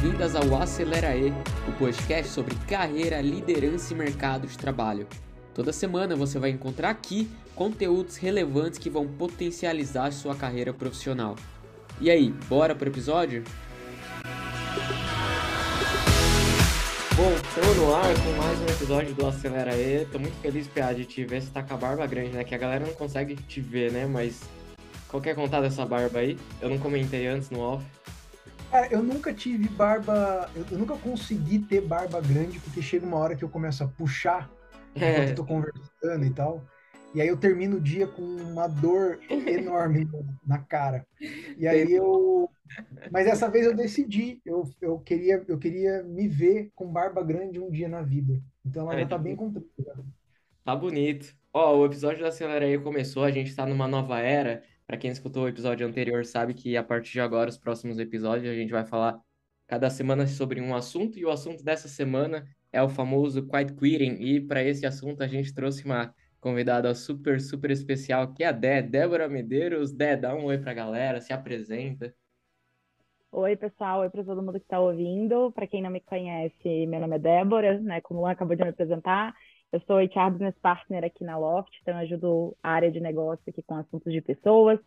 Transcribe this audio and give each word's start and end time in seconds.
Boas-vindas 0.00 0.34
ao 0.34 0.56
Acelera 0.56 1.14
E, 1.14 1.28
o 1.68 1.72
podcast 1.78 2.32
sobre 2.32 2.54
carreira, 2.66 3.20
liderança 3.20 3.92
e 3.92 3.96
mercado 3.96 4.46
de 4.46 4.56
trabalho. 4.56 5.06
Toda 5.52 5.74
semana 5.74 6.16
você 6.16 6.38
vai 6.38 6.48
encontrar 6.48 6.88
aqui 6.88 7.30
conteúdos 7.54 8.16
relevantes 8.16 8.78
que 8.78 8.88
vão 8.88 9.06
potencializar 9.06 10.10
sua 10.10 10.34
carreira 10.34 10.72
profissional. 10.72 11.36
E 12.00 12.10
aí, 12.10 12.30
bora 12.48 12.74
pro 12.74 12.88
episódio? 12.88 13.44
Bom, 17.14 17.32
estamos 17.34 17.76
no 17.76 17.94
ar 17.94 18.14
com 18.14 18.42
mais 18.42 18.58
um 18.58 18.66
episódio 18.74 19.14
do 19.14 19.26
Acelera 19.26 19.76
E. 19.76 20.06
Tô 20.06 20.18
muito 20.18 20.40
feliz, 20.40 20.66
Pia, 20.66 20.94
de 20.94 21.04
te 21.04 21.26
ver. 21.26 21.42
Você 21.42 21.50
tá 21.50 21.62
com 21.62 21.74
a 21.74 21.76
barba 21.76 22.06
grande, 22.06 22.30
né? 22.30 22.42
Que 22.42 22.54
a 22.54 22.58
galera 22.58 22.86
não 22.86 22.94
consegue 22.94 23.36
te 23.36 23.60
ver, 23.60 23.92
né? 23.92 24.06
Mas 24.06 24.40
qual 25.08 25.20
que 25.20 25.28
é 25.28 25.34
contar 25.34 25.60
dessa 25.60 25.84
barba 25.84 26.20
aí? 26.20 26.38
Eu 26.62 26.70
não 26.70 26.78
comentei 26.78 27.26
antes 27.26 27.50
no 27.50 27.60
off. 27.60 27.84
Cara, 28.70 28.88
eu 28.92 29.02
nunca 29.02 29.34
tive 29.34 29.68
barba. 29.68 30.50
Eu, 30.54 30.78
nunca 30.78 30.96
consegui 30.96 31.58
ter 31.58 31.80
barba 31.80 32.20
grande, 32.20 32.60
porque 32.60 32.80
chega 32.82 33.04
uma 33.06 33.16
hora 33.18 33.36
que 33.36 33.44
eu 33.44 33.50
começo 33.50 33.82
a 33.82 33.88
puxar 33.88 34.54
É. 34.94 35.06
enquanto 35.06 35.30
eu 35.30 35.34
tô 35.34 35.44
conversando 35.44 36.24
e 36.24 36.32
tal. 36.32 36.68
E 37.12 37.20
aí 37.20 37.26
eu 37.28 37.36
termino 37.38 37.78
o 37.78 37.80
dia 37.80 38.06
com 38.06 38.22
uma 38.22 38.68
dor 38.68 39.18
enorme 39.28 40.08
na 40.46 40.58
cara. 40.58 41.06
E 41.58 41.66
aí 41.66 41.92
eu. 41.92 42.48
Mas 43.10 43.26
dessa 43.26 43.50
vez 43.50 43.66
eu 43.66 43.74
decidi. 43.76 44.40
Eu, 44.44 44.64
eu, 44.80 45.00
queria, 45.00 45.44
eu 45.48 45.58
queria 45.58 46.02
me 46.04 46.28
ver 46.28 46.70
com 46.74 46.92
barba 46.92 47.22
grande 47.24 47.60
um 47.60 47.70
dia 47.70 47.88
na 47.88 48.02
vida. 48.02 48.40
Então 48.64 48.84
ela 48.84 48.96
É, 48.96 48.98
já 48.98 49.06
tá 49.06 49.18
bem 49.18 49.36
comprida. 49.36 50.04
Tá 50.64 50.76
bonito. 50.76 51.34
Ó, 51.52 51.76
o 51.78 51.86
episódio 51.86 52.22
da 52.22 52.28
Acelera 52.28 52.64
aí 52.64 52.78
começou, 52.78 53.24
a 53.24 53.30
gente 53.30 53.54
tá 53.54 53.66
numa 53.66 53.88
nova 53.88 54.20
era. 54.20 54.62
Pra 54.90 54.96
quem 54.96 55.12
escutou 55.12 55.44
o 55.44 55.48
episódio 55.48 55.86
anterior 55.86 56.24
sabe 56.24 56.52
que 56.52 56.76
a 56.76 56.82
partir 56.82 57.12
de 57.12 57.20
agora, 57.20 57.48
os 57.48 57.56
próximos 57.56 57.96
episódios, 58.00 58.50
a 58.50 58.56
gente 58.56 58.72
vai 58.72 58.84
falar 58.84 59.20
cada 59.64 59.88
semana 59.88 60.26
sobre 60.26 60.60
um 60.60 60.74
assunto, 60.74 61.16
e 61.16 61.24
o 61.24 61.30
assunto 61.30 61.62
dessa 61.62 61.86
semana 61.86 62.44
é 62.72 62.82
o 62.82 62.88
famoso 62.88 63.46
quiet 63.46 63.72
quitting. 63.74 64.20
E 64.20 64.40
para 64.40 64.64
esse 64.64 64.84
assunto 64.84 65.22
a 65.22 65.28
gente 65.28 65.54
trouxe 65.54 65.84
uma 65.84 66.12
convidada 66.40 66.92
super, 66.92 67.40
super 67.40 67.70
especial, 67.70 68.34
que 68.34 68.42
é 68.42 68.48
a 68.48 68.50
Dé, 68.50 68.82
Débora 68.82 69.28
Medeiros. 69.28 69.92
Dé, 69.92 70.16
dá 70.16 70.34
um 70.34 70.46
oi 70.46 70.58
pra 70.58 70.74
galera, 70.74 71.20
se 71.20 71.32
apresenta. 71.32 72.12
Oi, 73.30 73.54
pessoal. 73.54 74.00
Oi 74.00 74.10
para 74.10 74.24
todo 74.24 74.42
mundo 74.42 74.58
que 74.58 74.64
está 74.64 74.80
ouvindo. 74.80 75.52
Para 75.52 75.68
quem 75.68 75.80
não 75.80 75.90
me 75.90 76.00
conhece, 76.00 76.84
meu 76.88 76.98
nome 76.98 77.14
é 77.14 77.18
Débora, 77.20 77.78
né? 77.78 78.00
Como 78.00 78.18
o 78.18 78.22
Luan 78.24 78.32
acabou 78.32 78.56
de 78.56 78.64
me 78.64 78.70
apresentar. 78.70 79.36
Eu 79.72 79.80
sou 79.82 79.98
HR 79.98 80.30
Business 80.32 80.54
Partner 80.60 81.04
aqui 81.04 81.24
na 81.24 81.38
Loft, 81.38 81.70
então 81.80 81.94
eu 81.94 82.00
ajudo 82.00 82.56
a 82.62 82.70
área 82.70 82.90
de 82.90 83.00
negócio 83.00 83.42
aqui 83.48 83.62
com 83.62 83.74
assuntos 83.76 84.12
de 84.12 84.20
pessoas. 84.20 84.80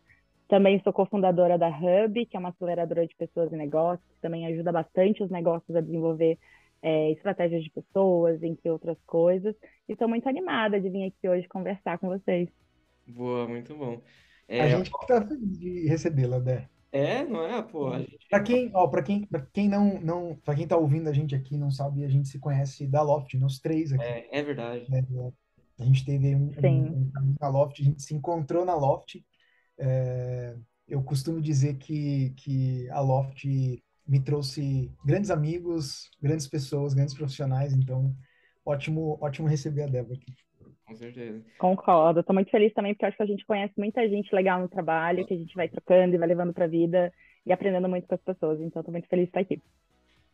Também 0.48 0.80
sou 0.82 0.92
cofundadora 0.92 1.58
da 1.58 1.68
Hub, 1.68 2.26
que 2.26 2.36
é 2.36 2.40
uma 2.40 2.50
aceleradora 2.50 3.06
de 3.06 3.14
pessoas 3.16 3.50
e 3.52 3.56
negócios, 3.56 4.06
que 4.14 4.20
também 4.20 4.46
ajuda 4.46 4.72
bastante 4.72 5.22
os 5.22 5.30
negócios 5.30 5.74
a 5.76 5.80
desenvolver 5.80 6.38
eh, 6.82 7.12
estratégias 7.12 7.64
de 7.64 7.70
pessoas, 7.70 8.42
entre 8.42 8.70
outras 8.70 8.98
coisas. 9.06 9.54
E 9.88 9.92
estou 9.92 10.08
muito 10.08 10.28
animada 10.28 10.80
de 10.80 10.90
vir 10.90 11.06
aqui 11.08 11.28
hoje 11.28 11.48
conversar 11.48 11.98
com 11.98 12.08
vocês. 12.08 12.48
Boa, 13.06 13.46
muito 13.48 13.76
bom. 13.76 14.02
A 14.56 14.68
É, 14.68 14.68
gente 14.68 14.90
que 14.90 15.06
tá 15.06 15.26
feliz 15.26 15.58
de 15.58 15.86
recebê-la, 15.88 16.38
Dé. 16.38 16.70
É, 16.94 17.24
não 17.24 17.44
é? 17.44 17.60
Pô, 17.60 17.96
gente... 17.98 18.18
Para 18.30 18.42
quem, 18.42 18.70
ó, 18.72 18.86
para 18.86 19.02
quem, 19.02 19.26
para 19.26 19.40
quem 19.52 19.68
não, 19.68 20.00
não, 20.00 20.36
para 20.44 20.54
quem 20.54 20.66
tá 20.66 20.76
ouvindo 20.76 21.08
a 21.08 21.12
gente 21.12 21.34
aqui 21.34 21.56
e 21.56 21.58
não 21.58 21.70
sabe, 21.70 22.04
a 22.04 22.08
gente 22.08 22.28
se 22.28 22.38
conhece 22.38 22.86
da 22.86 23.02
Loft, 23.02 23.34
nós 23.34 23.58
três 23.58 23.92
aqui. 23.92 24.04
É, 24.04 24.28
é 24.30 24.42
verdade. 24.42 24.88
né? 24.88 25.04
A 25.80 25.84
gente 25.84 26.04
teve 26.04 26.36
um, 26.36 26.52
um, 26.62 27.10
um 27.16 27.34
na 27.40 27.48
Loft, 27.48 27.80
a 27.80 27.84
gente 27.84 28.00
se 28.00 28.14
encontrou 28.14 28.64
na 28.64 28.76
Loft. 28.76 29.16
É, 29.76 30.56
eu 30.86 31.02
costumo 31.02 31.40
dizer 31.40 31.78
que, 31.78 32.30
que 32.36 32.88
a 32.90 33.00
Loft 33.00 33.44
me 34.06 34.20
trouxe 34.20 34.92
grandes 35.04 35.30
amigos, 35.30 36.10
grandes 36.22 36.46
pessoas, 36.46 36.94
grandes 36.94 37.14
profissionais, 37.14 37.72
então 37.72 38.14
ótimo, 38.64 39.18
ótimo 39.20 39.48
receber 39.48 39.82
a 39.82 39.86
Débora 39.86 40.14
aqui. 40.14 40.32
Com 40.86 40.94
certeza. 40.96 41.44
Concordo. 41.56 42.20
Estou 42.20 42.34
muito 42.34 42.50
feliz 42.50 42.72
também, 42.74 42.94
porque 42.94 43.06
acho 43.06 43.16
que 43.16 43.22
a 43.22 43.26
gente 43.26 43.46
conhece 43.46 43.74
muita 43.78 44.08
gente 44.08 44.34
legal 44.34 44.60
no 44.60 44.68
trabalho, 44.68 45.24
que 45.24 45.34
a 45.34 45.36
gente 45.36 45.54
vai 45.54 45.68
trocando 45.68 46.14
e 46.14 46.18
vai 46.18 46.28
levando 46.28 46.52
para 46.52 46.64
a 46.64 46.68
vida 46.68 47.12
e 47.46 47.52
aprendendo 47.52 47.88
muito 47.88 48.06
com 48.08 48.14
as 48.14 48.20
pessoas. 48.22 48.60
Então, 48.60 48.80
estou 48.80 48.92
muito 48.92 49.08
feliz 49.08 49.24
de 49.26 49.28
estar 49.30 49.40
aqui. 49.40 49.62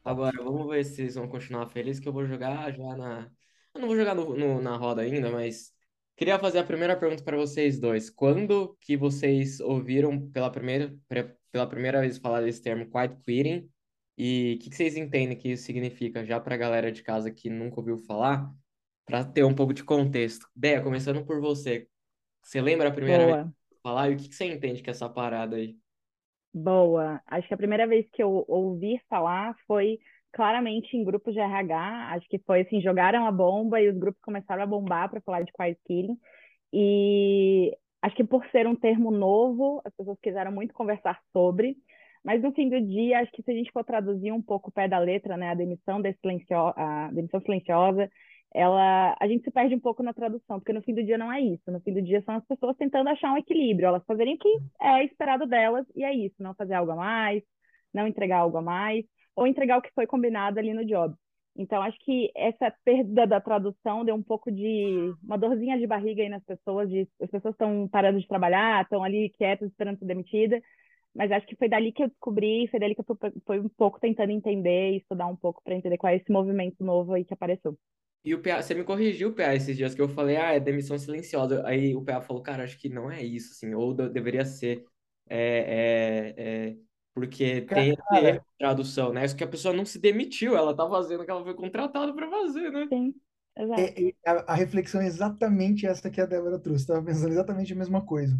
Agora, 0.04 0.42
vamos 0.42 0.66
ver 0.68 0.84
se 0.84 0.96
vocês 0.96 1.14
vão 1.14 1.28
continuar 1.28 1.66
felizes, 1.68 2.00
que 2.00 2.08
eu 2.08 2.12
vou 2.12 2.24
jogar 2.26 2.72
já 2.72 2.96
na. 2.96 3.30
Eu 3.74 3.80
não 3.80 3.88
vou 3.88 3.96
jogar 3.96 4.14
no, 4.14 4.34
no- 4.36 4.60
na 4.62 4.76
roda 4.76 5.02
ainda, 5.02 5.30
mas 5.30 5.72
queria 6.16 6.38
fazer 6.38 6.58
a 6.58 6.64
primeira 6.64 6.96
pergunta 6.98 7.22
para 7.22 7.36
vocês 7.36 7.78
dois. 7.78 8.08
Quando 8.10 8.76
que 8.80 8.96
vocês 8.96 9.60
ouviram 9.60 10.28
pela 10.30 10.50
primeira, 10.50 10.96
pela 11.52 11.66
primeira 11.68 12.00
vez 12.00 12.18
falar 12.18 12.40
desse 12.42 12.62
termo 12.62 12.90
quiet 12.90 13.14
quitting? 13.24 13.70
E 14.16 14.56
o 14.58 14.62
que, 14.62 14.70
que 14.70 14.76
vocês 14.76 14.96
entendem 14.96 15.36
que 15.36 15.50
isso 15.52 15.64
significa, 15.64 16.24
já 16.24 16.38
para 16.40 16.54
a 16.54 16.58
galera 16.58 16.90
de 16.92 17.02
casa 17.02 17.30
que 17.30 17.48
nunca 17.48 17.80
ouviu 17.80 17.96
falar, 17.98 18.52
para 19.10 19.24
ter 19.24 19.44
um 19.44 19.54
pouco 19.54 19.74
de 19.74 19.82
contexto? 19.82 20.46
Dea, 20.54 20.80
começando 20.80 21.24
por 21.24 21.40
você. 21.40 21.88
Você 22.42 22.60
lembra 22.60 22.88
a 22.88 22.92
primeira 22.92 23.26
vez 23.26 23.36
Boa. 23.36 23.52
que 23.68 23.76
falar 23.82 24.10
e 24.10 24.14
o 24.14 24.16
que, 24.16 24.28
que 24.28 24.34
você 24.34 24.44
entende 24.44 24.82
que 24.82 24.88
é 24.88 24.92
essa 24.92 25.08
parada 25.08 25.56
aí? 25.56 25.76
Boa. 26.54 27.20
Acho 27.26 27.48
que 27.48 27.54
a 27.54 27.58
primeira 27.58 27.86
vez 27.86 28.06
que 28.12 28.22
eu 28.22 28.44
ouvi 28.48 29.00
falar 29.08 29.54
foi 29.66 29.98
claramente 30.32 30.96
em 30.96 31.04
grupos 31.04 31.34
de 31.34 31.40
RH. 31.40 32.14
Acho 32.14 32.28
que 32.28 32.38
foi 32.38 32.62
assim, 32.62 32.80
jogaram 32.80 33.26
a 33.26 33.32
bomba 33.32 33.80
e 33.80 33.88
os 33.90 33.98
grupos 33.98 34.22
começaram 34.22 34.62
a 34.62 34.66
bombar 34.66 35.10
para 35.10 35.20
falar 35.20 35.42
de 35.42 35.52
quiet 35.52 35.78
quitting. 35.84 36.16
E 36.72 37.76
acho 38.00 38.14
que 38.14 38.24
por 38.24 38.46
ser 38.50 38.66
um 38.66 38.76
termo 38.76 39.10
novo, 39.10 39.82
as 39.84 39.92
pessoas 39.94 40.18
quiseram 40.22 40.52
muito 40.52 40.72
conversar 40.72 41.20
sobre. 41.32 41.76
Mas 42.24 42.42
no 42.42 42.52
fim 42.52 42.68
do 42.68 42.80
dia, 42.80 43.20
acho 43.20 43.32
que 43.32 43.42
se 43.42 43.50
a 43.50 43.54
gente 43.54 43.72
for 43.72 43.84
traduzir 43.84 44.30
um 44.30 44.42
pouco 44.42 44.68
o 44.68 44.72
pé 44.72 44.86
da 44.86 44.98
letra, 44.98 45.36
né, 45.36 45.50
a 45.50 45.54
demissão 45.54 46.00
de 46.00 46.12
silencio... 46.20 46.56
a 46.76 47.10
demissão 47.12 47.40
silenciosa, 47.40 48.10
ela, 48.54 49.16
a 49.20 49.26
gente 49.28 49.44
se 49.44 49.50
perde 49.50 49.74
um 49.74 49.80
pouco 49.80 50.02
na 50.02 50.12
tradução, 50.12 50.58
porque 50.58 50.72
no 50.72 50.82
fim 50.82 50.94
do 50.94 51.04
dia 51.04 51.16
não 51.18 51.32
é 51.32 51.40
isso. 51.40 51.70
No 51.70 51.80
fim 51.80 51.92
do 51.92 52.02
dia 52.02 52.22
são 52.22 52.36
as 52.36 52.44
pessoas 52.46 52.76
tentando 52.76 53.08
achar 53.08 53.32
um 53.32 53.36
equilíbrio, 53.38 53.88
elas 53.88 54.04
fazerem 54.04 54.34
o 54.34 54.38
que 54.38 54.48
é 54.80 55.04
esperado 55.04 55.46
delas, 55.46 55.86
e 55.94 56.04
é 56.04 56.12
isso, 56.14 56.34
não 56.40 56.54
fazer 56.54 56.74
algo 56.74 56.92
a 56.92 56.96
mais, 56.96 57.42
não 57.94 58.06
entregar 58.06 58.38
algo 58.38 58.58
a 58.58 58.62
mais, 58.62 59.04
ou 59.36 59.46
entregar 59.46 59.78
o 59.78 59.82
que 59.82 59.92
foi 59.94 60.06
combinado 60.06 60.58
ali 60.58 60.74
no 60.74 60.84
job. 60.84 61.14
Então, 61.56 61.82
acho 61.82 61.98
que 62.00 62.30
essa 62.34 62.72
perda 62.84 63.26
da 63.26 63.40
tradução 63.40 64.04
deu 64.04 64.14
um 64.14 64.22
pouco 64.22 64.50
de 64.50 65.12
uma 65.22 65.36
dorzinha 65.36 65.78
de 65.78 65.86
barriga 65.86 66.22
aí 66.22 66.28
nas 66.28 66.44
pessoas, 66.44 66.88
de, 66.88 67.08
as 67.20 67.30
pessoas 67.30 67.54
estão 67.54 67.88
parando 67.88 68.20
de 68.20 68.26
trabalhar, 68.26 68.82
estão 68.82 69.02
ali 69.02 69.30
quietas, 69.30 69.68
esperando 69.68 69.98
ser 69.98 70.06
demitida, 70.06 70.60
mas 71.14 71.30
acho 71.32 71.46
que 71.46 71.56
foi 71.56 71.68
dali 71.68 71.92
que 71.92 72.02
eu 72.04 72.08
descobri, 72.08 72.68
foi 72.68 72.80
dali 72.80 72.94
que 72.94 73.00
eu 73.00 73.18
fui, 73.46 73.60
um 73.60 73.68
pouco 73.68 74.00
tentando 74.00 74.30
entender 74.30 74.92
e 74.92 74.96
estudar 74.98 75.26
um 75.26 75.36
pouco 75.36 75.62
para 75.62 75.74
entender 75.74 75.98
qual 75.98 76.12
é 76.12 76.16
esse 76.16 76.30
movimento 76.30 76.84
novo 76.84 77.12
aí 77.14 77.24
que 77.24 77.34
apareceu. 77.34 77.76
E 78.24 78.34
o 78.34 78.42
PA, 78.42 78.62
você 78.62 78.74
me 78.74 78.84
corrigiu, 78.84 79.34
PA, 79.34 79.54
esses 79.54 79.76
dias 79.76 79.94
que 79.94 80.00
eu 80.02 80.08
falei, 80.08 80.36
ah, 80.36 80.52
é 80.52 80.60
demissão 80.60 80.98
silenciosa. 80.98 81.66
Aí 81.66 81.94
o 81.96 82.02
PA 82.04 82.20
falou, 82.20 82.42
cara, 82.42 82.64
acho 82.64 82.78
que 82.78 82.88
não 82.88 83.10
é 83.10 83.22
isso, 83.22 83.52
assim, 83.52 83.74
ou 83.74 83.94
de- 83.94 84.08
deveria 84.10 84.44
ser. 84.44 84.84
É, 85.28 86.34
é, 86.36 86.70
é, 86.72 86.76
porque 87.14 87.62
tem 87.62 87.90
esse 87.90 88.02
Cara, 88.06 88.24
erro 88.24 88.40
de 88.40 88.46
tradução, 88.58 89.12
né? 89.12 89.24
Isso 89.24 89.36
que 89.36 89.44
a 89.44 89.48
pessoa 89.48 89.72
não 89.74 89.84
se 89.86 89.98
demitiu, 89.98 90.56
ela 90.56 90.76
tá 90.76 90.88
fazendo 90.88 91.22
o 91.22 91.24
que 91.24 91.30
ela 91.30 91.44
foi 91.44 91.54
contratada 91.54 92.12
para 92.14 92.28
fazer, 92.30 92.70
né? 92.72 92.88
Sim, 92.90 93.14
exato. 93.56 93.92
É- 93.94 94.08
é- 94.10 94.14
a, 94.26 94.52
a 94.52 94.54
reflexão 94.54 95.00
é 95.00 95.06
exatamente 95.06 95.86
essa 95.86 96.10
que 96.10 96.20
a 96.20 96.26
Débora 96.26 96.58
trouxe. 96.58 96.82
Estava 96.82 97.02
pensando 97.04 97.30
exatamente 97.32 97.72
a 97.72 97.76
mesma 97.76 98.04
coisa. 98.04 98.38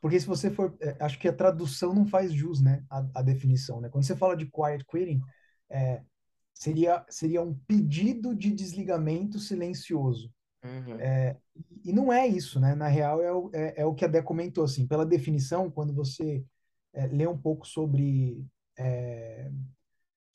Porque 0.00 0.20
se 0.20 0.26
você 0.26 0.50
for, 0.50 0.76
é, 0.80 0.96
acho 1.00 1.18
que 1.18 1.28
a 1.28 1.32
tradução 1.32 1.94
não 1.94 2.06
faz 2.06 2.32
jus, 2.32 2.60
né, 2.62 2.84
à, 2.90 3.04
à 3.16 3.22
definição, 3.22 3.80
né? 3.80 3.88
Quando 3.88 4.04
você 4.04 4.16
fala 4.16 4.36
de 4.36 4.46
quiet 4.46 4.84
quitting, 4.86 5.20
é, 5.70 6.02
seria 6.58 7.04
seria 7.08 7.40
um 7.40 7.54
pedido 7.54 8.34
de 8.34 8.50
desligamento 8.50 9.38
silencioso. 9.38 10.32
Uhum. 10.64 10.98
E 11.84 11.92
não 11.92 12.12
é 12.12 12.26
isso, 12.26 12.58
né? 12.58 12.74
Na 12.74 12.88
real 12.88 13.22
é 13.22 13.32
o, 13.32 13.48
é, 13.54 13.82
é 13.82 13.86
o 13.86 13.94
que 13.94 14.04
a 14.04 14.08
Dé 14.08 14.20
comentou, 14.20 14.64
assim, 14.64 14.86
pela 14.86 15.06
definição, 15.06 15.70
quando 15.70 15.94
você 15.94 16.44
é, 16.92 17.06
lê 17.06 17.26
um 17.28 17.38
pouco 17.38 17.64
sobre 17.66 18.44
é, 18.76 19.50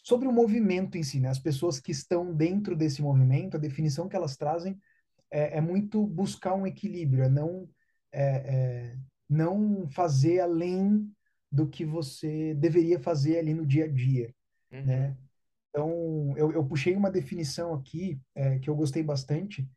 sobre 0.01 0.27
o 0.27 0.31
movimento 0.31 0.97
em 0.97 1.03
si, 1.03 1.19
né? 1.19 1.27
As 1.29 1.39
pessoas 1.39 1.79
que 1.79 1.91
estão 1.91 2.33
dentro 2.33 2.75
desse 2.75 3.01
movimento, 3.01 3.57
a 3.57 3.59
definição 3.59 4.07
que 4.07 4.15
elas 4.15 4.37
trazem 4.37 4.77
é, 5.29 5.57
é 5.57 5.61
muito 5.61 6.05
buscar 6.05 6.53
um 6.53 6.65
equilíbrio, 6.65 7.23
é 7.23 7.29
não, 7.29 7.69
é, 8.11 8.23
é, 8.23 8.97
não 9.29 9.89
fazer 9.89 10.39
além 10.39 11.09
do 11.51 11.67
que 11.67 11.85
você 11.85 12.53
deveria 12.55 12.99
fazer 12.99 13.39
ali 13.39 13.53
no 13.53 13.65
dia 13.65 13.85
a 13.85 13.87
dia, 13.87 14.33
Uhum. 14.71 14.85
né? 14.85 15.17
Então, 15.73 16.35
eu, 16.37 16.51
eu 16.51 16.63
puxei 16.63 16.95
uma 16.95 17.09
definição 17.09 17.73
aqui 17.73 18.21
é, 18.35 18.59
que 18.59 18.69
eu 18.69 18.75
gostei 18.75 19.01
bastante, 19.01 19.67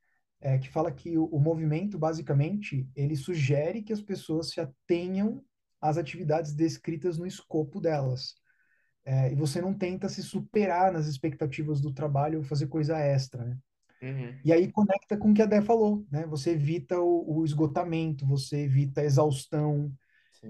é, 0.42 0.58
que 0.58 0.68
fala 0.68 0.92
que 0.92 1.16
o, 1.16 1.24
o 1.24 1.40
movimento, 1.40 1.98
basicamente, 1.98 2.86
ele 2.94 3.16
sugere 3.16 3.82
que 3.82 3.94
as 3.94 4.02
pessoas 4.02 4.50
se 4.50 4.60
atenham 4.60 5.42
às 5.80 5.96
atividades 5.96 6.52
descritas 6.52 7.16
no 7.16 7.26
escopo 7.26 7.80
delas. 7.80 8.34
É, 9.06 9.32
e 9.32 9.34
você 9.34 9.62
não 9.62 9.72
tenta 9.72 10.06
se 10.06 10.22
superar 10.22 10.92
nas 10.92 11.06
expectativas 11.06 11.80
do 11.80 11.94
trabalho 11.94 12.40
ou 12.40 12.44
fazer 12.44 12.66
coisa 12.66 12.98
extra, 12.98 13.42
né? 13.42 13.56
Uhum. 14.02 14.38
E 14.44 14.52
aí 14.52 14.70
conecta 14.70 15.16
com 15.16 15.30
o 15.30 15.34
que 15.34 15.40
a 15.40 15.46
Dé 15.46 15.62
falou, 15.62 16.04
né? 16.12 16.26
Você 16.26 16.50
evita 16.50 17.00
o, 17.00 17.38
o 17.38 17.44
esgotamento, 17.44 18.26
você 18.26 18.64
evita 18.64 19.00
a 19.00 19.04
exaustão, 19.04 19.90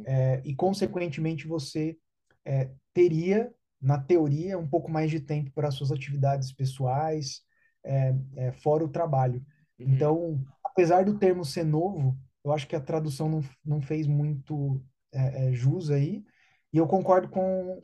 é, 0.05 0.43
e 0.45 0.55
consequentemente 0.57 1.47
você 1.47 1.97
é, 2.45 2.71
teria, 2.93 3.53
na 3.87 3.99
teoria, 3.99 4.59
um 4.59 4.67
pouco 4.67 4.91
mais 4.91 5.09
de 5.13 5.21
tempo 5.21 5.53
para 5.53 5.71
suas 5.71 5.93
atividades 5.93 6.53
pessoais, 6.53 7.41
é, 7.85 8.15
é, 8.35 8.53
fora 8.53 8.85
o 8.85 8.89
trabalho. 8.89 9.41
Uhum. 9.79 9.95
Então, 9.95 10.45
apesar 10.65 11.05
do 11.05 11.17
termo 11.17 11.45
ser 11.45 11.65
novo, 11.65 12.19
eu 12.45 12.53
acho 12.53 12.67
que 12.67 12.75
a 12.75 12.81
tradução 12.81 13.29
não, 13.29 13.45
não 13.65 13.81
fez 13.81 14.09
muito 14.09 14.83
é, 15.13 15.47
é, 15.47 15.53
jus 15.53 15.89
aí, 15.89 16.25
e 16.73 16.79
eu 16.79 16.87
concordo 16.89 17.29
com, 17.29 17.81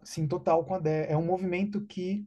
assim, 0.00 0.26
total 0.26 0.64
com 0.64 0.74
a 0.74 0.78
Dé. 0.78 1.12
É 1.12 1.16
um 1.18 1.26
movimento 1.26 1.84
que 1.86 2.26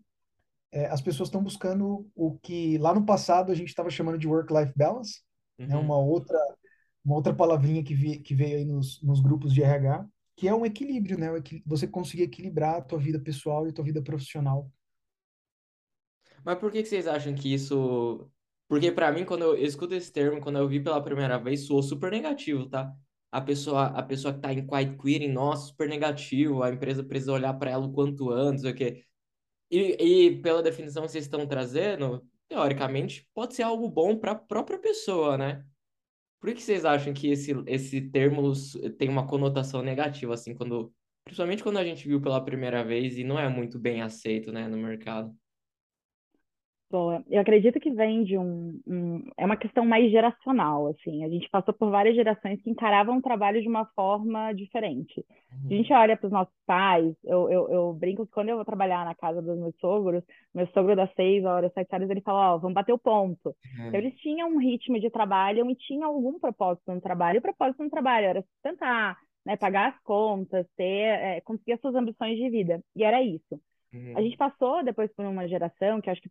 é, 0.71 0.85
as 0.85 1.01
pessoas 1.01 1.27
estão 1.27 1.43
buscando 1.43 2.07
o 2.15 2.37
que 2.37 2.77
lá 2.77 2.93
no 2.93 3.05
passado 3.07 3.51
a 3.51 3.55
gente 3.55 3.69
estava 3.69 3.89
chamando 3.89 4.19
de 4.19 4.27
work-life 4.27 4.71
balance, 4.75 5.21
né? 5.57 5.75
Uhum. 5.75 5.81
Uma 5.81 5.97
outra, 5.97 6.37
uma 7.03 7.15
outra 7.15 7.33
palavrinha 7.33 7.83
que, 7.83 7.95
vi, 7.95 8.19
que 8.19 8.35
veio 8.35 8.57
aí 8.57 8.65
nos, 8.65 9.01
nos 9.01 9.19
grupos 9.19 9.51
de 9.51 9.63
RH, 9.63 10.05
que 10.35 10.47
é 10.47 10.53
um 10.53 10.65
equilíbrio, 10.65 11.17
né? 11.17 11.27
Você 11.65 11.87
conseguir 11.87 12.23
equilibrar 12.23 12.75
a 12.75 12.81
tua 12.81 12.99
vida 12.99 13.19
pessoal 13.19 13.65
e 13.65 13.69
a 13.69 13.73
tua 13.73 13.85
vida 13.85 14.01
profissional. 14.01 14.71
Mas 16.43 16.57
por 16.59 16.71
que 16.71 16.83
vocês 16.85 17.07
acham 17.07 17.33
que 17.33 17.53
isso. 17.53 18.29
Porque 18.67 18.91
pra 18.91 19.11
mim, 19.11 19.25
quando 19.25 19.43
eu 19.43 19.57
escuto 19.57 19.93
esse 19.95 20.11
termo, 20.11 20.41
quando 20.41 20.57
eu 20.57 20.67
vi 20.67 20.79
pela 20.79 21.03
primeira 21.03 21.37
vez, 21.37 21.65
soou 21.67 21.83
super 21.83 22.11
negativo, 22.11 22.67
tá? 22.69 22.91
A 23.31 23.41
pessoa, 23.41 23.87
a 23.87 24.03
pessoa 24.03 24.33
que 24.33 24.39
tá 24.39 24.53
em 24.53 24.65
quiet 24.65 24.97
quitting, 24.97 25.27
nossa, 25.29 25.67
super 25.67 25.89
negativo, 25.89 26.63
a 26.63 26.71
empresa 26.71 27.03
precisa 27.03 27.33
olhar 27.33 27.53
pra 27.55 27.71
ela 27.71 27.85
o 27.85 27.91
quanto 27.93 28.31
antes, 28.31 28.63
o 28.63 28.73
quê. 28.73 29.03
E, 29.69 30.27
e 30.27 30.41
pela 30.41 30.63
definição 30.63 31.03
que 31.03 31.11
vocês 31.11 31.25
estão 31.25 31.47
trazendo, 31.47 32.25
teoricamente, 32.47 33.27
pode 33.33 33.55
ser 33.55 33.63
algo 33.63 33.89
bom 33.89 34.17
para 34.17 34.31
a 34.33 34.35
própria 34.35 34.79
pessoa, 34.79 35.37
né? 35.37 35.65
Por 36.45 36.53
que 36.53 36.61
vocês 36.61 36.85
acham 36.85 37.11
que 37.11 37.31
esse, 37.31 37.55
esse 37.65 37.99
termo 37.99 38.53
tem 38.99 39.09
uma 39.09 39.25
conotação 39.25 39.81
negativa, 39.81 40.35
assim, 40.35 40.53
quando, 40.53 40.93
principalmente 41.23 41.63
quando 41.63 41.77
a 41.77 41.83
gente 41.83 42.07
viu 42.07 42.21
pela 42.21 42.39
primeira 42.39 42.83
vez 42.83 43.17
e 43.17 43.23
não 43.23 43.39
é 43.39 43.49
muito 43.49 43.79
bem 43.79 44.03
aceito, 44.03 44.51
né, 44.51 44.67
no 44.67 44.77
mercado? 44.77 45.35
Eu 47.29 47.41
acredito 47.41 47.79
que 47.79 47.91
vem 47.91 48.23
de 48.23 48.37
um, 48.37 48.79
um- 48.87 49.23
É 49.37 49.45
uma 49.45 49.57
questão 49.57 49.85
mais 49.85 50.09
geracional, 50.11 50.87
assim. 50.87 51.23
A 51.25 51.29
gente 51.29 51.49
passou 51.49 51.73
por 51.73 51.89
várias 51.89 52.15
gerações 52.15 52.61
que 52.61 52.69
encaravam 52.69 53.17
o 53.17 53.21
trabalho 53.21 53.61
de 53.61 53.67
uma 53.67 53.85
forma 53.95 54.53
diferente. 54.53 55.25
Se 55.67 55.73
a 55.73 55.77
gente 55.77 55.91
olha 55.93 56.15
para 56.15 56.27
os 56.27 56.31
nossos 56.31 56.53
pais, 56.65 57.13
eu, 57.23 57.49
eu, 57.49 57.69
eu 57.69 57.93
brinco 57.93 58.25
que 58.25 58.31
quando 58.31 58.49
eu 58.49 58.55
vou 58.55 58.65
trabalhar 58.65 59.03
na 59.03 59.15
casa 59.15 59.41
dos 59.41 59.57
meus 59.57 59.75
sogros, 59.79 60.23
meu 60.53 60.67
sogro 60.67 60.95
das 60.95 61.11
seis 61.15 61.43
horas, 61.43 61.73
sete 61.73 61.93
horas, 61.93 62.09
ele 62.09 62.21
fala, 62.21 62.53
ó, 62.53 62.57
vamos 62.57 62.75
bater 62.75 62.93
o 62.93 62.99
ponto. 62.99 63.55
Então, 63.73 63.95
É. 63.95 63.97
eles 63.97 64.15
tinham 64.19 64.49
um 64.49 64.59
ritmo 64.59 64.99
de 64.99 65.09
trabalho 65.09 65.69
e 65.69 65.75
tinham 65.75 66.05
algum 66.09 66.39
propósito 66.39 66.93
no 66.93 67.01
trabalho. 67.01 67.37
E 67.37 67.39
o 67.39 67.41
propósito 67.41 67.83
no 67.83 67.89
trabalho 67.89 68.27
era 68.27 68.41
sustentar, 68.41 69.17
né, 69.45 69.57
pagar 69.57 69.89
as 69.93 69.99
contas, 70.03 70.65
ter, 70.77 70.83
é, 70.83 71.41
conseguir 71.41 71.73
as 71.73 71.81
suas 71.81 71.95
ambições 71.95 72.37
de 72.37 72.49
vida. 72.49 72.81
E 72.95 73.03
era 73.03 73.21
isso. 73.23 73.59
A 74.15 74.19
Uhum. 74.19 74.23
gente 74.23 74.37
passou 74.37 74.83
depois 74.83 75.11
por 75.13 75.25
uma 75.25 75.47
geração 75.47 76.01
que 76.01 76.09
acho 76.09 76.21
que 76.21 76.29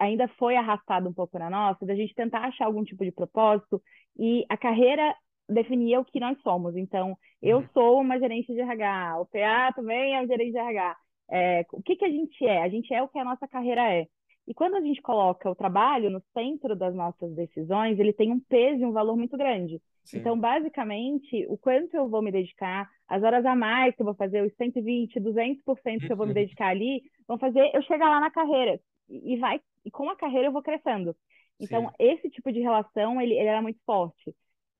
ainda 0.00 0.28
foi 0.38 0.56
arrastado 0.56 1.08
um 1.08 1.12
pouco 1.12 1.38
na 1.38 1.50
nossa, 1.50 1.84
da 1.86 1.94
gente 1.94 2.14
tentar 2.14 2.40
achar 2.40 2.66
algum 2.66 2.84
tipo 2.84 3.04
de 3.04 3.10
propósito 3.12 3.82
e 4.18 4.44
a 4.48 4.56
carreira 4.56 5.14
definia 5.48 6.00
o 6.00 6.04
que 6.04 6.20
nós 6.20 6.40
somos. 6.42 6.76
Então, 6.76 7.16
eu 7.42 7.58
Uhum. 7.58 7.68
sou 7.72 8.00
uma 8.00 8.18
gerente 8.18 8.52
de 8.52 8.60
RH, 8.60 9.20
o 9.20 9.26
PA 9.26 9.72
também 9.74 10.14
é 10.14 10.22
um 10.22 10.26
gerente 10.26 10.52
de 10.52 10.58
RH. 10.58 10.96
É, 11.30 11.66
o 11.72 11.82
que 11.82 11.96
que 11.96 12.04
a 12.04 12.10
gente 12.10 12.44
é? 12.46 12.62
A 12.62 12.68
gente 12.68 12.92
é 12.92 13.02
o 13.02 13.08
que 13.08 13.18
a 13.18 13.24
nossa 13.24 13.46
carreira 13.48 13.82
é. 13.92 14.06
E 14.48 14.54
quando 14.54 14.76
a 14.76 14.82
gente 14.82 15.02
coloca 15.02 15.50
o 15.50 15.56
trabalho 15.56 16.10
no 16.10 16.22
centro 16.34 16.76
das 16.76 16.94
nossas 16.96 17.32
decisões, 17.34 17.98
ele 18.00 18.14
tem 18.14 18.32
um 18.32 18.40
peso 18.40 18.82
e 18.82 18.86
um 18.86 18.92
valor 18.92 19.16
muito 19.16 19.36
grande. 19.38 19.82
Sim. 20.04 20.32
Então, 20.32 20.40
basicamente, 20.40 21.46
o 21.50 21.58
quanto 21.58 21.94
eu 21.94 22.08
vou 22.08 22.22
me 22.22 22.32
dedicar, 22.32 22.90
as 23.08 23.22
horas 23.22 23.46
a 23.46 23.56
mais 23.56 23.94
que 23.96 24.02
eu 24.02 24.06
vou 24.06 24.16
fazer, 24.16 24.42
os 24.44 24.54
120, 24.56 25.20
200% 25.20 26.06
que 26.06 26.12
eu 26.12 26.16
vou 26.16 26.26
me 26.26 26.34
Uhum. 26.34 26.34
dedicar 26.34 26.68
ali, 26.70 27.02
vão 27.28 27.38
fazer 27.38 27.70
eu 27.74 27.82
chegar 27.82 28.10
lá 28.10 28.20
na 28.20 28.30
carreira. 28.32 28.80
E 29.08 29.34
e 29.34 29.38
vai, 29.38 29.60
e 29.84 29.90
com 29.90 30.10
a 30.10 30.16
carreira 30.16 30.48
eu 30.48 30.52
vou 30.52 30.62
crescendo. 30.62 31.16
Então, 31.60 31.90
Sim. 31.90 31.94
esse 31.98 32.30
tipo 32.30 32.52
de 32.52 32.60
relação, 32.60 33.20
ele, 33.20 33.34
ele 33.34 33.48
era 33.48 33.62
muito 33.62 33.80
forte. 33.84 34.34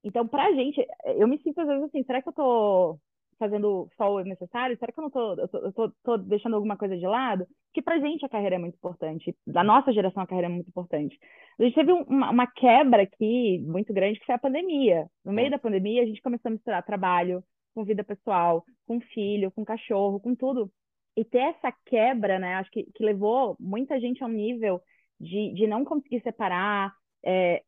Então, 0.04 0.26
pra 0.28 0.52
gente, 0.54 0.84
eu 1.16 1.28
me 1.28 1.38
sinto 1.42 1.60
às 1.60 1.66
vezes 1.68 1.84
assim, 1.84 2.04
será 2.04 2.22
que 2.22 2.28
eu 2.28 2.32
tô 2.32 2.98
fazendo 3.38 3.88
só 3.96 4.12
o 4.14 4.20
necessário? 4.24 4.76
Será 4.78 4.92
que 4.92 4.98
eu 4.98 5.02
não 5.02 5.10
tô, 5.10 5.34
eu 5.34 5.48
tô, 5.48 5.58
eu 5.58 5.72
tô, 5.72 5.92
tô 6.02 6.16
deixando 6.18 6.54
alguma 6.56 6.76
coisa 6.76 6.96
de 6.96 7.06
lado? 7.06 7.46
Porque 7.66 7.82
pra 7.82 7.98
gente 7.98 8.24
a 8.24 8.28
carreira 8.28 8.56
é 8.56 8.58
muito 8.58 8.74
importante. 8.76 9.36
Da 9.46 9.62
nossa 9.62 9.92
geração 9.92 10.22
a 10.22 10.26
carreira 10.26 10.48
é 10.48 10.54
muito 10.54 10.68
importante. 10.68 11.18
A 11.58 11.62
gente 11.62 11.74
teve 11.74 11.92
um- 11.92 12.02
uma, 12.02 12.30
uma 12.30 12.46
quebra 12.46 13.02
aqui 13.02 13.58
muito 13.66 13.92
grande, 13.92 14.18
que 14.18 14.26
foi 14.26 14.34
a 14.34 14.38
pandemia. 14.38 15.06
No 15.24 15.32
meio 15.32 15.48
É. 15.48 15.50
da 15.50 15.58
pandemia, 15.58 16.02
a 16.02 16.06
gente 16.06 16.22
começou 16.22 16.48
a 16.48 16.52
misturar 16.52 16.84
trabalho 16.84 17.42
com 17.74 17.84
vida 17.84 18.02
pessoal, 18.02 18.64
com 18.86 19.00
filho, 19.00 19.50
com 19.52 19.64
cachorro, 19.64 20.18
com 20.20 20.34
tudo. 20.34 20.70
E 21.16 21.24
ter 21.24 21.38
essa 21.38 21.72
quebra, 21.86 22.38
né, 22.38 22.54
acho 22.56 22.70
que, 22.70 22.84
que 22.94 23.04
levou 23.04 23.56
muita 23.60 24.00
gente 24.00 24.22
a 24.22 24.26
um 24.26 24.30
nível 24.30 24.80
de, 25.20 25.52
de 25.54 25.66
não 25.66 25.84
conseguir 25.84 26.20
separar, 26.22 26.92
é, 27.24 27.62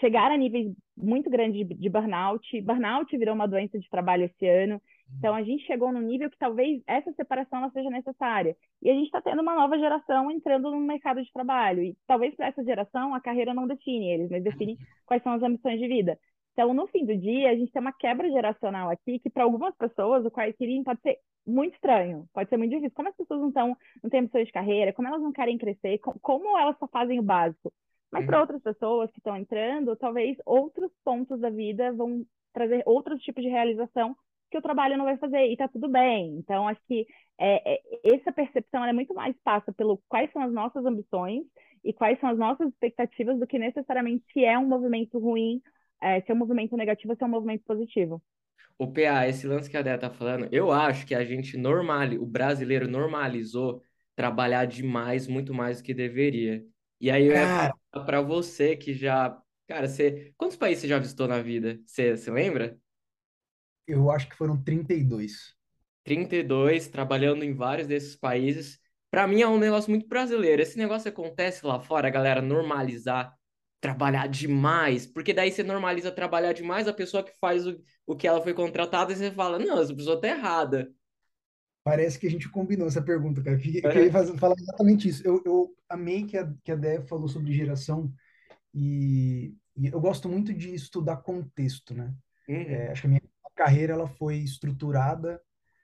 chegar 0.00 0.30
a 0.30 0.36
níveis 0.36 0.72
muito 0.96 1.28
grandes 1.28 1.66
de, 1.68 1.74
de 1.74 1.88
burnout. 1.88 2.60
Burnout 2.62 3.16
virou 3.18 3.34
uma 3.34 3.46
doença 3.48 3.78
de 3.78 3.88
trabalho 3.90 4.24
esse 4.24 4.46
ano. 4.46 4.80
Então, 5.18 5.34
a 5.34 5.42
gente 5.42 5.64
chegou 5.66 5.92
num 5.92 6.00
nível 6.00 6.28
que 6.30 6.36
talvez 6.38 6.82
essa 6.86 7.12
separação 7.12 7.60
ela 7.60 7.70
seja 7.70 7.88
necessária. 7.90 8.56
E 8.82 8.90
a 8.90 8.94
gente 8.94 9.06
está 9.06 9.22
tendo 9.22 9.40
uma 9.40 9.54
nova 9.54 9.78
geração 9.78 10.30
entrando 10.30 10.70
no 10.70 10.80
mercado 10.80 11.22
de 11.22 11.32
trabalho. 11.32 11.82
E 11.82 11.96
talvez 12.06 12.34
para 12.34 12.48
essa 12.48 12.64
geração 12.64 13.14
a 13.14 13.20
carreira 13.20 13.54
não 13.54 13.66
define 13.66 14.10
eles, 14.12 14.30
mas 14.30 14.42
define 14.42 14.78
quais 15.06 15.22
são 15.22 15.32
as 15.32 15.42
ambições 15.42 15.78
de 15.78 15.86
vida. 15.86 16.18
Então, 16.52 16.74
no 16.74 16.86
fim 16.88 17.06
do 17.06 17.16
dia, 17.16 17.50
a 17.50 17.54
gente 17.56 17.72
tem 17.72 17.80
uma 17.80 17.92
quebra 17.92 18.28
geracional 18.30 18.90
aqui 18.90 19.18
que, 19.20 19.30
para 19.30 19.44
algumas 19.44 19.74
pessoas, 19.76 20.24
o 20.26 20.30
quitting 20.30 20.82
pode 20.82 21.00
ser 21.00 21.18
muito 21.46 21.74
estranho, 21.74 22.28
pode 22.32 22.48
ser 22.50 22.56
muito 22.58 22.70
difícil. 22.72 22.92
Como 22.94 23.08
as 23.08 23.16
pessoas 23.16 23.40
não, 23.40 23.52
tão, 23.52 23.76
não 24.02 24.10
têm 24.10 24.20
ambições 24.20 24.46
de 24.46 24.52
carreira, 24.52 24.92
como 24.92 25.08
elas 25.08 25.22
não 25.22 25.32
querem 25.32 25.56
crescer, 25.56 25.98
co- 25.98 26.18
como 26.20 26.58
elas 26.58 26.76
só 26.78 26.86
fazem 26.88 27.18
o 27.18 27.22
básico. 27.22 27.72
Mas 28.10 28.24
para 28.26 28.36
Uhum. 28.36 28.40
outras 28.40 28.62
pessoas 28.62 29.10
que 29.12 29.18
estão 29.18 29.36
entrando, 29.36 29.96
talvez 29.96 30.36
outros 30.44 30.92
pontos 31.02 31.40
da 31.40 31.48
vida 31.48 31.92
vão 31.92 32.24
trazer 32.52 32.82
outros 32.86 33.22
tipos 33.22 33.42
de 33.42 33.48
realização 33.48 34.14
que 34.52 34.58
o 34.58 34.62
trabalho 34.62 34.98
não 34.98 35.06
vai 35.06 35.16
fazer, 35.16 35.50
e 35.50 35.56
tá 35.56 35.66
tudo 35.66 35.88
bem. 35.88 36.36
Então, 36.36 36.68
acho 36.68 36.80
que 36.86 37.06
é, 37.40 37.74
é, 37.74 37.80
essa 38.14 38.30
percepção 38.30 38.82
ela 38.82 38.90
é 38.90 38.92
muito 38.92 39.14
mais 39.14 39.34
passa 39.42 39.72
pelo 39.72 40.00
quais 40.08 40.30
são 40.32 40.42
as 40.42 40.52
nossas 40.52 40.84
ambições 40.84 41.42
e 41.82 41.92
quais 41.92 42.20
são 42.20 42.28
as 42.30 42.38
nossas 42.38 42.68
expectativas 42.68 43.38
do 43.40 43.46
que 43.46 43.58
necessariamente 43.58 44.24
se 44.32 44.44
é 44.44 44.56
um 44.58 44.68
movimento 44.68 45.18
ruim, 45.18 45.60
é, 46.00 46.20
se 46.20 46.30
é 46.30 46.34
um 46.34 46.38
movimento 46.38 46.76
negativo 46.76 47.12
ou 47.12 47.16
se 47.16 47.24
é 47.24 47.26
um 47.26 47.30
movimento 47.30 47.64
positivo. 47.64 48.22
O 48.78 48.86
PA, 48.92 49.26
esse 49.26 49.46
lance 49.46 49.70
que 49.70 49.76
a 49.76 49.82
Dea 49.82 49.98
tá 49.98 50.10
falando, 50.10 50.48
eu 50.52 50.70
acho 50.70 51.06
que 51.06 51.14
a 51.14 51.24
gente 51.24 51.56
normali, 51.56 52.18
o 52.18 52.26
brasileiro 52.26 52.88
normalizou 52.88 53.82
trabalhar 54.14 54.66
demais, 54.66 55.26
muito 55.26 55.54
mais 55.54 55.78
do 55.78 55.84
que 55.84 55.94
deveria. 55.94 56.64
E 57.00 57.10
aí 57.10 57.24
eu 57.26 57.32
ia 57.34 57.48
falar 57.48 58.04
pra 58.04 58.20
você 58.20 58.76
que 58.76 58.92
já, 58.92 59.36
cara, 59.66 59.88
você, 59.88 60.32
quantos 60.36 60.56
países 60.56 60.82
você 60.82 60.88
já 60.88 60.98
visitou 60.98 61.26
na 61.26 61.40
vida? 61.40 61.80
Você, 61.86 62.16
você 62.16 62.30
lembra? 62.30 62.78
Eu 63.86 64.10
acho 64.10 64.28
que 64.28 64.36
foram 64.36 64.62
32. 64.62 65.54
32, 66.04 66.88
trabalhando 66.88 67.44
em 67.44 67.54
vários 67.54 67.86
desses 67.86 68.16
países. 68.16 68.78
Pra 69.10 69.26
mim 69.26 69.42
é 69.42 69.48
um 69.48 69.58
negócio 69.58 69.90
muito 69.90 70.08
brasileiro. 70.08 70.62
Esse 70.62 70.76
negócio 70.78 71.08
acontece 71.08 71.64
lá 71.64 71.78
fora, 71.78 72.08
a 72.08 72.10
galera 72.10 72.42
normalizar 72.42 73.36
trabalhar 73.82 74.28
demais, 74.28 75.04
porque 75.08 75.34
daí 75.34 75.50
você 75.50 75.64
normaliza 75.64 76.12
trabalhar 76.12 76.52
demais, 76.52 76.86
a 76.86 76.92
pessoa 76.92 77.24
que 77.24 77.32
faz 77.40 77.66
o, 77.66 77.76
o 78.06 78.14
que 78.14 78.28
ela 78.28 78.40
foi 78.40 78.54
contratada, 78.54 79.12
e 79.12 79.16
você 79.16 79.32
fala, 79.32 79.58
não, 79.58 79.82
essa 79.82 79.92
pessoa 79.92 80.20
tá 80.20 80.28
errada. 80.28 80.88
Parece 81.82 82.16
que 82.16 82.28
a 82.28 82.30
gente 82.30 82.48
combinou 82.48 82.86
essa 82.86 83.02
pergunta, 83.02 83.42
cara. 83.42 83.58
Que, 83.58 83.80
que 83.80 83.86
eu 83.86 83.90
É. 83.90 84.04
ia 84.04 84.12
falar 84.38 84.54
exatamente 84.56 85.08
isso. 85.08 85.26
Eu, 85.26 85.42
eu 85.44 85.74
amei 85.88 86.24
que 86.24 86.38
a, 86.38 86.48
que 86.62 86.70
a 86.70 86.76
Dé 86.76 87.00
falou 87.02 87.26
sobre 87.26 87.52
geração 87.52 88.12
e, 88.72 89.52
e 89.76 89.88
eu 89.88 90.00
gosto 90.00 90.28
muito 90.28 90.54
de 90.54 90.72
estudar 90.72 91.16
contexto, 91.16 91.92
né? 91.92 92.14
Uhum. 92.48 92.62
É, 92.62 92.92
acho 92.92 93.00
que 93.02 93.06
a 93.08 93.10
minha 93.10 93.22
carreira 93.62 93.92
ela 93.92 94.08
foi 94.08 94.38
estruturada 94.38 95.40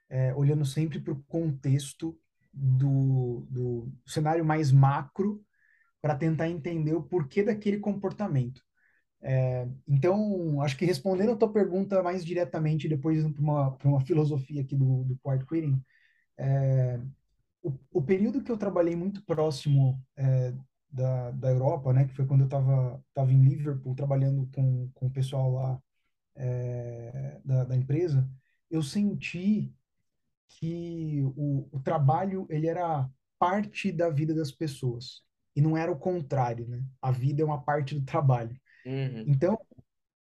é, 0.09 0.33
olhando 0.35 0.65
sempre 0.65 0.99
para 0.99 1.13
o 1.13 1.23
contexto 1.23 2.17
do, 2.51 3.45
do 3.49 3.91
cenário 4.05 4.43
mais 4.43 4.71
macro 4.71 5.41
para 6.01 6.15
tentar 6.15 6.49
entender 6.49 6.93
o 6.93 7.03
porquê 7.03 7.41
daquele 7.43 7.79
comportamento. 7.79 8.61
É, 9.21 9.67
então, 9.87 10.61
acho 10.61 10.77
que 10.77 10.85
respondendo 10.85 11.31
a 11.31 11.35
tua 11.35 11.51
pergunta 11.51 12.03
mais 12.03 12.25
diretamente, 12.25 12.87
depois 12.87 13.23
para 13.31 13.41
uma, 13.41 13.77
uma 13.83 14.01
filosofia 14.01 14.61
aqui 14.61 14.75
do, 14.75 15.03
do 15.05 15.17
quiet 15.23 15.45
quitting, 15.45 15.81
é, 16.37 16.99
o, 17.61 17.73
o 17.91 18.01
período 18.01 18.41
que 18.41 18.51
eu 18.51 18.57
trabalhei 18.57 18.95
muito 18.95 19.23
próximo 19.23 20.01
é, 20.17 20.53
da, 20.89 21.31
da 21.31 21.49
Europa, 21.49 21.93
né, 21.93 22.05
que 22.05 22.13
foi 22.13 22.25
quando 22.25 22.41
eu 22.41 22.45
estava 22.45 23.01
tava 23.13 23.31
em 23.31 23.41
Liverpool 23.41 23.95
trabalhando 23.95 24.49
com, 24.53 24.89
com 24.93 25.07
o 25.07 25.11
pessoal 25.11 25.53
lá 25.53 25.81
é, 26.39 27.39
da, 27.43 27.65
da 27.65 27.75
empresa, 27.75 28.27
eu 28.71 28.81
senti 28.81 29.71
que 30.47 31.21
o, 31.35 31.67
o 31.71 31.79
trabalho 31.79 32.47
ele 32.49 32.67
era 32.67 33.07
parte 33.37 33.91
da 33.91 34.09
vida 34.09 34.33
das 34.33 34.51
pessoas 34.51 35.21
e 35.55 35.61
não 35.61 35.77
era 35.77 35.91
o 35.91 35.97
contrário, 35.97 36.67
né? 36.67 36.83
A 37.01 37.11
vida 37.11 37.41
é 37.41 37.45
uma 37.45 37.61
parte 37.61 37.93
do 37.93 38.05
trabalho. 38.05 38.59
Uhum. 38.85 39.25
Então, 39.27 39.57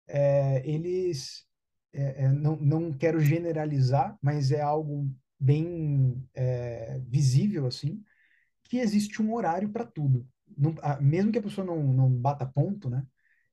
é, 0.08 0.68
eles, 0.68 1.46
é, 1.94 2.30
não, 2.30 2.56
não 2.56 2.94
quero 2.94 3.20
generalizar, 3.20 4.18
mas 4.22 4.52
é 4.52 4.62
algo 4.62 5.10
bem 5.40 6.24
é, 6.34 7.00
visível 7.08 7.68
assim, 7.68 8.04
que 8.64 8.78
existe 8.78 9.22
um 9.22 9.34
horário 9.34 9.70
para 9.70 9.86
tudo. 9.86 10.28
Não, 10.58 10.76
a, 10.82 11.00
mesmo 11.02 11.32
que 11.32 11.40
a 11.40 11.44
pessoa 11.44 11.66
não, 11.66 11.82
não 11.94 12.10
bata 12.10 12.46
ponto, 12.46 12.90
né? 12.90 13.06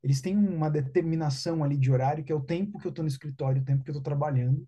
Eles 0.02 0.20
têm 0.20 0.36
uma 0.36 0.70
determinação 0.70 1.62
ali 1.62 1.76
de 1.76 1.90
horário, 1.90 2.24
que 2.24 2.32
é 2.32 2.34
o 2.34 2.40
tempo 2.40 2.78
que 2.78 2.86
eu 2.86 2.90
estou 2.90 3.02
no 3.04 3.08
escritório, 3.08 3.62
o 3.62 3.64
tempo 3.64 3.84
que 3.84 3.90
eu 3.90 3.92
estou 3.92 4.02
trabalhando. 4.02 4.66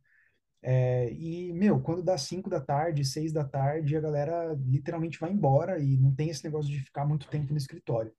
É, 0.62 1.12
e, 1.12 1.52
meu, 1.52 1.80
quando 1.80 2.02
dá 2.02 2.16
5 2.16 2.48
da 2.48 2.60
tarde, 2.60 3.04
6 3.04 3.32
da 3.32 3.44
tarde, 3.44 3.96
a 3.96 4.00
galera 4.00 4.54
literalmente 4.66 5.18
vai 5.20 5.30
embora 5.30 5.78
e 5.78 5.98
não 5.98 6.14
tem 6.14 6.30
esse 6.30 6.44
negócio 6.44 6.70
de 6.70 6.80
ficar 6.80 7.04
muito 7.04 7.28
tempo 7.28 7.52
no 7.52 7.58
escritório. 7.58 8.12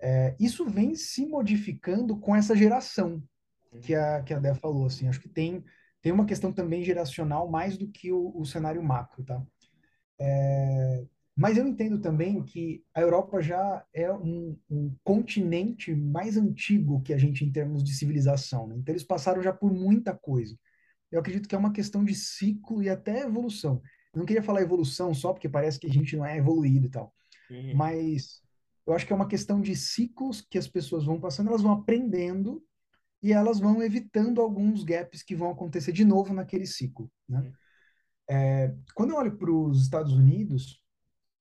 É, 0.00 0.36
isso 0.38 0.68
vem 0.68 0.94
se 0.94 1.24
modificando 1.26 2.18
com 2.18 2.36
essa 2.36 2.54
geração 2.54 3.22
que 3.80 3.94
a, 3.94 4.22
que 4.22 4.34
a 4.34 4.38
Dé 4.38 4.54
falou, 4.54 4.86
assim, 4.86 5.08
acho 5.08 5.20
que 5.20 5.28
tem, 5.28 5.64
tem 6.02 6.12
uma 6.12 6.26
questão 6.26 6.52
também 6.52 6.84
geracional 6.84 7.48
mais 7.50 7.78
do 7.78 7.88
que 7.88 8.12
o, 8.12 8.32
o 8.36 8.44
cenário 8.44 8.82
macro, 8.82 9.24
tá? 9.24 9.42
É, 10.18 11.04
mas 11.36 11.58
eu 11.58 11.66
entendo 11.66 12.00
também 12.00 12.42
que 12.42 12.82
a 12.94 13.00
Europa 13.00 13.42
já 13.42 13.84
é 13.92 14.10
um, 14.12 14.58
um, 14.70 14.96
continente 15.04 15.94
mais 15.94 16.36
antigo 16.36 17.02
que 17.02 17.12
a 17.12 17.18
gente 17.18 17.44
em 17.44 17.52
termos 17.52 17.84
de 17.84 17.92
civilização, 17.94 18.66
né? 18.66 18.76
Então 18.76 18.92
eles 18.92 19.04
passaram 19.04 19.42
já 19.42 19.52
por 19.52 19.72
muita 19.72 20.14
coisa 20.14 20.56
eu 21.10 21.20
acredito 21.20 21.48
que 21.48 21.54
é 21.54 21.58
uma 21.58 21.72
questão 21.72 22.04
de 22.04 22.14
ciclo 22.14 22.82
e 22.82 22.88
até 22.88 23.20
evolução. 23.20 23.80
Eu 24.12 24.18
não 24.18 24.26
queria 24.26 24.42
falar 24.42 24.62
evolução 24.62 25.14
só 25.14 25.32
porque 25.32 25.48
parece 25.48 25.78
que 25.78 25.86
a 25.86 25.92
gente 25.92 26.16
não 26.16 26.24
é 26.24 26.36
evoluído 26.36 26.86
e 26.86 26.90
tal. 26.90 27.14
Uhum. 27.50 27.74
Mas 27.74 28.42
eu 28.86 28.92
acho 28.92 29.06
que 29.06 29.12
é 29.12 29.16
uma 29.16 29.28
questão 29.28 29.60
de 29.60 29.74
ciclos 29.76 30.40
que 30.40 30.58
as 30.58 30.66
pessoas 30.66 31.04
vão 31.04 31.20
passando, 31.20 31.48
elas 31.48 31.62
vão 31.62 31.72
aprendendo 31.72 32.62
e 33.22 33.32
elas 33.32 33.58
vão 33.58 33.82
evitando 33.82 34.40
alguns 34.40 34.84
gaps 34.84 35.22
que 35.22 35.34
vão 35.34 35.50
acontecer 35.50 35.92
de 35.92 36.04
novo 36.04 36.34
naquele 36.34 36.66
ciclo. 36.66 37.10
Né? 37.28 37.52
É, 38.28 38.74
quando 38.94 39.10
eu 39.10 39.16
olho 39.16 39.36
para 39.36 39.50
os 39.50 39.82
Estados 39.82 40.12
Unidos, 40.12 40.82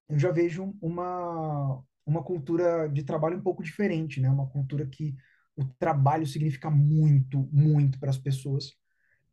eu 0.09 0.19
já 0.19 0.31
vejo 0.31 0.75
uma, 0.81 1.83
uma 2.05 2.23
cultura 2.23 2.87
de 2.87 3.03
trabalho 3.03 3.37
um 3.37 3.41
pouco 3.41 3.63
diferente, 3.63 4.21
né? 4.21 4.29
Uma 4.29 4.47
cultura 4.47 4.85
que 4.85 5.15
o 5.55 5.65
trabalho 5.79 6.27
significa 6.27 6.69
muito, 6.69 7.47
muito 7.51 7.99
para 7.99 8.09
as 8.09 8.17
pessoas. 8.17 8.71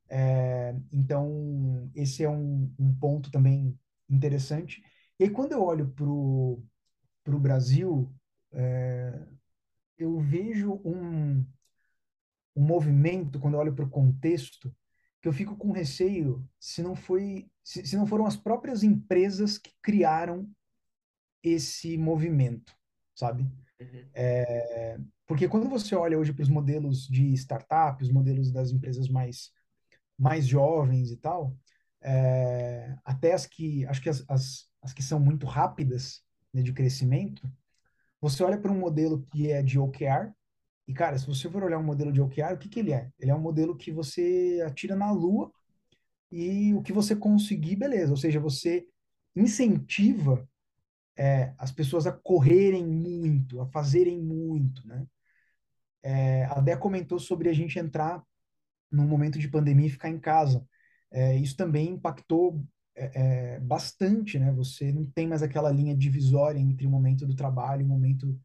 É, 0.09 0.75
então, 0.93 1.91
esse 1.95 2.23
é 2.23 2.31
um, 2.31 2.73
um, 2.79 2.95
ponto 2.95 3.31
também 3.31 3.79
interessante. 4.09 4.83
E 5.19 5.25
aí, 5.25 5.31
quando 5.31 5.53
eu 5.53 5.63
olho 5.63 5.89
para 5.91 6.05
o 6.07 7.41
Brasil, 7.41 8.13
é, 8.53 9.27
eu 9.99 10.21
vejo 10.21 10.81
um, 10.85 11.45
um 12.55 12.65
movimento, 12.65 13.39
quando 13.41 13.55
eu 13.55 13.61
olho 13.61 13.75
para 13.75 13.85
o 13.85 13.91
contexto, 13.91 14.75
que 15.21 15.29
eu 15.29 15.33
fico 15.33 15.57
com 15.57 15.71
receio 15.71 16.45
se 16.59 16.83
não 16.83 16.97
foi 16.97 17.49
se, 17.63 17.87
se 17.87 17.97
não 17.97 18.07
foram 18.07 18.27
as 18.27 18.37
próprias 18.37 18.83
empresas 18.83 19.57
que 19.57 19.71
criaram 19.81 20.51
esse 21.43 21.97
movimento, 21.97 22.73
sabe? 23.15 23.43
Uhum. 23.81 24.05
É, 24.15 24.99
porque 25.27 25.49
quando 25.49 25.69
você 25.69 25.95
olha 25.95 26.19
hoje 26.19 26.33
para 26.33 26.43
os 26.43 26.49
modelos 26.49 27.07
de 27.09 27.33
startup, 27.35 28.03
os 28.03 28.11
modelos 28.11 28.53
das 28.53 28.71
empresas 28.71 29.09
mais 29.09 29.51
mais 30.19 30.47
jovens 30.47 31.11
e 31.11 31.17
tal, 31.17 31.57
é, 32.01 32.97
até 33.05 33.33
as 33.33 33.47
que, 33.47 33.85
acho 33.87 34.01
que 34.01 34.09
as, 34.09 34.25
as, 34.29 34.69
as 34.81 34.93
que 34.93 35.03
são 35.03 35.19
muito 35.19 35.47
rápidas 35.47 36.23
né, 36.53 36.63
de 36.63 36.73
crescimento, 36.73 37.51
você 38.21 38.43
olha 38.45 38.59
para 38.59 38.71
um 38.71 38.79
modelo 38.79 39.27
que 39.33 39.51
é 39.51 39.63
de 39.63 39.79
OKR, 39.81 40.33
e 40.87 40.95
cara, 40.95 41.19
se 41.19 41.27
você 41.27 41.49
for 41.51 41.65
olhar 41.65 41.79
um 41.79 41.83
modelo 41.83 42.13
de 42.13 42.21
OKR, 42.21 42.55
o 42.55 42.59
que, 42.59 42.69
que 42.69 42.81
ele 42.81 42.93
é? 42.93 43.11
Ele 43.19 43.31
é 43.31 43.35
um 43.35 43.41
modelo 43.41 43.77
que 43.77 43.91
você 43.91 44.63
atira 44.67 44.95
na 44.95 45.11
lua 45.11 45.51
e 46.31 46.75
o 46.75 46.83
que 46.83 46.93
você 46.93 47.15
conseguir, 47.15 47.77
beleza. 47.77 48.11
Ou 48.11 48.17
seja, 48.17 48.41
você 48.41 48.87
incentiva 49.35 50.49
é, 51.17 51.53
as 51.59 51.71
pessoas 51.71 52.07
a 52.07 52.13
correrem 52.13 52.87
muito, 52.87 53.61
a 53.61 53.67
fazerem 53.67 54.21
muito, 54.21 54.87
né? 54.87 55.07
É, 56.03 56.45
a 56.47 56.61
Dé 56.61 56.77
comentou 56.77 57.19
sobre 57.19 57.49
a 57.49 57.53
gente 57.53 57.79
entrar 57.79 58.23
num 58.91 59.07
momento 59.07 59.39
de 59.39 59.49
pandemia 59.49 59.87
e 59.87 59.91
ficar 59.91 60.09
em 60.09 60.19
casa. 60.19 60.67
É, 61.11 61.37
isso 61.37 61.57
também 61.57 61.91
impactou 61.91 62.65
é, 62.95 63.55
é, 63.55 63.61
bastante, 63.61 64.39
né? 64.39 64.53
Você 64.53 64.93
não 64.93 65.05
tem 65.07 65.27
mais 65.27 65.43
aquela 65.43 65.71
linha 65.71 65.97
divisória 65.97 66.59
entre 66.59 66.87
o 66.87 66.91
momento 66.91 67.27
do 67.27 67.35
trabalho 67.35 67.83
e 67.83 67.85
o 67.85 67.89
momento 67.89 68.39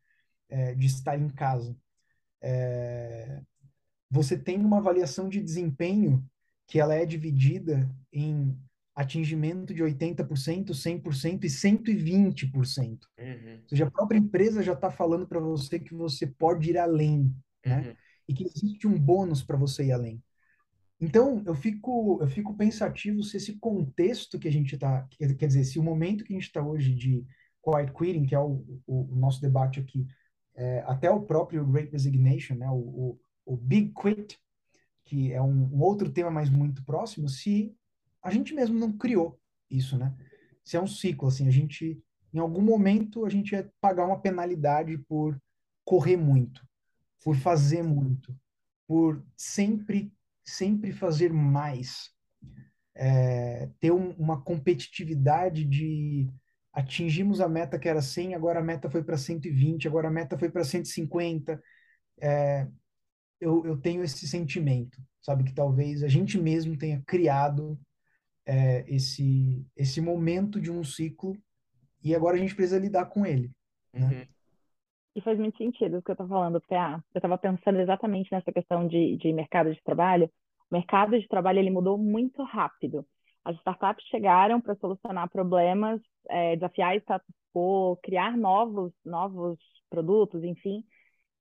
é, 0.49 0.73
de 0.75 0.85
estar 0.87 1.17
em 1.17 1.29
casa. 1.29 1.75
É, 2.41 3.41
você 4.09 4.37
tem 4.37 4.59
uma 4.59 4.77
avaliação 4.77 5.27
de 5.27 5.41
desempenho 5.41 6.23
que 6.67 6.79
ela 6.79 6.95
é 6.95 7.05
dividida 7.05 7.89
em 8.11 8.57
atingimento 8.97 9.75
de 9.75 9.83
80%, 9.83 10.73
100% 10.73 11.43
e 11.43 11.47
120%. 11.47 12.99
Uhum. 13.19 13.59
Ou 13.61 13.69
seja, 13.69 13.85
a 13.85 13.91
própria 13.91 14.17
empresa 14.17 14.63
já 14.63 14.73
está 14.73 14.89
falando 14.89 15.27
para 15.27 15.39
você 15.39 15.79
que 15.79 15.93
você 15.93 16.25
pode 16.25 16.71
ir 16.71 16.79
além, 16.79 17.31
né? 17.63 17.89
Uhum. 17.89 17.95
E 18.27 18.33
que 18.33 18.43
existe 18.43 18.87
um 18.87 18.99
bônus 18.99 19.43
para 19.43 19.55
você 19.55 19.85
ir 19.85 19.91
além. 19.91 20.19
Então, 20.99 21.43
eu 21.45 21.53
fico, 21.53 22.17
eu 22.19 22.27
fico 22.27 22.57
pensativo 22.57 23.21
se 23.21 23.37
esse 23.37 23.59
contexto 23.59 24.39
que 24.39 24.47
a 24.47 24.51
gente 24.51 24.73
está, 24.73 25.07
quer 25.11 25.45
dizer, 25.45 25.63
se 25.63 25.77
o 25.77 25.83
momento 25.83 26.23
que 26.23 26.33
a 26.33 26.35
gente 26.35 26.47
está 26.47 26.61
hoje 26.61 26.91
de 26.95 27.23
quiet 27.63 27.93
quitting, 27.93 28.25
que 28.25 28.33
é 28.33 28.39
o, 28.39 28.65
o, 28.87 29.13
o 29.13 29.15
nosso 29.15 29.39
debate 29.39 29.79
aqui, 29.79 30.07
é, 30.55 30.83
até 30.87 31.07
o 31.11 31.21
próprio 31.21 31.63
Great 31.67 31.91
Resignation, 31.91 32.55
né, 32.55 32.67
o, 32.67 32.73
o, 32.73 33.19
o 33.45 33.55
Big 33.55 33.93
Quit, 33.93 34.39
que 35.05 35.31
é 35.31 35.41
um, 35.41 35.69
um, 35.71 35.81
outro 35.81 36.09
tema 36.09 36.31
mais 36.31 36.49
muito 36.49 36.83
próximo, 36.83 37.29
se 37.29 37.75
a 38.21 38.31
gente 38.31 38.53
mesmo 38.53 38.77
não 38.77 38.97
criou 38.97 39.39
isso, 39.69 39.97
né? 39.97 40.15
Se 40.63 40.77
é 40.77 40.81
um 40.81 40.87
ciclo, 40.87 41.27
assim, 41.27 41.47
a 41.47 41.51
gente, 41.51 42.01
em 42.33 42.39
algum 42.39 42.61
momento, 42.61 43.25
a 43.25 43.29
gente 43.29 43.53
ia 43.53 43.71
pagar 43.79 44.05
uma 44.05 44.19
penalidade 44.19 44.97
por 45.07 45.39
correr 45.85 46.17
muito, 46.17 46.67
por 47.23 47.35
fazer 47.35 47.83
muito, 47.83 48.35
por 48.87 49.23
sempre 49.35 50.11
sempre 50.47 50.93
fazer 50.93 51.33
mais, 51.33 52.09
é, 52.95 53.69
ter 53.81 53.91
um, 53.91 54.11
uma 54.11 54.41
competitividade 54.41 55.65
de 55.65 56.29
atingimos 56.71 57.41
a 57.41 57.49
meta 57.49 57.77
que 57.77 57.89
era 57.89 58.01
100, 58.01 58.33
agora 58.33 58.59
a 58.59 58.63
meta 58.63 58.89
foi 58.89 59.03
para 59.03 59.17
120, 59.17 59.87
agora 59.87 60.07
a 60.07 60.11
meta 60.11 60.37
foi 60.37 60.49
para 60.49 60.63
150. 60.63 61.61
É, 62.21 62.67
eu, 63.41 63.65
eu 63.65 63.77
tenho 63.77 64.03
esse 64.03 64.27
sentimento, 64.27 64.97
sabe, 65.21 65.43
que 65.43 65.53
talvez 65.53 66.01
a 66.01 66.07
gente 66.07 66.39
mesmo 66.39 66.77
tenha 66.77 67.03
criado 67.05 67.77
é, 68.47 68.85
esse, 68.87 69.65
esse 69.75 69.99
momento 69.99 70.59
de 70.59 70.71
um 70.71 70.83
ciclo 70.83 71.37
e 72.01 72.15
agora 72.15 72.37
a 72.37 72.39
gente 72.39 72.55
precisa 72.55 72.79
lidar 72.79 73.05
com 73.07 73.25
ele. 73.25 73.51
Né? 73.93 74.07
Uhum. 74.07 74.27
E 75.15 75.21
faz 75.21 75.37
muito 75.37 75.57
sentido 75.57 75.97
o 75.97 76.01
que 76.01 76.11
eu 76.11 76.13
estou 76.13 76.27
falando, 76.27 76.61
porque 76.61 76.75
ah, 76.75 77.03
eu 77.13 77.19
estava 77.19 77.37
pensando 77.37 77.79
exatamente 77.79 78.31
nessa 78.31 78.51
questão 78.51 78.87
de, 78.87 79.17
de 79.17 79.33
mercado 79.33 79.73
de 79.73 79.83
trabalho. 79.83 80.31
O 80.71 80.75
mercado 80.75 81.19
de 81.19 81.27
trabalho 81.27 81.59
ele 81.59 81.71
mudou 81.71 81.97
muito 81.97 82.41
rápido. 82.43 83.05
As 83.43 83.55
startups 83.57 84.05
chegaram 84.07 84.61
para 84.61 84.75
solucionar 84.75 85.29
problemas, 85.29 85.99
é, 86.29 86.55
desafiar 86.55 86.95
status 86.97 87.27
quo, 87.53 87.97
criar 88.03 88.37
novos, 88.37 88.93
novos 89.03 89.57
produtos, 89.89 90.43
enfim, 90.43 90.83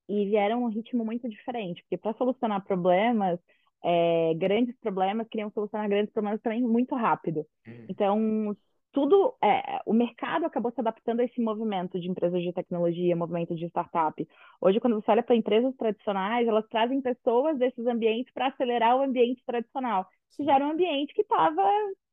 e 0.09 0.25
vieram 0.27 0.65
um 0.65 0.69
ritmo 0.69 1.05
muito 1.05 1.29
diferente, 1.29 1.83
porque 1.83 1.99
para 1.99 2.17
solucionar 2.17 2.65
problemas, 2.65 3.39
é, 3.85 4.35
grandes 4.35 4.77
problemas, 4.81 5.29
queriam 5.29 5.51
solucionar 5.51 5.89
grandes 5.89 6.13
problemas 6.13 6.41
também 6.43 6.63
muito 6.63 6.95
rápido. 6.95 7.47
Hum. 7.67 7.87
Então, 7.89 8.57
tudo, 8.93 9.37
é, 9.45 9.81
o 9.85 9.93
mercado 9.93 10.47
acabou 10.47 10.73
se 10.73 10.81
adaptando 10.81 11.21
a 11.21 11.25
esse 11.25 11.39
movimento 11.41 12.01
de 12.01 12.09
empresas 12.09 12.43
de 12.43 12.53
tecnologia, 12.53 13.15
movimento 13.15 13.55
de 13.55 13.67
startup. 13.67 14.27
Hoje, 14.61 14.81
quando 14.81 14.95
você 14.95 15.11
olha 15.11 15.23
para 15.23 15.37
empresas 15.37 15.77
tradicionais, 15.77 16.49
elas 16.49 16.67
trazem 16.69 17.03
pessoas 17.03 17.59
desses 17.59 17.87
ambientes 17.87 18.33
para 18.33 18.49
acelerar 18.49 18.97
o 18.97 19.03
ambiente 19.03 19.43
tradicional, 19.45 20.09
que 20.35 20.45
já 20.45 20.55
era 20.55 20.67
um 20.67 20.71
ambiente 20.71 21.13
que 21.13 21.21
estava 21.21 21.63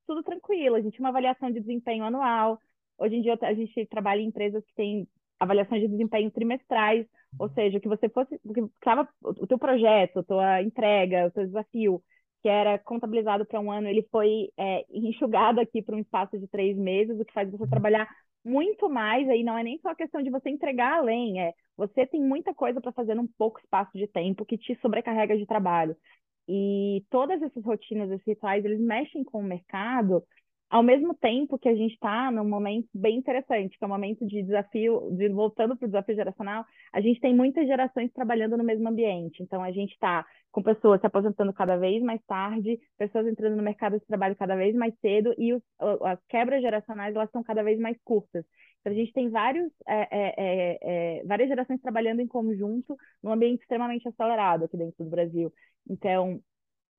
tudo 0.05 0.22
tranquilo. 0.24 0.75
A 0.75 0.82
gente 0.82 0.96
tinha 0.96 1.05
uma 1.05 1.10
avaliação 1.10 1.50
de 1.50 1.62
desempenho 1.62 2.03
anual. 2.03 2.60
Hoje 2.98 3.15
em 3.15 3.22
dia, 3.22 3.38
a 3.41 3.53
gente 3.53 3.86
trabalha 3.86 4.20
em 4.20 4.27
empresas 4.27 4.63
que 4.65 4.74
têm 4.75 5.08
avaliações 5.43 5.81
de 5.81 5.88
desempenho 5.88 6.31
trimestrais, 6.31 7.05
ou 7.39 7.50
seja, 7.50 7.79
que 7.79 7.88
você 7.88 8.09
fosse, 8.09 8.39
que 8.39 8.62
estava 8.62 9.07
o 9.23 9.47
teu 9.47 9.57
projeto, 9.57 10.19
a 10.19 10.23
tua 10.23 10.62
entrega, 10.62 11.27
o 11.27 11.31
teu 11.31 11.45
desafio 11.45 12.03
que 12.41 12.50
era 12.50 12.77
contabilizado 12.77 13.45
para 13.45 13.59
um 13.59 13.71
ano, 13.71 13.88
ele 13.88 14.05
foi 14.12 14.50
é, 14.57 14.85
enxugado 14.91 15.62
aqui 15.62 15.81
para 15.81 15.95
um 15.95 16.00
espaço 16.00 16.38
de 16.38 16.45
três 16.50 16.77
meses, 16.77 17.17
o 17.17 17.23
que 17.23 17.33
faz 17.33 17.50
você 17.50 17.65
trabalhar 17.67 18.05
muito 18.43 18.89
mais. 18.89 19.27
Aí 19.29 19.43
não 19.43 19.57
é 19.57 19.63
nem 19.63 19.79
só 19.79 19.89
a 19.89 19.95
questão 19.95 20.21
de 20.21 20.29
você 20.29 20.50
entregar 20.50 20.97
além, 20.97 21.39
é 21.39 21.53
você 21.77 22.05
tem 22.05 22.21
muita 22.21 22.53
coisa 22.53 22.81
para 22.81 22.91
fazer 22.91 23.15
num 23.15 23.27
pouco 23.38 23.59
espaço 23.62 23.97
de 23.97 24.07
tempo 24.07 24.45
que 24.45 24.57
te 24.57 24.77
sobrecarrega 24.81 25.38
de 25.38 25.45
trabalho. 25.45 25.95
E 26.47 27.05
todas 27.09 27.41
essas 27.41 27.63
rotinas, 27.63 28.12
esses 28.12 28.27
rituais, 28.27 28.65
eles 28.65 28.79
mexem 28.79 29.23
com 29.23 29.39
o 29.39 29.43
mercado 29.43 30.21
ao 30.74 30.82
mesmo 30.82 31.13
tempo 31.13 31.60
que 31.60 31.70
a 31.70 31.75
gente 31.75 31.94
está 31.94 32.32
num 32.32 32.50
momento 32.50 32.89
bem 32.96 33.15
interessante, 33.20 33.77
que 33.77 33.84
é 33.84 33.88
um 33.88 33.92
momento 33.92 34.25
de 34.25 34.42
desafio, 34.42 35.08
de 35.15 35.30
voltando 35.30 35.77
para 35.77 35.86
o 35.86 35.88
desafio 35.88 36.15
geracional, 36.15 36.65
a 36.92 37.00
gente 37.00 37.20
tem 37.20 37.32
muitas 37.36 37.68
gerações 37.68 38.12
trabalhando 38.12 38.58
no 38.58 38.63
mesmo 38.63 38.89
ambiente. 38.89 39.44
Então, 39.44 39.62
a 39.62 39.72
gente 39.72 39.94
está 39.94 40.25
com 40.51 40.63
pessoas 40.63 41.00
se 41.00 41.06
aposentando 41.06 41.53
cada 41.53 41.77
vez 41.77 42.01
mais 42.01 42.20
tarde, 42.25 42.80
pessoas 42.98 43.27
entrando 43.27 43.56
no 43.56 43.62
mercado 43.62 44.00
de 44.00 44.06
trabalho 44.08 44.36
cada 44.36 44.56
vez 44.56 44.75
mais 44.75 44.98
cedo, 45.00 45.36
e 45.38 45.53
os, 45.53 45.62
as 46.01 46.20
quebras 46.27 46.63
geracionais 46.63 47.15
elas 47.15 47.27
estão 47.27 47.44
cada 47.44 47.62
vez 47.62 47.80
mais 47.80 47.96
curtas. 48.03 48.44
Então, 48.82 48.94
a 48.94 48.96
gente 48.96 49.13
tem 49.13 49.30
vários, 49.30 49.72
é, 49.88 50.08
é, 50.10 50.34
é, 50.38 50.80
é, 51.20 51.24
várias 51.25 51.50
gerações 51.50 51.80
trabalhando 51.82 52.20
em 52.22 52.27
conjunto 52.27 52.98
num 53.22 53.32
ambiente 53.32 53.62
extremamente 53.62 54.08
acelerado 54.08 54.65
aqui 54.65 54.75
dentro 54.75 55.03
do 55.03 55.10
Brasil. 55.12 55.53
Então, 55.88 56.42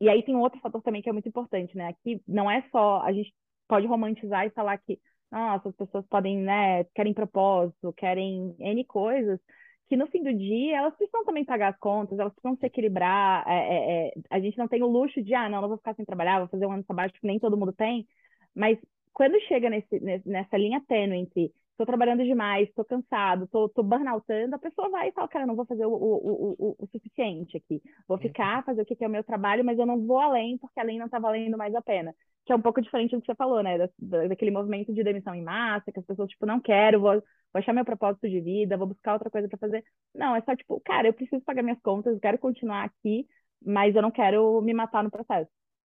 e 0.00 0.08
aí 0.08 0.22
tem 0.22 0.36
um 0.36 0.42
outro 0.42 0.60
fator 0.60 0.80
também 0.80 1.02
que 1.02 1.08
é 1.08 1.12
muito 1.12 1.28
importante, 1.28 1.76
né? 1.76 1.88
Aqui 1.88 2.22
não 2.28 2.48
é 2.48 2.62
só 2.70 3.00
a 3.02 3.12
gente 3.12 3.32
pode 3.68 3.86
romantizar 3.86 4.46
e 4.46 4.50
falar 4.50 4.78
que, 4.78 5.00
nossa, 5.30 5.68
as 5.68 5.76
pessoas 5.76 6.06
podem, 6.06 6.38
né, 6.38 6.84
querem 6.94 7.14
propósito, 7.14 7.92
querem 7.94 8.54
N 8.58 8.84
coisas, 8.84 9.40
que 9.88 9.96
no 9.96 10.06
fim 10.08 10.22
do 10.22 10.32
dia 10.34 10.78
elas 10.78 10.94
precisam 10.96 11.24
também 11.24 11.44
pagar 11.44 11.68
as 11.72 11.78
contas, 11.78 12.18
elas 12.18 12.32
precisam 12.32 12.56
se 12.56 12.66
equilibrar. 12.66 13.44
É, 13.46 13.54
é, 13.54 14.08
é, 14.08 14.12
a 14.30 14.40
gente 14.40 14.56
não 14.58 14.68
tem 14.68 14.82
o 14.82 14.86
luxo 14.86 15.22
de, 15.22 15.34
ah, 15.34 15.48
não, 15.48 15.60
não 15.60 15.68
vou 15.68 15.78
ficar 15.78 15.94
sem 15.94 16.04
trabalhar, 16.04 16.40
vou 16.40 16.48
fazer 16.48 16.66
um 16.66 16.72
ano 16.72 16.84
sabático 16.86 17.20
que 17.20 17.26
nem 17.26 17.38
todo 17.38 17.56
mundo 17.56 17.72
tem. 17.72 18.06
Mas 18.54 18.78
quando 19.12 19.40
chega 19.42 19.70
nesse, 19.70 20.00
nessa 20.26 20.56
linha 20.56 20.82
tênue 20.88 21.18
entre 21.18 21.52
estou 21.74 21.86
trabalhando 21.86 22.24
demais, 22.24 22.68
estou 22.68 22.84
cansado, 22.84 23.44
estou 23.44 23.70
burnoutando, 23.82 24.54
a 24.54 24.58
pessoa 24.58 24.88
vai 24.88 25.08
e 25.08 25.12
fala, 25.12 25.28
cara, 25.28 25.46
não 25.46 25.56
vou 25.56 25.66
fazer 25.66 25.84
o, 25.84 25.92
o, 25.92 26.56
o, 26.58 26.76
o 26.78 26.86
suficiente 26.86 27.56
aqui. 27.56 27.82
Vou 28.06 28.16
ficar, 28.16 28.64
fazer 28.64 28.82
o 28.82 28.86
que 28.86 29.02
é 29.02 29.06
o 29.06 29.10
meu 29.10 29.24
trabalho, 29.24 29.64
mas 29.64 29.78
eu 29.78 29.86
não 29.86 30.06
vou 30.06 30.18
além, 30.18 30.56
porque 30.58 30.78
além 30.78 30.98
não 30.98 31.06
está 31.06 31.18
valendo 31.18 31.58
mais 31.58 31.74
a 31.74 31.82
pena. 31.82 32.14
Que 32.46 32.52
é 32.52 32.56
um 32.56 32.62
pouco 32.62 32.80
diferente 32.80 33.16
do 33.16 33.20
que 33.20 33.26
você 33.26 33.34
falou, 33.34 33.62
né? 33.62 33.76
Da, 33.98 34.26
daquele 34.28 34.50
movimento 34.50 34.92
de 34.92 35.02
demissão 35.02 35.34
em 35.34 35.42
massa, 35.42 35.90
que 35.90 35.98
as 35.98 36.06
pessoas, 36.06 36.30
tipo, 36.30 36.46
não 36.46 36.60
quero, 36.60 37.00
vou, 37.00 37.14
vou 37.14 37.22
achar 37.54 37.72
meu 37.72 37.84
propósito 37.84 38.28
de 38.28 38.40
vida, 38.40 38.76
vou 38.76 38.86
buscar 38.86 39.14
outra 39.14 39.30
coisa 39.30 39.48
para 39.48 39.58
fazer. 39.58 39.84
Não, 40.14 40.36
é 40.36 40.42
só, 40.42 40.54
tipo, 40.54 40.80
cara, 40.84 41.08
eu 41.08 41.12
preciso 41.12 41.42
pagar 41.44 41.62
minhas 41.62 41.80
contas, 41.80 42.14
eu 42.14 42.20
quero 42.20 42.38
continuar 42.38 42.84
aqui, 42.84 43.26
mas 43.64 43.96
eu 43.96 44.02
não 44.02 44.10
quero 44.10 44.60
me 44.62 44.72
matar 44.72 45.02
no 45.02 45.10
processo. 45.10 45.50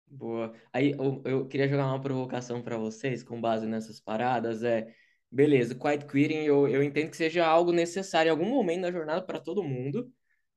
Boa. 0.07 0.53
Aí 0.73 0.91
eu, 0.91 1.21
eu 1.25 1.47
queria 1.47 1.69
jogar 1.69 1.87
uma 1.87 2.01
provocação 2.01 2.61
para 2.61 2.77
vocês, 2.77 3.23
com 3.23 3.39
base 3.39 3.65
nessas 3.65 3.99
paradas, 3.99 4.61
é 4.61 4.93
Beleza, 5.31 5.73
quiet 5.75 6.05
quitting 6.07 6.43
eu, 6.43 6.67
eu 6.67 6.83
entendo 6.83 7.09
que 7.09 7.15
seja 7.17 7.45
algo 7.45 7.71
necessário 7.71 8.29
em 8.29 8.31
algum 8.31 8.49
momento 8.49 8.81
da 8.81 8.91
jornada 8.91 9.21
para 9.25 9.39
todo 9.39 9.63
mundo. 9.63 10.11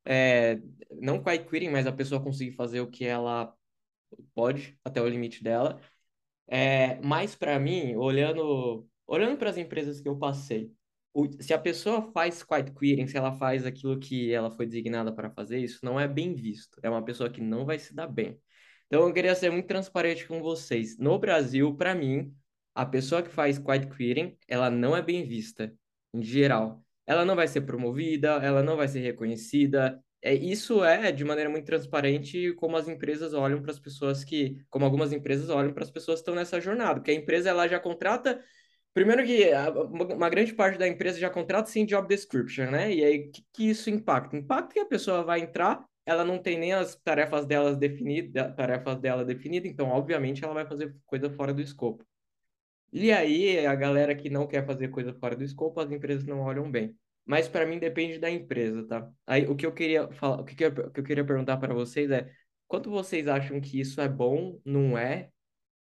É, 0.04 0.61
não 1.00 1.23
quiet 1.23 1.47
quitting, 1.49 1.71
mas 1.71 1.87
a 1.87 1.93
pessoa 1.93 2.23
conseguir 2.23 2.52
fazer 2.52 2.81
o 2.81 2.90
que 2.90 3.04
ela 3.04 3.54
pode 4.35 4.78
até 4.85 5.00
o 5.02 5.09
limite 5.09 5.43
dela. 5.45 5.81
É, 6.49 7.00
mas 7.02 7.35
para 7.37 7.59
mim, 7.59 7.97
olhando 7.97 8.88
olhando 9.07 9.38
para 9.38 9.50
as 9.50 9.59
empresas 9.59 10.00
que 10.00 10.09
eu 10.09 10.19
passei, 10.19 10.73
o, 11.14 11.31
se 11.43 11.54
a 11.54 11.59
pessoa 11.59 12.12
faz 12.12 12.43
quiet 12.43 12.73
quitting, 12.73 13.07
se 13.09 13.16
ela 13.19 13.33
faz 13.33 13.66
aquilo 13.66 13.99
que 14.00 14.33
ela 14.33 14.50
foi 14.50 14.66
designada 14.66 15.12
para 15.14 15.31
fazer, 15.31 15.59
isso 15.61 15.81
não 15.85 16.00
é 16.00 16.09
bem 16.09 16.35
visto. 16.35 16.78
É 16.83 16.90
uma 16.90 17.04
pessoa 17.04 17.31
que 17.31 17.40
não 17.40 17.66
vai 17.66 17.78
se 17.78 17.95
dar 17.95 18.09
bem. 18.09 18.40
Então 18.87 19.07
eu 19.09 19.12
queria 19.14 19.35
ser 19.35 19.50
muito 19.50 19.66
transparente 19.66 20.26
com 20.26 20.43
vocês. 20.43 20.99
No 20.99 21.19
Brasil, 21.19 21.75
para 21.76 21.95
mim, 21.95 22.35
a 22.75 22.85
pessoa 22.85 23.23
que 23.23 23.28
faz 23.31 23.59
quiet 23.59 23.88
quitting, 23.88 24.37
ela 24.49 24.71
não 24.71 24.97
é 24.97 25.02
bem 25.02 25.25
vista, 25.26 25.73
em 26.12 26.23
geral. 26.23 26.83
Ela 27.07 27.25
não 27.25 27.37
vai 27.37 27.47
ser 27.47 27.61
promovida, 27.61 28.33
ela 28.43 28.62
não 28.62 28.76
vai 28.76 28.88
ser 28.88 29.00
reconhecida. 29.00 30.02
É, 30.23 30.35
isso 30.35 30.83
é, 30.83 31.12
de 31.12 31.25
maneira 31.25 31.50
muito 31.50 31.66
transparente, 31.66 32.52
como 32.54 32.76
as 32.76 32.88
empresas 32.88 33.35
olham 33.35 33.61
para 33.61 33.71
as 33.71 33.78
pessoas 33.78 34.25
que... 34.25 34.57
Como 34.71 34.85
algumas 34.85 35.12
empresas 35.12 35.50
olham 35.50 35.73
para 35.73 35.85
as 35.85 35.90
pessoas 35.90 36.19
que 36.19 36.23
estão 36.23 36.35
nessa 36.35 36.61
jornada. 36.61 36.95
Porque 36.95 37.11
a 37.11 37.14
empresa, 37.14 37.50
ela 37.50 37.69
já 37.69 37.78
contrata... 37.78 38.43
Primeiro 38.95 39.25
que 39.25 39.50
uma 40.15 40.28
grande 40.28 40.54
parte 40.54 40.78
da 40.78 40.87
empresa 40.87 41.19
já 41.19 41.28
contrata 41.28 41.69
sem 41.69 41.84
job 41.84 42.06
description, 42.06 42.71
né? 42.71 42.95
E 42.95 43.04
aí, 43.04 43.19
o 43.19 43.32
que, 43.32 43.45
que 43.52 43.69
isso 43.69 43.91
impacta? 43.91 44.37
Impacta 44.37 44.73
que 44.73 44.78
a 44.78 44.87
pessoa 44.87 45.25
vai 45.25 45.41
entrar, 45.41 45.84
ela 46.06 46.25
não 46.25 46.39
tem 46.39 46.56
nem 46.56 46.73
as 46.73 46.95
tarefas 46.95 47.45
delas 47.45 47.76
definidas, 47.76 48.54
tarefas 48.54 48.97
dela 49.00 49.25
definidas, 49.25 49.69
então, 49.69 49.89
obviamente, 49.89 50.45
ela 50.45 50.54
vai 50.54 50.65
fazer 50.65 50.95
coisa 51.06 51.28
fora 51.28 51.52
do 51.52 51.60
escopo. 51.60 52.06
E 52.95 53.11
aí, 53.11 53.67
a 53.67 53.75
galera 53.75 54.15
que 54.15 54.30
não 54.30 54.47
quer 54.47 54.65
fazer 54.65 54.87
coisa 54.89 55.13
fora 55.15 55.35
do 55.35 55.43
escopo, 55.43 55.80
as 55.80 55.91
empresas 55.91 56.25
não 56.25 56.41
olham 56.43 56.71
bem. 56.71 56.97
Mas 57.26 57.49
para 57.49 57.67
mim 57.67 57.78
depende 57.80 58.21
da 58.21 58.30
empresa, 58.30 58.87
tá? 58.87 59.11
Aí 59.26 59.47
o 59.49 59.57
que 59.57 59.67
eu 59.67 59.73
queria 59.73 60.09
falar, 60.13 60.41
o 60.41 60.45
que, 60.45 60.65
eu, 60.65 60.69
o 60.71 60.91
que 60.93 61.00
eu 61.00 61.04
queria 61.04 61.25
perguntar 61.25 61.57
para 61.57 61.75
vocês 61.75 62.09
é 62.13 62.30
quanto 62.69 62.91
vocês 62.91 63.26
acham 63.26 63.61
que 63.61 63.80
isso 63.80 64.00
é 64.00 64.09
bom, 64.09 64.61
não 64.65 64.97
é? 64.97 65.30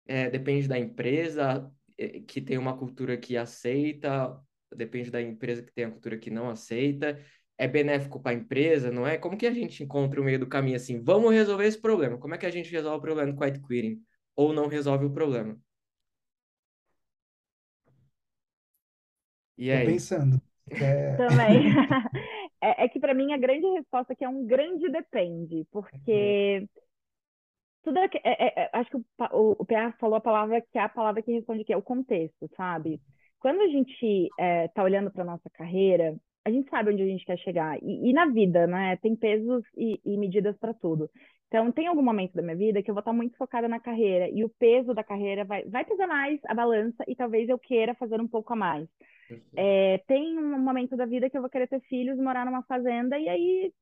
é 0.07 0.31
depende 0.31 0.66
da 0.68 0.79
empresa 0.79 1.70
é, 1.98 2.20
que 2.20 2.40
tem 2.40 2.57
uma 2.59 2.77
cultura 2.79 3.16
que 3.18 3.37
aceita, 3.37 4.40
depende 4.75 5.11
da 5.11 5.20
empresa 5.20 5.62
que 5.62 5.72
tem 5.72 5.85
a 5.85 5.90
cultura 5.90 6.16
que 6.18 6.31
não 6.31 6.48
aceita. 6.51 7.20
É 7.59 7.68
benéfico 7.68 8.20
para 8.22 8.33
a 8.33 8.35
empresa, 8.40 8.90
não 8.90 9.07
é? 9.07 9.18
Como 9.18 9.37
que 9.37 9.46
a 9.46 9.53
gente 9.53 9.85
encontra 9.85 10.20
o 10.20 10.25
meio 10.25 10.38
do 10.38 10.46
caminho 10.48 10.77
assim? 10.77 11.03
Vamos 11.03 11.33
resolver 11.33 11.66
esse 11.66 11.81
problema. 11.81 12.18
Como 12.18 12.35
é 12.35 12.38
que 12.38 12.46
a 12.46 12.51
gente 12.51 12.72
resolve 12.72 12.98
o 12.98 13.03
problema 13.03 13.33
do 13.33 13.38
quiet 13.38 13.61
quitting? 13.61 14.03
Ou 14.35 14.53
não 14.55 14.66
resolve 14.68 15.05
o 15.07 15.12
problema? 15.12 15.59
E 19.62 19.70
Tô 19.70 19.77
aí? 19.79 19.87
pensando. 19.87 20.40
É... 20.70 21.16
Também. 21.16 21.66
é, 22.61 22.85
é, 22.85 22.88
que 22.88 22.98
para 22.98 23.14
mim 23.14 23.33
a 23.33 23.38
grande 23.38 23.66
resposta 23.68 24.12
aqui 24.12 24.25
é 24.25 24.29
um 24.29 24.44
grande 24.44 24.90
depende, 24.90 25.64
porque 25.70 26.66
tudo 27.85 27.98
é, 27.98 28.11
é, 28.25 28.62
é, 28.62 28.70
acho 28.72 28.90
que 28.90 28.96
o, 28.96 29.05
o, 29.33 29.57
o 29.61 29.64
PA 29.64 29.92
falou 30.01 30.16
a 30.16 30.20
palavra 30.20 30.61
que 30.61 30.79
é 30.79 30.83
a 30.83 30.88
palavra 30.88 31.22
que 31.22 31.33
responde 31.33 31.62
que 31.62 31.72
é 31.72 31.77
o 31.77 31.83
contexto, 31.83 32.51
sabe? 32.57 33.01
Quando 33.38 33.61
a 33.61 33.68
gente 33.68 34.29
está 34.66 34.83
olhando 34.83 35.12
para 35.12 35.25
nossa 35.25 35.48
carreira, 35.51 36.16
a 36.44 36.51
gente 36.51 36.68
sabe 36.68 36.92
onde 36.92 37.03
a 37.03 37.07
gente 37.07 37.25
quer 37.25 37.38
chegar. 37.38 37.79
E, 37.83 38.11
e 38.11 38.12
na 38.12 38.27
vida, 38.27 38.66
né? 38.66 38.96
Tem 38.96 39.14
pesos 39.14 39.64
e, 39.77 40.01
e 40.05 40.16
medidas 40.16 40.57
para 40.59 40.75
tudo. 40.75 41.09
Então, 41.46 41.70
tem 41.70 41.87
algum 41.87 42.03
momento 42.03 42.33
da 42.35 42.42
minha 42.42 42.57
vida 42.57 42.83
que 42.83 42.90
eu 42.90 42.94
vou 42.94 43.01
estar 43.01 43.12
muito 43.12 43.37
focada 43.37 43.68
na 43.68 43.79
carreira 43.79 44.29
e 44.31 44.42
o 44.44 44.48
peso 44.48 44.94
da 44.94 45.05
carreira 45.05 45.44
vai, 45.44 45.64
vai 45.64 45.85
pesar 45.85 46.07
mais 46.07 46.40
a 46.46 46.55
balança 46.55 47.05
e 47.07 47.14
talvez 47.14 47.48
eu 47.48 47.59
queira 47.59 47.94
fazer 47.94 48.20
um 48.20 48.27
pouco 48.27 48.53
a 48.55 48.57
mais. 48.57 48.88
É, 49.56 49.98
tem 50.06 50.38
um 50.38 50.58
momento 50.58 50.96
da 50.96 51.06
vida 51.06 51.28
que 51.30 51.36
eu 51.36 51.40
vou 51.40 51.50
querer 51.50 51.68
ter 51.68 51.80
filhos, 51.82 52.18
morar 52.18 52.44
numa 52.44 52.62
fazenda 52.62 53.18
e 53.18 53.28
aí, 53.28 53.72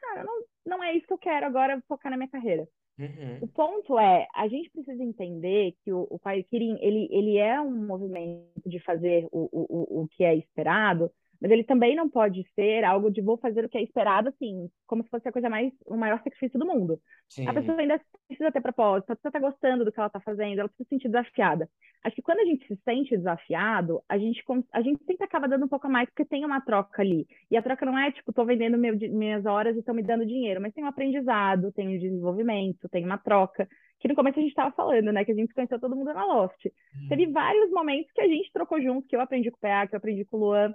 cara, 0.00 0.24
não, 0.24 0.42
não 0.66 0.84
é 0.84 0.94
isso 0.94 1.06
que 1.06 1.12
eu 1.12 1.18
quero 1.18 1.46
agora, 1.46 1.82
focar 1.88 2.10
na 2.10 2.16
minha 2.16 2.28
carreira. 2.28 2.68
Uhum. 2.98 3.38
O 3.42 3.48
ponto 3.48 3.98
é, 3.98 4.26
a 4.34 4.48
gente 4.48 4.70
precisa 4.70 5.02
entender 5.02 5.74
que 5.84 5.92
o, 5.92 6.06
o 6.10 6.18
Pai 6.18 6.42
Kirin, 6.42 6.76
ele, 6.80 7.08
ele 7.12 7.36
é 7.36 7.60
um 7.60 7.86
movimento 7.86 8.68
de 8.68 8.80
fazer 8.80 9.28
o, 9.30 9.48
o, 9.52 10.02
o 10.02 10.08
que 10.08 10.24
é 10.24 10.34
esperado, 10.34 11.10
mas 11.40 11.50
ele 11.50 11.64
também 11.64 11.94
não 11.94 12.08
pode 12.08 12.44
ser 12.54 12.84
algo 12.84 13.10
de 13.10 13.20
vou 13.20 13.36
fazer 13.36 13.64
o 13.64 13.68
que 13.68 13.78
é 13.78 13.82
esperado, 13.82 14.28
assim, 14.28 14.68
como 14.86 15.02
se 15.02 15.10
fosse 15.10 15.28
a 15.28 15.32
coisa 15.32 15.48
mais, 15.48 15.72
o 15.86 15.96
maior 15.96 16.18
sacrifício 16.18 16.58
do 16.58 16.66
mundo. 16.66 17.00
Sim. 17.28 17.46
A 17.46 17.54
pessoa 17.54 17.78
ainda 17.78 18.00
precisa 18.26 18.50
ter 18.50 18.60
propósito, 18.60 19.12
a 19.12 19.16
pessoa 19.16 19.30
está 19.30 19.38
gostando 19.38 19.84
do 19.84 19.92
que 19.92 20.00
ela 20.00 20.08
está 20.08 20.20
fazendo, 20.20 20.58
ela 20.58 20.68
precisa 20.68 20.84
se 20.84 20.94
sentir 20.94 21.08
desafiada. 21.08 21.68
Acho 22.04 22.16
que 22.16 22.22
quando 22.22 22.40
a 22.40 22.44
gente 22.44 22.66
se 22.66 22.76
sente 22.84 23.16
desafiado, 23.16 24.02
a 24.08 24.18
gente, 24.18 24.42
a 24.72 24.80
gente 24.80 25.04
sempre 25.04 25.24
acaba 25.24 25.48
dando 25.48 25.64
um 25.64 25.68
pouco 25.68 25.86
a 25.86 25.90
mais, 25.90 26.08
porque 26.08 26.24
tem 26.24 26.44
uma 26.44 26.60
troca 26.60 27.02
ali. 27.02 27.26
E 27.50 27.56
a 27.56 27.62
troca 27.62 27.84
não 27.86 27.98
é, 27.98 28.10
tipo, 28.12 28.30
estou 28.30 28.46
vendendo 28.46 28.78
meu, 28.78 28.96
minhas 29.10 29.46
horas 29.46 29.76
e 29.76 29.80
estão 29.80 29.94
me 29.94 30.02
dando 30.02 30.26
dinheiro, 30.26 30.60
mas 30.60 30.72
tem 30.74 30.84
um 30.84 30.88
aprendizado, 30.88 31.72
tem 31.72 31.88
um 31.88 31.98
desenvolvimento, 31.98 32.88
tem 32.88 33.04
uma 33.04 33.18
troca 33.18 33.68
que 34.00 34.08
no 34.08 34.14
começo 34.14 34.38
a 34.38 34.42
gente 34.42 34.50
estava 34.50 34.74
falando, 34.74 35.12
né? 35.12 35.24
Que 35.24 35.32
a 35.32 35.34
gente 35.34 35.52
conheceu 35.52 35.80
todo 35.80 35.96
mundo 35.96 36.12
na 36.12 36.24
Loft. 36.24 36.66
Hum. 36.66 37.08
Teve 37.08 37.26
vários 37.26 37.70
momentos 37.70 38.10
que 38.12 38.20
a 38.20 38.28
gente 38.28 38.52
trocou 38.52 38.80
junto, 38.80 39.08
que 39.08 39.16
eu 39.16 39.20
aprendi 39.20 39.50
com 39.50 39.56
o 39.56 39.60
PA, 39.60 39.86
que 39.86 39.94
eu 39.94 39.98
aprendi 39.98 40.24
com 40.24 40.36
o 40.36 40.40
Luan, 40.40 40.72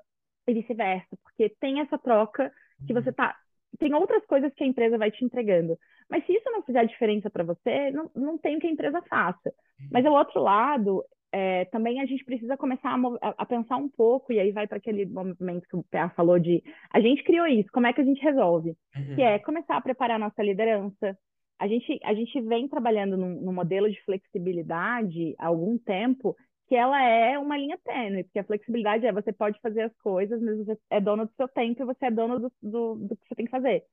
e 0.47 0.53
vice-versa, 0.53 1.17
porque 1.23 1.49
tem 1.59 1.79
essa 1.79 1.97
troca 1.97 2.51
que 2.85 2.93
você 2.93 3.11
tá. 3.11 3.35
Tem 3.79 3.93
outras 3.93 4.25
coisas 4.25 4.53
que 4.53 4.63
a 4.63 4.67
empresa 4.67 4.97
vai 4.97 5.09
te 5.09 5.25
entregando. 5.25 5.77
Mas 6.09 6.25
se 6.25 6.33
isso 6.33 6.49
não 6.51 6.61
fizer 6.61 6.85
diferença 6.85 7.29
para 7.29 7.43
você, 7.43 7.91
não, 7.91 8.11
não 8.15 8.37
tem 8.37 8.57
o 8.57 8.59
que 8.59 8.67
a 8.67 8.71
empresa 8.71 9.01
faça. 9.09 9.51
Mas 9.91 10.05
ao 10.05 10.13
outro 10.13 10.41
lado, 10.41 11.03
é, 11.31 11.65
também 11.65 11.99
a 11.99 12.05
gente 12.05 12.23
precisa 12.23 12.55
começar 12.55 12.95
a, 13.21 13.29
a, 13.39 13.45
pensar 13.45 13.77
um 13.77 13.89
pouco, 13.89 14.31
e 14.31 14.39
aí 14.39 14.51
vai 14.51 14.67
para 14.67 14.77
aquele 14.77 15.05
momento 15.07 15.67
que 15.67 15.75
o 15.75 15.83
PA 15.89 16.09
falou 16.09 16.37
de 16.37 16.63
a 16.91 16.99
gente 16.99 17.23
criou 17.23 17.47
isso, 17.47 17.69
como 17.71 17.87
é 17.87 17.93
que 17.93 18.01
a 18.01 18.03
gente 18.03 18.21
resolve? 18.21 18.75
Uhum. 18.95 19.15
Que 19.15 19.21
é 19.23 19.39
começar 19.39 19.75
a 19.75 19.81
preparar 19.81 20.17
a 20.17 20.25
nossa 20.25 20.43
liderança. 20.43 21.17
A 21.59 21.67
gente, 21.67 21.99
a 22.03 22.13
gente 22.13 22.39
vem 22.41 22.67
trabalhando 22.67 23.17
num, 23.17 23.41
num 23.41 23.53
modelo 23.53 23.89
de 23.89 23.99
flexibilidade 24.03 25.33
há 25.39 25.47
algum 25.47 25.77
tempo 25.79 26.35
que 26.73 26.77
ela 26.77 26.99
é 27.03 27.37
uma 27.37 27.55
linha 27.55 27.77
tênue, 27.83 28.23
porque 28.23 28.39
a 28.39 28.43
flexibilidade 28.43 29.05
é 29.05 29.11
você 29.11 29.31
pode 29.31 29.61
fazer 29.61 29.83
as 29.83 29.95
coisas, 29.97 30.41
mas 30.41 30.57
você 30.57 30.75
é 30.89 30.99
dono 30.99 31.27
do 31.27 31.33
seu 31.35 31.47
tempo 31.47 31.83
e 31.83 31.85
você 31.85 32.07
é 32.07 32.11
dono 32.11 32.39
do, 32.39 32.51
do, 32.63 32.95
do 32.95 33.15
que 33.15 33.27
você 33.27 33.35
tem 33.35 33.45
que 33.45 33.51
fazer. 33.51 33.83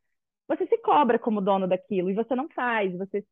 Você 0.49 0.67
se 0.67 0.79
cobra 0.79 1.19
como 1.19 1.43
dono 1.43 1.69
daquilo 1.69 2.09
e 2.09 2.15
você 2.15 2.35
não 2.35 2.49
faz, 2.49 2.91
você 2.97 3.23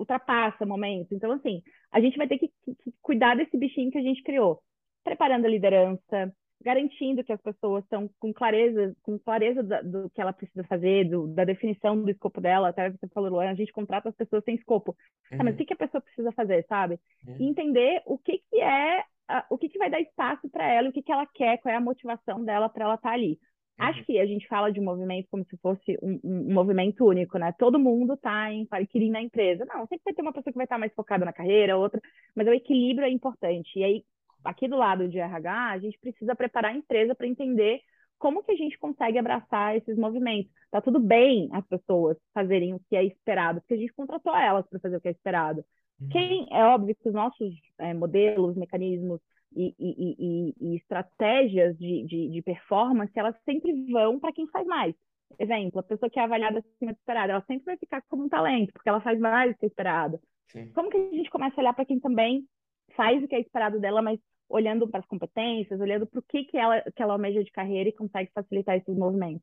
ultrapassa 0.00 0.66
momentos. 0.66 1.12
Então, 1.12 1.30
assim, 1.30 1.62
a 1.92 2.00
gente 2.00 2.18
vai 2.18 2.26
ter 2.26 2.38
que, 2.38 2.48
que, 2.64 2.74
que 2.74 2.92
cuidar 3.00 3.36
desse 3.36 3.56
bichinho 3.56 3.92
que 3.92 3.98
a 3.98 4.02
gente 4.02 4.20
criou, 4.24 4.60
preparando 5.04 5.44
a 5.44 5.48
liderança, 5.48 6.34
garantindo 6.62 7.22
que 7.22 7.32
as 7.32 7.40
pessoas 7.40 7.84
estão 7.84 8.10
com 8.18 8.32
clareza, 8.32 8.94
com 9.02 9.18
clareza 9.18 9.62
da, 9.62 9.80
do 9.80 10.10
que 10.10 10.20
ela 10.20 10.32
precisa 10.32 10.64
fazer, 10.64 11.08
do, 11.08 11.28
da 11.28 11.44
definição 11.44 12.00
do 12.02 12.10
escopo 12.10 12.40
dela. 12.40 12.68
Até 12.68 12.90
você 12.90 13.06
falou, 13.08 13.30
Luana, 13.30 13.52
a 13.52 13.54
gente 13.54 13.72
contrata 13.72 14.08
as 14.08 14.16
pessoas 14.16 14.42
sem 14.44 14.56
escopo. 14.56 14.96
Uhum. 15.30 15.38
Ah, 15.40 15.44
mas 15.44 15.54
o 15.54 15.58
que, 15.58 15.66
que 15.66 15.74
a 15.74 15.76
pessoa 15.76 16.00
precisa 16.00 16.32
fazer, 16.32 16.66
sabe? 16.68 16.98
Uhum. 17.26 17.36
E 17.38 17.48
entender 17.48 18.02
o 18.06 18.18
que, 18.18 18.38
que 18.38 18.47
é, 18.68 19.04
o 19.50 19.58
que, 19.58 19.68
que 19.68 19.78
vai 19.78 19.90
dar 19.90 20.00
espaço 20.00 20.48
para 20.48 20.66
ela, 20.70 20.88
o 20.88 20.92
que, 20.92 21.02
que 21.02 21.12
ela 21.12 21.26
quer, 21.26 21.58
qual 21.58 21.72
é 21.72 21.76
a 21.76 21.80
motivação 21.80 22.44
dela 22.44 22.68
para 22.68 22.84
ela 22.84 22.94
estar 22.94 23.10
tá 23.10 23.14
ali. 23.14 23.38
Uhum. 23.78 23.86
Acho 23.86 24.04
que 24.04 24.18
a 24.18 24.26
gente 24.26 24.48
fala 24.48 24.72
de 24.72 24.80
um 24.80 24.84
movimento 24.84 25.28
como 25.30 25.44
se 25.44 25.56
fosse 25.58 25.98
um, 26.02 26.20
um, 26.24 26.52
movimento 26.52 27.04
único, 27.06 27.38
né? 27.38 27.52
Todo 27.58 27.78
mundo 27.78 28.14
está 28.14 28.52
em 28.52 28.66
adquirir 28.70 29.10
na 29.10 29.22
empresa. 29.22 29.64
Não, 29.66 29.86
sempre 29.86 30.02
vai 30.04 30.14
ter 30.14 30.22
uma 30.22 30.32
pessoa 30.32 30.52
que 30.52 30.56
vai 30.56 30.64
estar 30.64 30.76
tá 30.76 30.80
mais 30.80 30.92
focada 30.94 31.24
na 31.24 31.32
carreira, 31.32 31.76
outra, 31.76 32.00
mas 32.34 32.46
o 32.46 32.52
equilíbrio 32.52 33.06
é 33.06 33.10
importante. 33.10 33.78
E 33.78 33.84
aí, 33.84 34.04
aqui 34.44 34.66
do 34.66 34.76
lado 34.76 35.08
de 35.08 35.18
RH, 35.18 35.70
a 35.70 35.78
gente 35.78 35.98
precisa 35.98 36.34
preparar 36.34 36.72
a 36.72 36.76
empresa 36.76 37.14
para 37.14 37.26
entender 37.26 37.80
como 38.18 38.42
que 38.42 38.50
a 38.52 38.56
gente 38.56 38.76
consegue 38.78 39.18
abraçar 39.18 39.76
esses 39.76 39.96
movimentos. 39.96 40.50
Tá 40.70 40.80
tudo 40.80 40.98
bem 40.98 41.48
as 41.52 41.64
pessoas 41.66 42.16
fazerem 42.34 42.74
o 42.74 42.80
que 42.88 42.96
é 42.96 43.04
esperado, 43.04 43.60
porque 43.60 43.74
a 43.74 43.78
gente 43.78 43.92
contratou 43.92 44.34
elas 44.36 44.66
para 44.68 44.80
fazer 44.80 44.96
o 44.96 45.00
que 45.00 45.08
é 45.08 45.12
esperado. 45.12 45.64
Uhum. 46.00 46.08
Quem 46.08 46.46
é 46.50 46.64
óbvio 46.64 46.94
que 46.94 47.08
os 47.08 47.14
nossos 47.14 47.54
é, 47.78 47.94
modelos, 47.94 48.56
mecanismos, 48.56 49.20
e, 49.54 49.74
e, 49.78 50.16
e, 50.18 50.54
e 50.60 50.76
estratégias 50.76 51.76
de, 51.78 52.04
de, 52.04 52.28
de, 52.28 52.42
performance, 52.42 53.12
elas 53.16 53.34
sempre 53.44 53.72
vão 53.90 54.20
para 54.20 54.32
quem 54.32 54.46
faz 54.48 54.66
mais. 54.66 54.94
Exemplo, 55.38 55.80
a 55.80 55.82
pessoa 55.82 56.10
que 56.10 56.18
é 56.18 56.22
avaliada 56.22 56.58
acima 56.58 56.92
do 56.92 56.98
esperado, 56.98 57.32
ela 57.32 57.44
sempre 57.46 57.64
vai 57.64 57.76
ficar 57.76 58.02
como 58.08 58.24
um 58.24 58.28
talento, 58.28 58.72
porque 58.72 58.88
ela 58.88 59.00
faz 59.00 59.18
mais 59.18 59.52
do 59.52 59.58
que 59.58 59.66
é 59.66 59.68
esperado. 59.68 60.20
Sim. 60.48 60.70
Como 60.72 60.90
que 60.90 60.96
a 60.96 61.10
gente 61.10 61.30
começa 61.30 61.56
a 61.56 61.60
olhar 61.60 61.74
para 61.74 61.84
quem 61.84 62.00
também 62.00 62.46
faz 62.94 63.22
o 63.22 63.28
que 63.28 63.34
é 63.34 63.40
esperado 63.40 63.78
dela, 63.78 64.00
mas 64.00 64.18
olhando 64.48 64.88
para 64.88 65.00
as 65.00 65.06
competências, 65.06 65.80
olhando 65.80 66.06
para 66.06 66.20
o 66.20 66.22
que, 66.22 66.44
que, 66.44 66.56
ela, 66.56 66.80
que 66.80 67.02
ela 67.02 67.12
almeja 67.12 67.44
de 67.44 67.50
carreira 67.50 67.90
e 67.90 67.92
consegue 67.92 68.30
facilitar 68.32 68.76
esses 68.76 68.96
movimentos? 68.96 69.42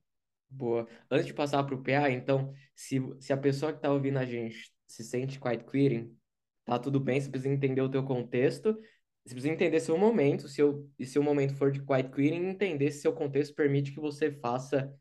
Boa. 0.49 0.87
Antes 1.09 1.27
de 1.27 1.33
passar 1.33 1.63
para 1.63 1.75
o 1.75 1.83
PA, 1.83 2.09
então, 2.09 2.51
se, 2.73 2.99
se 3.19 3.31
a 3.31 3.37
pessoa 3.37 3.71
que 3.71 3.77
está 3.77 3.91
ouvindo 3.91 4.17
a 4.17 4.25
gente 4.25 4.71
se 4.87 5.03
sente 5.03 5.39
quite 5.39 5.63
quitting, 5.63 6.15
tá 6.65 6.79
tudo 6.79 6.99
bem, 6.99 7.21
você 7.21 7.29
precisa 7.29 7.53
entender 7.53 7.81
o 7.81 7.89
teu 7.89 8.03
contexto, 8.03 8.73
você 9.23 9.33
precisa 9.33 9.53
entender 9.53 9.79
seu 9.79 9.97
momento, 9.97 10.47
se 10.47 10.61
e 10.99 11.05
se 11.05 11.17
o 11.17 11.23
momento 11.23 11.55
for 11.55 11.71
de 11.71 11.83
quiet 11.83 12.11
quitting, 12.11 12.49
entender 12.49 12.91
se 12.91 13.01
seu 13.01 13.13
contexto 13.13 13.55
permite 13.55 13.91
que 13.91 13.99
você 13.99 14.31
faça 14.31 14.93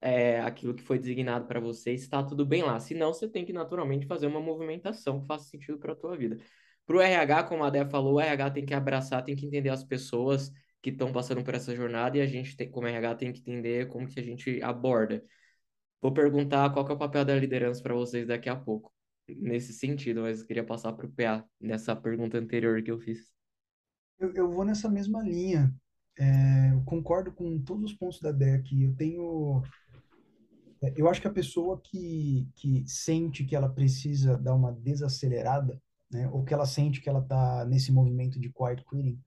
é, 0.00 0.40
aquilo 0.40 0.74
que 0.74 0.82
foi 0.82 0.98
designado 0.98 1.46
para 1.46 1.60
você 1.60 1.92
está 1.92 2.22
tudo 2.22 2.44
bem 2.46 2.62
lá. 2.62 2.78
Senão, 2.80 3.12
você 3.12 3.28
tem 3.28 3.44
que 3.44 3.52
naturalmente 3.52 4.06
fazer 4.06 4.26
uma 4.26 4.40
movimentação 4.40 5.20
que 5.20 5.26
faça 5.26 5.48
sentido 5.48 5.78
para 5.78 5.92
a 5.92 5.96
tua 5.96 6.16
vida. 6.16 6.36
Para 6.86 6.96
o 6.96 7.00
RH, 7.00 7.44
como 7.44 7.64
a 7.64 7.70
Dé 7.70 7.84
falou, 7.84 8.14
o 8.14 8.20
RH 8.20 8.50
tem 8.52 8.64
que 8.66 8.74
abraçar, 8.74 9.24
tem 9.24 9.34
que 9.34 9.46
entender 9.46 9.70
as 9.70 9.82
pessoas 9.82 10.52
que 10.80 10.90
estão 10.90 11.12
passando 11.12 11.42
por 11.42 11.54
essa 11.54 11.74
jornada 11.74 12.16
e 12.16 12.20
a 12.20 12.26
gente, 12.26 12.56
tem, 12.56 12.70
como 12.70 12.86
RH, 12.86 13.14
tem 13.16 13.32
que 13.32 13.40
entender 13.40 13.88
como 13.88 14.06
que 14.06 14.20
a 14.20 14.22
gente 14.22 14.62
aborda. 14.62 15.24
Vou 16.00 16.12
perguntar 16.12 16.70
qual 16.72 16.88
é 16.88 16.92
o 16.92 16.98
papel 16.98 17.24
da 17.24 17.34
liderança 17.34 17.82
para 17.82 17.94
vocês 17.94 18.26
daqui 18.26 18.48
a 18.48 18.54
pouco, 18.56 18.92
nesse 19.28 19.72
sentido, 19.72 20.22
mas 20.22 20.42
queria 20.42 20.64
passar 20.64 20.92
para 20.92 21.06
o 21.06 21.10
PA, 21.10 21.44
nessa 21.60 21.94
pergunta 21.96 22.38
anterior 22.38 22.82
que 22.82 22.90
eu 22.90 22.98
fiz. 22.98 23.32
Eu, 24.18 24.32
eu 24.34 24.50
vou 24.50 24.64
nessa 24.64 24.88
mesma 24.88 25.22
linha. 25.22 25.74
É, 26.18 26.72
eu 26.72 26.82
concordo 26.84 27.32
com 27.32 27.60
todos 27.60 27.90
os 27.90 27.96
pontos 27.96 28.20
da 28.20 28.32
DEC. 28.32 28.82
Eu 28.82 28.94
tenho. 28.94 29.62
É, 30.82 30.94
eu 30.96 31.08
acho 31.08 31.20
que 31.20 31.28
a 31.28 31.32
pessoa 31.32 31.80
que, 31.82 32.48
que 32.54 32.84
sente 32.86 33.44
que 33.44 33.54
ela 33.54 33.68
precisa 33.68 34.38
dar 34.38 34.54
uma 34.54 34.72
desacelerada, 34.72 35.80
né, 36.10 36.28
ou 36.28 36.44
que 36.44 36.54
ela 36.54 36.66
sente 36.66 37.00
que 37.00 37.08
ela 37.08 37.20
está 37.20 37.64
nesse 37.66 37.92
movimento 37.92 38.38
de 38.38 38.50
quiet 38.52 38.84
quitting, 38.84 39.20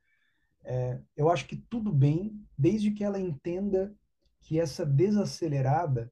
é, 0.63 0.99
eu 1.15 1.29
acho 1.29 1.45
que 1.47 1.55
tudo 1.55 1.91
bem, 1.91 2.39
desde 2.57 2.91
que 2.91 3.03
ela 3.03 3.19
entenda 3.19 3.95
que 4.41 4.59
essa 4.59 4.85
desacelerada 4.85 6.11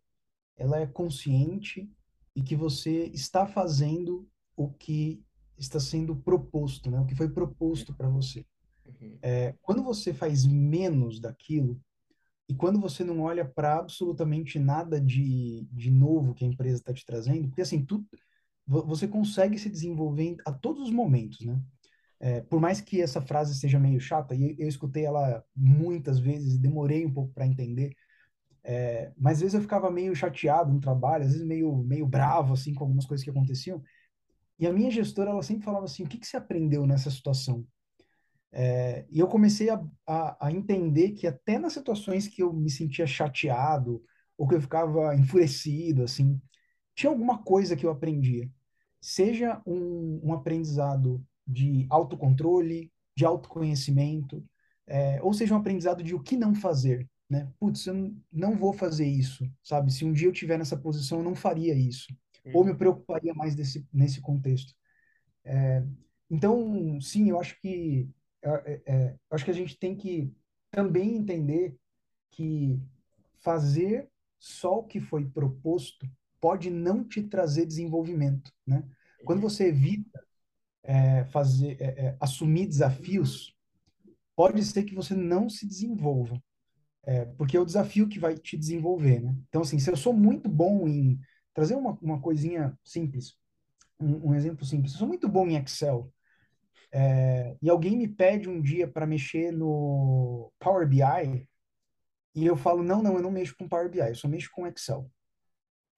ela 0.56 0.80
é 0.80 0.88
consciente 0.88 1.90
e 2.38 2.44
que 2.44 2.56
você 2.56 3.06
está 3.16 3.48
fazendo 3.48 4.30
o 4.56 4.70
que 4.70 5.26
está 5.58 5.80
sendo 5.80 6.16
proposto, 6.16 6.92
né, 6.92 7.00
o 7.00 7.06
que 7.06 7.16
foi 7.16 7.28
proposto 7.28 7.96
para 7.96 8.08
você. 8.08 8.46
Uhum. 8.86 9.18
É, 9.24 9.56
quando 9.60 9.82
você 9.82 10.14
faz 10.14 10.46
menos 10.46 11.20
daquilo, 11.20 11.82
e 12.48 12.54
quando 12.54 12.80
você 12.80 13.04
não 13.04 13.22
olha 13.22 13.44
para 13.44 13.80
absolutamente 13.80 14.60
nada 14.60 15.02
de, 15.02 15.68
de 15.72 15.90
novo 15.90 16.36
que 16.36 16.46
a 16.46 16.48
empresa 16.48 16.78
está 16.78 16.94
te 16.94 17.04
trazendo, 17.04 17.48
porque 17.48 17.64
assim, 17.64 17.84
tu, 17.84 18.06
você 18.68 19.08
consegue 19.08 19.58
se 19.58 19.68
desenvolver 19.68 20.38
a 20.46 20.52
todos 20.54 20.84
os 20.84 20.92
momentos, 20.92 21.44
né? 21.44 21.60
É, 22.20 22.42
por 22.42 22.60
mais 22.60 22.80
que 22.82 23.02
essa 23.02 23.22
frase 23.22 23.58
seja 23.58 23.80
meio 23.80 24.00
chata, 24.00 24.36
e 24.36 24.56
eu, 24.60 24.68
escutei 24.68 25.06
ela 25.06 25.44
muitas 25.56 26.20
vezes 26.20 26.60
demorei 26.60 27.04
um 27.04 27.14
pouco 27.14 27.34
para 27.34 27.48
entender, 27.48 27.96
é, 28.68 29.14
mas 29.18 29.38
às 29.38 29.40
vezes 29.40 29.54
eu 29.54 29.62
ficava 29.62 29.90
meio 29.90 30.14
chateado 30.14 30.74
no 30.74 30.82
trabalho, 30.82 31.24
às 31.24 31.32
vezes 31.32 31.48
meio, 31.48 31.74
meio 31.78 32.06
bravo, 32.06 32.54
assim, 32.54 32.74
com 32.74 32.84
algumas 32.84 33.06
coisas 33.06 33.24
que 33.24 33.30
aconteciam. 33.30 33.82
E 34.60 34.68
a 34.68 34.74
minha 34.74 34.92
gestora, 34.92 35.30
ela 35.30 35.42
sempre 35.42 35.64
falava 35.64 35.86
assim, 35.86 36.04
o 36.04 36.08
que, 36.08 36.18
que 36.18 36.28
você 36.28 36.36
aprendeu 36.36 36.86
nessa 36.86 37.10
situação? 37.10 37.66
É, 38.52 39.06
e 39.10 39.20
eu 39.20 39.28
comecei 39.28 39.70
a, 39.70 39.82
a, 40.06 40.48
a, 40.48 40.52
entender 40.52 41.12
que 41.12 41.26
até 41.26 41.58
nas 41.58 41.74
situações 41.74 42.28
que 42.28 42.44
eu 42.44 42.52
me 42.52 42.70
sentia 42.70 43.08
chateado 43.08 44.04
ou 44.38 44.46
que 44.46 44.56
eu 44.56 44.62
ficava 44.62 45.16
enfurecido, 45.16 46.04
assim, 46.04 46.38
tinha 46.94 47.10
alguma 47.10 47.42
coisa 47.44 47.76
que 47.76 47.86
eu 47.86 47.92
aprendia. 47.92 48.50
Seja 49.00 49.62
um, 49.66 50.20
um 50.24 50.34
aprendizado 50.34 51.24
de 51.48 51.88
autocontrole, 51.90 52.92
de 53.16 53.24
autoconhecimento, 53.24 54.44
é, 54.86 55.22
ou 55.22 55.34
seja 55.34 55.54
um 55.56 55.58
aprendizado 55.58 56.04
de 56.04 56.14
o 56.14 56.22
que 56.22 56.36
não 56.36 56.54
fazer, 56.54 57.08
né? 57.30 57.52
Putz, 57.60 57.86
eu 57.86 58.16
não, 58.32 58.56
vou 58.56 58.74
fazer 58.74 59.08
isso, 59.08 59.50
sabe? 59.64 59.92
Se 59.92 60.06
um 60.06 60.14
dia 60.14 60.28
eu 60.28 60.32
estiver 60.32 60.58
nessa 60.58 60.78
posição, 60.78 61.20
eu 61.20 61.24
não 61.24 61.36
faria 61.36 61.74
isso. 61.74 62.08
Uhum. 62.46 62.52
Ou 62.56 62.66
me 62.66 62.76
preocuparia 62.76 63.34
mais 63.34 63.56
desse, 63.56 63.88
nesse 63.92 64.22
contexto. 64.22 64.74
É, 65.44 65.84
então, 66.30 67.00
sim, 67.02 67.30
eu 67.30 67.40
acho 67.40 67.60
que 67.62 68.10
é, 68.44 68.82
é, 68.86 69.16
acho 69.32 69.46
que 69.46 69.52
a 69.52 69.54
gente 69.54 69.78
tem 69.78 69.96
que 69.96 70.34
também 70.72 71.16
entender 71.16 71.76
que 72.32 72.80
fazer 73.40 74.10
só 74.40 74.80
o 74.80 74.84
que 74.84 75.00
foi 75.00 75.26
proposto 75.26 76.08
pode 76.40 76.70
não 76.70 77.04
te 77.04 77.24
trazer 77.24 77.66
desenvolvimento, 77.66 78.52
né? 78.66 78.84
Quando 79.26 79.42
você 79.42 79.70
evita 79.70 80.24
é, 80.84 81.26
fazer, 81.26 81.82
é, 81.82 82.06
é 82.06 82.18
assumir 82.20 82.68
desafios, 82.68 83.56
pode 84.36 84.64
ser 84.64 84.84
que 84.84 84.94
você 84.94 85.16
não 85.16 85.50
se 85.50 85.68
desenvolva, 85.68 86.42
é, 87.08 87.24
porque 87.38 87.56
é 87.56 87.60
o 87.60 87.66
desafio 87.66 88.10
que 88.10 88.20
vai 88.20 88.36
te 88.36 88.58
desenvolver, 88.58 89.22
né? 89.22 89.34
Então, 89.48 89.62
assim, 89.62 89.80
se 89.80 89.90
eu 89.90 89.96
sou 89.96 90.12
muito 90.12 90.50
bom 90.50 90.86
em 90.90 91.18
trazer 91.54 91.74
uma, 91.74 91.98
uma 92.02 92.20
coisinha 92.20 92.78
simples, 92.84 93.38
um, 93.98 94.32
um 94.32 94.36
exemplo 94.36 94.66
simples, 94.66 94.92
eu 94.92 95.00
sou 95.00 95.08
muito 95.08 95.30
bom 95.30 95.48
em 95.48 95.56
Excel, 95.56 96.12
é, 96.92 97.56
e 97.62 97.70
alguém 97.70 97.96
me 97.96 98.10
pede 98.10 98.50
um 98.50 98.62
dia 98.62 98.90
para 98.90 99.08
mexer 99.08 99.54
no 99.54 100.52
Power 100.60 100.86
BI, 100.86 101.48
e 102.36 102.46
eu 102.46 102.58
falo, 102.58 102.84
não, 102.84 103.02
não, 103.02 103.16
eu 103.16 103.22
não 103.22 103.32
mexo 103.32 103.56
com 103.58 103.70
Power 103.70 103.90
BI, 103.90 104.00
eu 104.00 104.16
só 104.16 104.28
mexo 104.28 104.52
com 104.52 104.68
Excel. 104.68 105.10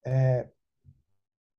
É, 0.05 0.47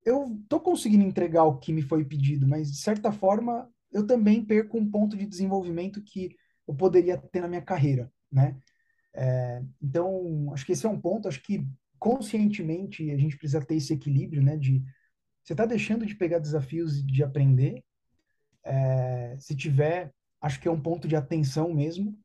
eu 0.05 0.39
estou 0.43 0.61
conseguindo 0.61 1.05
entregar 1.05 1.43
o 1.43 1.59
que 1.59 1.73
me 1.73 1.83
foi 1.83 2.05
pedido, 2.05 2.47
mas 2.47 2.71
de 2.71 2.79
certa 2.79 3.11
forma 3.11 3.69
eu 3.91 4.07
também 4.07 4.45
perco 4.45 4.79
um 4.79 4.89
ponto 4.89 5.17
de 5.17 5.27
desenvolvimento 5.27 6.01
que 6.03 6.37
eu 6.69 6.75
poderia 6.75 7.19
ter 7.19 7.41
na 7.41 7.49
minha 7.49 7.61
carreira, 7.61 8.11
né? 8.31 8.57
É, 9.15 9.63
então, 9.83 10.53
acho 10.53 10.65
que 10.65 10.73
esse 10.73 10.87
é 10.87 10.89
um 10.89 11.01
ponto, 11.01 11.29
acho 11.29 11.43
que 11.43 11.67
conscientemente 11.99 13.11
a 13.11 13.17
gente 13.17 13.37
precisa 13.37 13.65
ter 13.65 13.77
esse 13.77 13.93
equilíbrio, 13.93 14.43
né? 14.43 14.57
De 14.57 14.83
você 15.43 15.53
está 15.53 15.67
deixando 15.67 16.07
de 16.07 16.15
pegar 16.15 16.39
desafios 16.39 17.05
de 17.05 17.23
aprender 17.23 17.83
é, 18.65 19.37
se 19.39 19.57
tiver, 19.57 20.13
acho 20.41 20.61
que 20.61 20.69
é 20.69 20.71
um 20.71 20.81
ponto 20.81 21.09
de 21.09 21.17
atenção 21.17 21.73
mesmo 21.73 22.19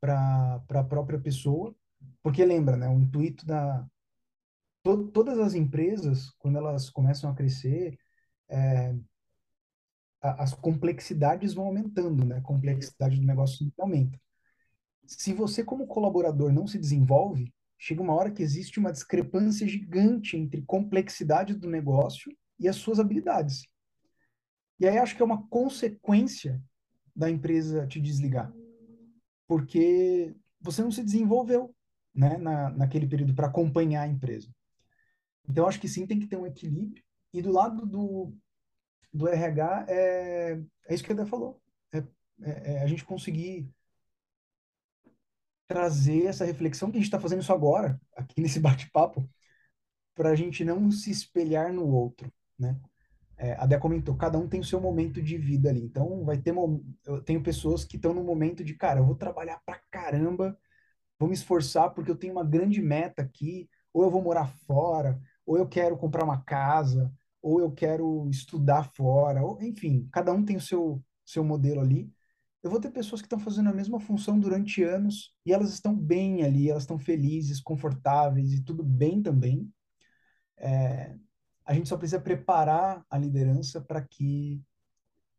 para 0.00 0.62
a 0.70 0.84
própria 0.84 1.18
pessoa, 1.18 1.74
porque 2.22 2.44
lembra, 2.44 2.76
né, 2.76 2.88
o 2.88 2.98
intuito 2.98 3.44
da 3.44 3.86
to, 4.82 5.08
todas 5.08 5.38
as 5.38 5.54
empresas 5.54 6.30
quando 6.38 6.58
elas 6.58 6.88
começam 6.90 7.30
a 7.30 7.34
crescer, 7.34 7.98
é, 8.48 8.94
as 10.22 10.54
complexidades 10.54 11.54
vão 11.54 11.66
aumentando, 11.66 12.24
né? 12.24 12.38
A 12.38 12.42
complexidade 12.42 13.18
do 13.18 13.26
negócio 13.26 13.72
aumenta. 13.78 14.18
Se 15.10 15.34
você 15.34 15.64
como 15.64 15.88
colaborador 15.88 16.52
não 16.52 16.68
se 16.68 16.78
desenvolve, 16.78 17.52
chega 17.76 18.00
uma 18.00 18.14
hora 18.14 18.30
que 18.30 18.44
existe 18.44 18.78
uma 18.78 18.92
discrepância 18.92 19.66
gigante 19.66 20.36
entre 20.36 20.62
complexidade 20.62 21.52
do 21.52 21.68
negócio 21.68 22.32
e 22.60 22.68
as 22.68 22.76
suas 22.76 23.00
habilidades. 23.00 23.66
E 24.78 24.86
aí 24.86 24.98
acho 24.98 25.16
que 25.16 25.20
é 25.20 25.24
uma 25.24 25.46
consequência 25.48 26.62
da 27.14 27.28
empresa 27.28 27.88
te 27.88 28.00
desligar, 28.00 28.52
porque 29.48 30.32
você 30.60 30.80
não 30.80 30.92
se 30.92 31.02
desenvolveu 31.02 31.74
né, 32.14 32.36
na, 32.36 32.70
naquele 32.70 33.08
período 33.08 33.34
para 33.34 33.48
acompanhar 33.48 34.02
a 34.02 34.08
empresa. 34.08 34.48
Então 35.48 35.66
acho 35.66 35.80
que 35.80 35.88
sim, 35.88 36.06
tem 36.06 36.20
que 36.20 36.28
ter 36.28 36.36
um 36.36 36.46
equilíbrio. 36.46 37.02
E 37.34 37.42
do 37.42 37.50
lado 37.50 37.84
do, 37.84 38.32
do 39.12 39.26
RH, 39.26 39.86
é, 39.88 40.60
é 40.88 40.94
isso 40.94 41.02
que 41.02 41.12
a 41.12 41.16
Dé 41.16 41.26
falou. 41.26 41.60
É, 41.92 41.98
é, 42.42 42.74
é 42.74 42.82
a 42.82 42.86
gente 42.86 43.04
conseguir 43.04 43.68
trazer 45.70 46.26
essa 46.26 46.44
reflexão 46.44 46.90
que 46.90 46.96
a 46.96 47.00
gente 47.00 47.06
está 47.06 47.20
fazendo 47.20 47.42
isso 47.42 47.52
agora, 47.52 48.00
aqui 48.16 48.40
nesse 48.40 48.58
bate-papo, 48.58 49.30
para 50.16 50.30
a 50.30 50.34
gente 50.34 50.64
não 50.64 50.90
se 50.90 51.12
espelhar 51.12 51.72
no 51.72 51.86
outro, 51.86 52.28
né? 52.58 52.76
É, 53.36 53.54
a 53.54 53.66
Dé 53.66 53.78
comentou, 53.78 54.16
cada 54.16 54.36
um 54.36 54.48
tem 54.48 54.58
o 54.60 54.64
seu 54.64 54.80
momento 54.80 55.22
de 55.22 55.38
vida 55.38 55.70
ali. 55.70 55.80
Então, 55.80 56.24
vai 56.24 56.38
ter 56.38 56.52
eu 57.06 57.22
tenho 57.22 57.40
pessoas 57.40 57.84
que 57.84 57.94
estão 57.94 58.12
no 58.12 58.24
momento 58.24 58.64
de, 58.64 58.74
cara, 58.74 58.98
eu 58.98 59.06
vou 59.06 59.14
trabalhar 59.14 59.62
pra 59.64 59.80
caramba, 59.92 60.58
vou 61.18 61.28
me 61.28 61.34
esforçar 61.34 61.94
porque 61.94 62.10
eu 62.10 62.16
tenho 62.16 62.32
uma 62.32 62.44
grande 62.44 62.82
meta 62.82 63.22
aqui, 63.22 63.70
ou 63.92 64.02
eu 64.02 64.10
vou 64.10 64.20
morar 64.22 64.48
fora, 64.66 65.20
ou 65.46 65.56
eu 65.56 65.68
quero 65.68 65.96
comprar 65.96 66.24
uma 66.24 66.42
casa, 66.42 67.12
ou 67.40 67.60
eu 67.60 67.70
quero 67.70 68.28
estudar 68.28 68.90
fora, 68.92 69.40
ou, 69.44 69.62
enfim, 69.62 70.08
cada 70.12 70.32
um 70.32 70.44
tem 70.44 70.56
o 70.56 70.60
seu 70.60 71.00
seu 71.24 71.44
modelo 71.44 71.80
ali. 71.80 72.12
Eu 72.62 72.70
vou 72.70 72.80
ter 72.80 72.90
pessoas 72.90 73.20
que 73.22 73.26
estão 73.26 73.38
fazendo 73.38 73.70
a 73.70 73.74
mesma 73.74 73.98
função 73.98 74.38
durante 74.38 74.82
anos 74.82 75.34
e 75.46 75.52
elas 75.52 75.72
estão 75.72 75.96
bem 75.96 76.42
ali, 76.42 76.68
elas 76.68 76.82
estão 76.82 76.98
felizes, 76.98 77.60
confortáveis 77.60 78.52
e 78.52 78.62
tudo 78.62 78.84
bem 78.84 79.22
também. 79.22 79.72
É, 80.58 81.16
a 81.64 81.72
gente 81.72 81.88
só 81.88 81.96
precisa 81.96 82.20
preparar 82.20 83.04
a 83.08 83.16
liderança 83.16 83.80
para 83.80 84.02
que 84.02 84.62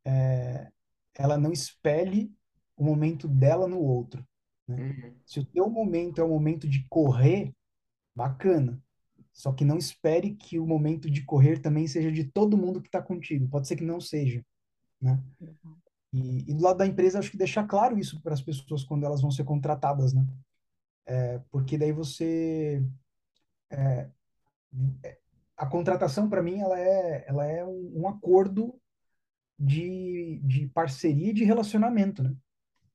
é, 0.03 0.71
ela 1.15 1.37
não 1.37 1.51
espelhe 1.51 2.33
o 2.75 2.83
momento 2.83 3.27
dela 3.27 3.67
no 3.67 3.79
outro. 3.79 4.25
Né? 4.67 4.77
Uhum. 4.77 5.15
Se 5.25 5.39
o 5.39 5.45
teu 5.45 5.69
momento 5.69 6.19
é 6.19 6.23
o 6.23 6.29
momento 6.29 6.67
de 6.67 6.85
correr, 6.89 7.53
bacana. 8.15 8.81
Só 9.31 9.53
que 9.53 9.63
não 9.63 9.77
espere 9.77 10.35
que 10.35 10.59
o 10.59 10.67
momento 10.67 11.09
de 11.09 11.23
correr 11.23 11.59
também 11.59 11.87
seja 11.87 12.11
de 12.11 12.25
todo 12.25 12.57
mundo 12.57 12.81
que 12.81 12.87
está 12.87 13.01
contigo. 13.01 13.47
Pode 13.47 13.67
ser 13.67 13.75
que 13.75 13.83
não 13.83 13.99
seja. 13.99 14.43
Né? 14.99 15.21
Uhum. 15.39 15.75
E, 16.13 16.51
e, 16.51 16.53
do 16.53 16.63
lado 16.63 16.77
da 16.77 16.87
empresa, 16.87 17.19
acho 17.19 17.31
que 17.31 17.37
deixar 17.37 17.65
claro 17.65 17.97
isso 17.97 18.21
para 18.21 18.33
as 18.33 18.41
pessoas 18.41 18.83
quando 18.83 19.05
elas 19.05 19.21
vão 19.21 19.31
ser 19.31 19.43
contratadas, 19.43 20.13
né? 20.13 20.25
É, 21.05 21.39
porque 21.49 21.77
daí 21.77 21.91
você 21.91 22.83
é, 23.69 24.09
a 25.57 25.65
contratação 25.65 26.29
para 26.29 26.43
mim 26.43 26.59
ela 26.59 26.79
é 26.79 27.25
ela 27.27 27.45
é 27.45 27.65
um, 27.65 28.01
um, 28.01 28.07
acordo 28.07 28.79
de, 29.57 30.39
de 30.43 30.67
parceria 30.69 31.33
de 31.33 31.43
relacionamento, 31.43 32.23
né? 32.23 32.35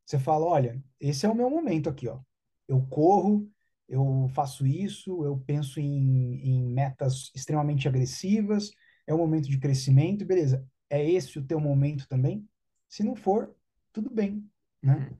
Você 0.04 0.18
fala, 0.18 0.46
olha, 0.46 0.82
esse 1.00 1.26
é 1.26 1.28
o 1.28 1.34
meu 1.34 1.50
momento 1.50 1.88
aqui, 1.88 2.08
ó. 2.08 2.20
Eu 2.68 2.80
corro, 2.88 3.50
eu 3.88 4.28
faço 4.34 4.66
isso, 4.66 5.24
eu 5.24 5.38
penso 5.46 5.80
em, 5.80 6.40
em 6.44 6.64
metas 6.72 7.30
extremamente 7.34 7.88
agressivas, 7.88 8.70
é 9.06 9.14
um 9.14 9.18
momento 9.18 9.48
de 9.48 9.58
crescimento, 9.58 10.24
beleza. 10.24 10.66
É 10.90 11.08
esse 11.08 11.38
o 11.38 11.46
teu 11.46 11.60
momento 11.60 12.06
também? 12.08 12.46
Se 12.88 13.04
não 13.04 13.16
for, 13.16 13.54
tudo 13.92 14.10
bem, 14.10 14.48
né? 14.82 15.10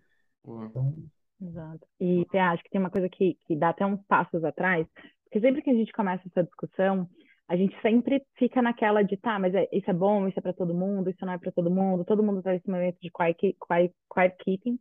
Uhum. 0.44 0.66
Então... 0.66 0.94
Exato. 1.40 1.86
E 2.00 2.24
você 2.24 2.38
acha 2.38 2.62
que 2.62 2.70
tem 2.70 2.80
uma 2.80 2.90
coisa 2.90 3.08
que, 3.08 3.38
que 3.46 3.56
dá 3.56 3.70
até 3.70 3.84
uns 3.84 4.02
passos 4.04 4.42
atrás, 4.42 4.86
porque 5.24 5.40
sempre 5.40 5.60
que 5.60 5.70
a 5.70 5.74
gente 5.74 5.92
começa 5.92 6.26
essa 6.26 6.42
discussão, 6.42 7.08
a 7.48 7.56
gente 7.56 7.80
sempre 7.80 8.24
fica 8.36 8.60
naquela 8.60 9.02
de, 9.02 9.16
tá, 9.16 9.38
mas 9.38 9.54
é, 9.54 9.68
isso 9.72 9.88
é 9.90 9.94
bom, 9.94 10.26
isso 10.26 10.38
é 10.38 10.42
para 10.42 10.52
todo 10.52 10.74
mundo, 10.74 11.10
isso 11.10 11.24
não 11.24 11.34
é 11.34 11.38
para 11.38 11.52
todo 11.52 11.70
mundo, 11.70 12.04
todo 12.04 12.22
mundo 12.22 12.38
está 12.38 12.52
nesse 12.52 12.68
momento 12.68 12.98
de 13.00 13.10
quiet, 13.10 13.56
quiet, 13.66 13.94
quiet 14.12 14.36
keeping. 14.38 14.78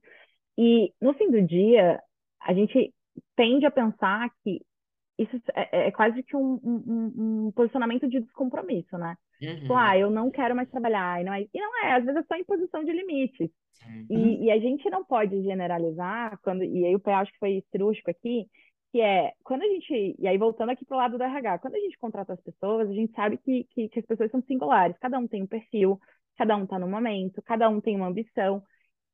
E 0.58 0.93
no 1.02 1.13
fim 1.13 1.30
do 1.30 1.41
dia, 1.41 2.02
a 2.41 2.54
gente 2.54 2.93
tende 3.36 3.65
a 3.65 3.71
pensar 3.71 4.30
que 4.43 4.62
isso 5.17 5.39
é, 5.54 5.80
é, 5.84 5.88
é 5.88 5.91
quase 5.91 6.24
que 6.24 6.36
um, 6.36 6.60
um, 6.63 7.13
um, 7.48 7.52
posicionamento 7.52 8.08
de 8.08 8.19
descompromisso, 8.19 8.98
né? 8.98 9.15
Uhum. 9.41 9.56
Tipo, 9.60 9.74
ah, 9.76 9.98
eu 9.98 10.10
não 10.10 10.32
quero 10.32 10.56
mais 10.56 10.69
trabalhar. 10.69 11.21
E 11.21 11.24
não, 11.24 11.34
é, 11.34 11.41
e 11.41 11.60
não 11.60 11.84
é, 11.84 11.93
às 11.93 12.06
vezes 12.06 12.21
é 12.21 12.24
só 12.24 12.36
imposição 12.36 12.84
de 12.84 12.91
limites. 12.91 13.50
Uhum. 13.86 14.08
E, 14.10 14.45
e, 14.45 14.52
a 14.52 14.60
gente 14.60 14.89
não 14.89 15.04
pode 15.04 15.41
generalizar, 15.43 16.39
quando, 16.41 16.63
e 16.63 16.86
aí 16.86 16.95
o 16.95 17.00
PA 17.00 17.19
acho 17.19 17.32
que 17.32 17.39
foi 17.39 17.63
cirúrgico 17.71 18.10
aqui, 18.10 18.48
que 18.91 19.02
é, 19.02 19.34
quando 19.43 19.63
a 19.63 19.67
gente, 19.67 20.15
e 20.17 20.28
aí 20.28 20.38
voltando 20.38 20.69
aqui 20.71 20.86
para 20.86 20.95
o 20.95 20.98
lado 20.98 21.17
do 21.17 21.24
RH, 21.24 21.60
quando 21.60 21.76
a 21.76 21.80
gente 21.80 21.98
contrata 21.98 22.34
as 22.34 22.41
pessoas, 22.41 22.89
a 22.89 22.93
gente 22.93 23.13
sabe 23.13 23.38
que, 23.38 23.65
que, 23.71 23.89
que 23.89 24.00
as 24.00 24.06
pessoas 24.06 24.32
são 24.32 24.41
singulares, 24.43 24.98
cada 25.00 25.19
um 25.19 25.28
tem 25.28 25.43
um 25.43 25.48
perfil, 25.48 26.00
cada 26.38 26.56
um 26.56 26.63
está 26.63 26.80
no 26.80 26.88
momento, 26.88 27.41
cada 27.43 27.69
um 27.69 27.82
tem 27.82 27.95
uma 27.95 28.08
ambição, 28.08 28.63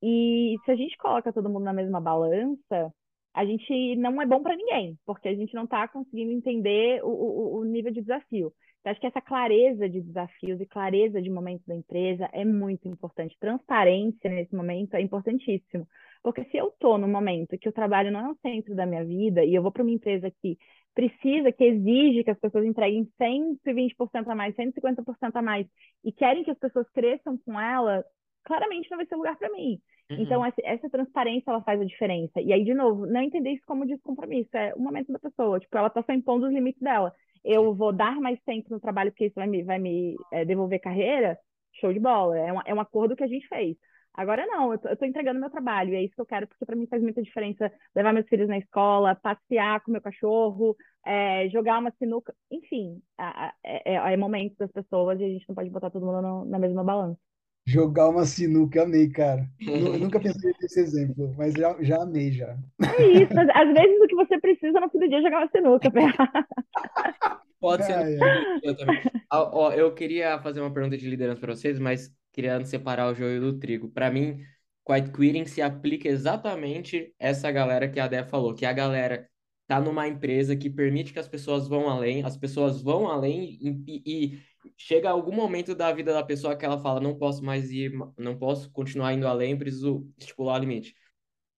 e 0.02 0.58
se 0.66 0.72
a 0.72 0.76
gente 0.76 0.98
coloca 0.98 1.32
todo 1.32 1.50
mundo 1.50 1.64
na 1.64 1.74
mesma 1.74 2.02
balança, 2.02 2.94
a 3.34 3.46
gente 3.46 3.96
não 3.96 4.22
é 4.22 4.26
bom 4.26 4.42
para 4.42 4.56
ninguém, 4.56 4.98
porque 5.06 5.28
a 5.28 5.36
gente 5.36 5.54
não 5.54 5.64
está 5.64 5.88
conseguindo 5.88 6.32
entender 6.32 7.04
o, 7.04 7.10
o, 7.10 7.60
o, 7.60 7.64
nível 7.66 7.92
de 7.92 8.02
desafio. 8.02 8.52
Então, 8.82 8.92
acho 8.92 9.00
que 9.00 9.08
essa 9.08 9.22
clareza 9.22 9.88
de 9.88 10.02
desafios 10.02 10.60
e 10.60 10.66
clareza 10.66 11.22
de 11.22 11.30
momentos 11.30 11.66
da 11.68 11.76
empresa 11.76 12.28
é 12.34 12.44
muito 12.44 12.88
importante. 12.88 13.38
Transparência 13.40 14.30
nesse 14.30 14.56
momento 14.56 14.96
é 14.96 15.02
importantíssimo. 15.02 15.88
Porque 16.24 16.44
se 16.46 16.58
eu 16.58 16.68
estou 16.68 16.98
no 16.98 17.08
momento 17.08 17.58
que 17.58 17.70
o 17.70 17.72
trabalho 17.72 18.12
não 18.12 18.20
é 18.20 18.32
o 18.32 18.38
centro 18.42 18.76
da 18.76 18.86
minha 18.86 19.06
vida 19.06 19.44
e 19.44 19.54
eu 19.54 19.62
vou 19.62 19.72
para 19.72 19.84
uma 19.84 19.92
empresa 19.92 20.32
que 20.42 20.58
precisa, 20.94 21.52
que 21.52 21.64
exige 21.64 22.24
que 22.24 22.32
as 22.32 22.40
pessoas 22.40 22.66
entreguem 22.66 23.08
120% 23.20 24.28
a 24.28 24.36
mais, 24.36 24.56
150% 24.56 25.32
a 25.36 25.42
mais 25.42 25.68
e 26.04 26.12
querem 26.12 26.44
que 26.44 26.52
as 26.52 26.60
pessoas 26.60 26.90
cresçam 26.90 27.38
com 27.38 27.60
ela, 27.60 28.04
claramente 28.44 28.90
não 28.90 28.98
vai 28.98 29.06
ser 29.06 29.16
lugar 29.16 29.38
para 29.38 29.52
mim. 29.52 29.80
Uhum. 30.10 30.18
Então, 30.20 30.46
essa, 30.46 30.62
essa, 30.64 30.90
transparência, 30.90 31.50
ela 31.50 31.62
faz 31.62 31.80
a 31.80 31.86
diferença. 31.86 32.42
E 32.42 32.52
aí, 32.52 32.64
de 32.64 32.74
novo, 32.74 33.06
não 33.06 33.22
entender 33.22 33.52
isso 33.52 33.66
como 33.66 33.86
descompromisso, 33.86 34.50
é 34.58 34.74
o 34.76 34.80
momento 34.80 35.12
da 35.12 35.20
pessoa. 35.20 35.60
Tipo, 35.60 35.78
ela 35.78 35.88
está 35.88 36.04
só 36.04 36.12
impondo 36.12 36.48
os 36.48 36.54
limites 36.54 36.82
dela. 36.82 37.14
Eu 37.44 37.74
vou 37.74 37.92
dar 37.92 38.16
mais 38.20 38.40
tempo 38.44 38.70
no 38.70 38.80
trabalho 38.80 39.12
porque 39.12 39.26
isso 39.26 39.36
vai 39.36 39.48
me, 39.48 39.64
vai 39.64 39.80
me 39.80 40.16
é, 40.32 40.46
devolver 40.46 40.80
carreira, 40.80 41.38
show 41.80 41.92
de 41.94 42.00
bola. 42.00 42.38
É 42.38 42.54
um, 42.54 42.60
é 42.66 42.74
um 42.74 42.80
acordo 42.82 43.16
que 43.16 43.24
a 43.24 43.28
gente 43.28 43.48
fez. 43.48 43.76
Agora 44.14 44.46
não, 44.46 44.74
eu 44.74 44.78
tô, 44.78 44.90
eu 44.90 44.98
tô 44.98 45.06
entregando 45.06 45.40
meu 45.40 45.50
trabalho, 45.50 45.94
e 45.94 45.96
é 45.96 46.04
isso 46.04 46.14
que 46.14 46.22
eu 46.22 46.26
quero, 46.26 46.46
porque 46.48 46.66
para 46.66 46.76
mim 46.76 46.86
faz 46.88 47.02
muita 47.02 47.22
diferença 47.22 47.72
levar 47.96 48.12
meus 48.14 48.28
filhos 48.28 48.50
na 48.50 48.58
escola, 48.58 49.16
passear 49.16 49.82
com 49.82 49.92
meu 49.92 50.02
cachorro, 50.02 50.76
é, 51.06 51.50
jogar 51.50 51.80
uma 51.80 51.92
sinuca, 51.92 52.36
enfim, 52.52 53.02
é, 53.18 53.94
é, 53.94 54.14
é, 54.14 54.18
momento 54.18 54.58
das 54.58 54.72
pessoas 54.72 55.20
e 55.20 55.24
a 55.24 55.28
gente 55.30 55.48
não 55.48 55.56
pode 55.56 55.70
botar 55.70 55.90
todo 55.90 56.06
mundo 56.06 56.22
no, 56.22 56.46
na 56.46 56.60
mesma 56.60 56.84
balança. 56.84 57.31
Jogar 57.66 58.10
uma 58.10 58.26
sinuca, 58.26 58.84
amei, 58.84 59.10
cara. 59.10 59.48
eu 59.60 59.98
nunca 60.00 60.20
pensei 60.20 60.52
nesse 60.62 60.80
exemplo, 60.80 61.34
mas 61.38 61.54
já, 61.54 61.76
já 61.82 62.02
amei, 62.02 62.32
já. 62.32 62.58
É 62.98 63.06
isso, 63.24 63.34
às 63.40 63.74
vezes 63.74 64.02
o 64.02 64.08
que 64.08 64.16
você 64.16 64.40
precisa 64.40 64.80
no 64.80 64.90
fim 64.90 65.00
do 65.00 65.08
dia 65.08 65.20
é 65.20 65.22
jogar 65.22 65.38
uma 65.40 65.50
sinuca. 65.50 65.92
Pode 67.60 67.86
ser. 67.86 68.18
Eu, 68.64 68.76
também. 68.76 69.02
Ó, 69.32 69.72
eu 69.72 69.94
queria 69.94 70.40
fazer 70.42 70.62
uma 70.62 70.74
pergunta 70.74 70.98
de 70.98 71.08
liderança 71.08 71.40
para 71.40 71.56
vocês, 71.56 71.78
mas 71.78 72.12
querendo 72.34 72.66
separar 72.66 73.12
o 73.12 73.14
joio 73.14 73.40
do 73.40 73.60
trigo. 73.60 73.90
Para 73.90 74.10
mim, 74.10 74.44
quiet 74.86 75.12
quitting 75.12 75.46
se 75.46 75.62
aplica 75.62 76.10
exatamente 76.10 77.14
essa 77.20 77.52
galera 77.52 77.88
que 77.88 78.00
a 78.00 78.08
Dé 78.08 78.24
falou, 78.24 78.56
que 78.56 78.66
a 78.66 78.74
galera 78.74 79.30
tá 79.68 79.80
numa 79.80 80.08
empresa 80.08 80.56
que 80.56 80.70
permite 80.70 81.14
que 81.14 81.20
as 81.20 81.28
pessoas 81.28 81.68
vão 81.68 81.90
além, 81.90 82.24
as 82.26 82.36
pessoas 82.36 82.82
vão 82.82 83.08
além 83.08 83.58
e, 83.62 84.04
e, 84.06 84.40
chega 84.78 85.10
algum 85.10 85.34
momento 85.34 85.76
da 85.76 85.92
vida 85.92 86.14
da 86.14 86.24
pessoa 86.24 86.56
que 86.56 86.66
ela 86.66 86.80
fala, 86.80 87.00
não 87.00 87.18
posso 87.18 87.44
mais 87.44 87.72
ir, 87.72 87.92
não 88.18 88.38
posso 88.38 88.72
continuar 88.72 89.14
indo 89.14 89.28
além, 89.28 89.58
preciso 89.58 90.08
estipular 90.18 90.58
o 90.58 90.60
limite. 90.60 90.96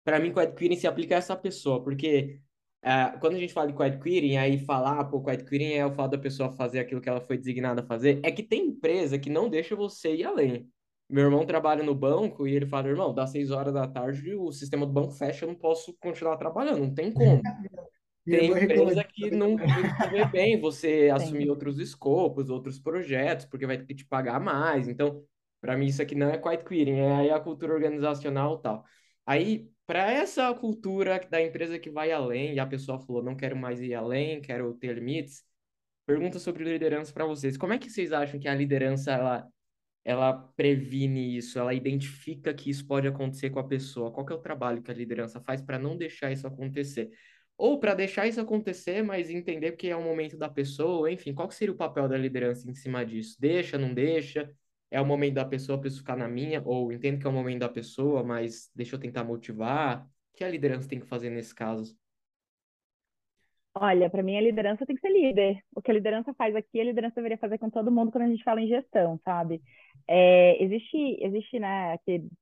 Para 0.03 0.19
mim, 0.19 0.33
quiet 0.33 0.55
quitting 0.55 0.75
se 0.75 0.87
aplica 0.87 1.15
a 1.15 1.17
essa 1.17 1.35
pessoa, 1.35 1.83
porque 1.83 2.39
uh, 2.83 3.19
quando 3.19 3.35
a 3.35 3.39
gente 3.39 3.53
fala 3.53 3.67
de 3.67 3.73
quiet 3.77 3.99
quitting, 3.99 4.37
aí 4.37 4.57
falar, 4.57 4.99
ah, 4.99 5.05
pô, 5.05 5.23
quitting 5.23 5.73
é 5.73 5.85
o 5.85 5.93
fato 5.93 6.11
da 6.11 6.17
pessoa 6.17 6.51
fazer 6.51 6.79
aquilo 6.79 7.01
que 7.01 7.09
ela 7.09 7.21
foi 7.21 7.37
designada 7.37 7.81
a 7.81 7.85
fazer, 7.85 8.19
é 8.23 8.31
que 8.31 8.43
tem 8.43 8.67
empresa 8.67 9.17
que 9.17 9.29
não 9.29 9.49
deixa 9.49 9.75
você 9.75 10.15
ir 10.15 10.25
além. 10.25 10.69
Meu 11.09 11.25
irmão 11.25 11.45
trabalha 11.45 11.83
no 11.83 11.93
banco 11.93 12.47
e 12.47 12.55
ele 12.55 12.65
fala, 12.65 12.87
irmão, 12.87 13.13
dá 13.13 13.27
seis 13.27 13.51
horas 13.51 13.73
da 13.73 13.87
tarde 13.87 14.35
o 14.35 14.51
sistema 14.51 14.85
do 14.85 14.91
banco 14.91 15.11
fecha, 15.11 15.45
eu 15.45 15.49
não 15.49 15.55
posso 15.55 15.95
continuar 15.99 16.37
trabalhando, 16.37 16.79
não 16.79 16.93
tem 16.93 17.11
como. 17.11 17.41
Tem 18.25 18.51
empresa 18.51 19.03
que 19.03 19.31
não 19.31 19.57
vê 19.57 19.65
bem 20.31 20.59
você 20.59 21.09
assumir 21.13 21.49
outros 21.49 21.77
escopos, 21.79 22.49
outros 22.49 22.79
projetos, 22.79 23.45
porque 23.45 23.65
vai 23.65 23.77
ter 23.77 23.85
que 23.85 23.95
te 23.95 24.05
pagar 24.05 24.39
mais. 24.39 24.87
Então, 24.87 25.23
para 25.59 25.77
mim, 25.77 25.87
isso 25.87 26.01
aqui 26.01 26.15
não 26.15 26.29
é 26.29 26.37
quiet 26.37 26.63
quitting, 26.63 26.99
é 26.99 27.15
aí 27.15 27.29
a 27.29 27.39
cultura 27.39 27.73
organizacional 27.73 28.59
tal. 28.59 28.85
Aí, 29.25 29.69
para 29.85 30.11
essa 30.11 30.53
cultura 30.53 31.19
da 31.29 31.41
empresa 31.41 31.77
que 31.77 31.89
vai 31.89 32.11
além, 32.11 32.53
e 32.53 32.59
a 32.59 32.65
pessoa 32.65 32.99
falou, 32.99 33.23
não 33.23 33.35
quero 33.35 33.55
mais 33.55 33.81
ir 33.81 33.93
além, 33.93 34.41
quero 34.41 34.73
ter 34.75 34.93
limites, 34.93 35.43
pergunta 36.05 36.39
sobre 36.39 36.63
liderança 36.63 37.13
para 37.13 37.25
vocês. 37.25 37.57
Como 37.57 37.73
é 37.73 37.77
que 37.77 37.89
vocês 37.89 38.11
acham 38.13 38.39
que 38.39 38.47
a 38.47 38.55
liderança 38.55 39.11
ela, 39.11 39.47
ela 40.05 40.33
previne 40.55 41.37
isso, 41.37 41.59
ela 41.59 41.73
identifica 41.73 42.53
que 42.53 42.69
isso 42.69 42.85
pode 42.87 43.07
acontecer 43.07 43.49
com 43.49 43.59
a 43.59 43.67
pessoa? 43.67 44.11
Qual 44.11 44.27
é 44.29 44.33
o 44.33 44.41
trabalho 44.41 44.81
que 44.81 44.91
a 44.91 44.93
liderança 44.93 45.41
faz 45.41 45.61
para 45.61 45.79
não 45.79 45.97
deixar 45.97 46.31
isso 46.31 46.47
acontecer? 46.47 47.09
Ou 47.63 47.79
para 47.79 47.93
deixar 47.93 48.27
isso 48.27 48.41
acontecer, 48.41 49.01
mas 49.01 49.29
entender 49.29 49.71
que 49.77 49.87
é 49.87 49.95
o 49.95 50.03
momento 50.03 50.35
da 50.35 50.49
pessoa, 50.49 51.09
enfim, 51.09 51.33
qual 51.33 51.49
seria 51.49 51.73
o 51.73 51.77
papel 51.77 52.09
da 52.09 52.17
liderança 52.17 52.69
em 52.69 52.73
cima 52.73 53.05
disso? 53.05 53.37
Deixa, 53.39 53.77
não 53.77 53.93
deixa? 53.93 54.53
É 54.91 54.99
o 54.99 55.05
momento 55.05 55.35
da 55.35 55.45
pessoa 55.45 55.79
para 55.79 55.89
ficar 55.89 56.17
na 56.17 56.27
minha? 56.27 56.61
Ou 56.65 56.91
entendo 56.91 57.21
que 57.21 57.25
é 57.25 57.29
o 57.29 57.31
momento 57.31 57.59
da 57.59 57.69
pessoa, 57.69 58.21
mas 58.21 58.69
deixa 58.75 58.97
eu 58.97 58.99
tentar 58.99 59.23
motivar? 59.23 60.03
O 60.03 60.37
que 60.37 60.43
a 60.43 60.49
liderança 60.49 60.89
tem 60.89 60.99
que 60.99 61.05
fazer 61.05 61.29
nesse 61.29 61.55
caso? 61.55 61.97
Olha, 63.73 64.09
para 64.09 64.21
mim 64.21 64.35
a 64.35 64.41
liderança 64.41 64.85
tem 64.85 64.97
que 64.97 65.01
ser 65.01 65.13
líder. 65.13 65.63
O 65.73 65.81
que 65.81 65.89
a 65.89 65.93
liderança 65.93 66.33
faz 66.33 66.53
aqui, 66.57 66.81
a 66.81 66.83
liderança 66.83 67.15
deveria 67.15 67.37
fazer 67.37 67.57
com 67.59 67.69
todo 67.69 67.89
mundo 67.89 68.11
quando 68.11 68.25
a 68.25 68.27
gente 68.27 68.43
fala 68.43 68.59
em 68.59 68.67
gestão, 68.67 69.17
sabe? 69.23 69.61
É, 70.05 70.61
existe, 70.61 71.17
existe, 71.21 71.59
né, 71.59 71.97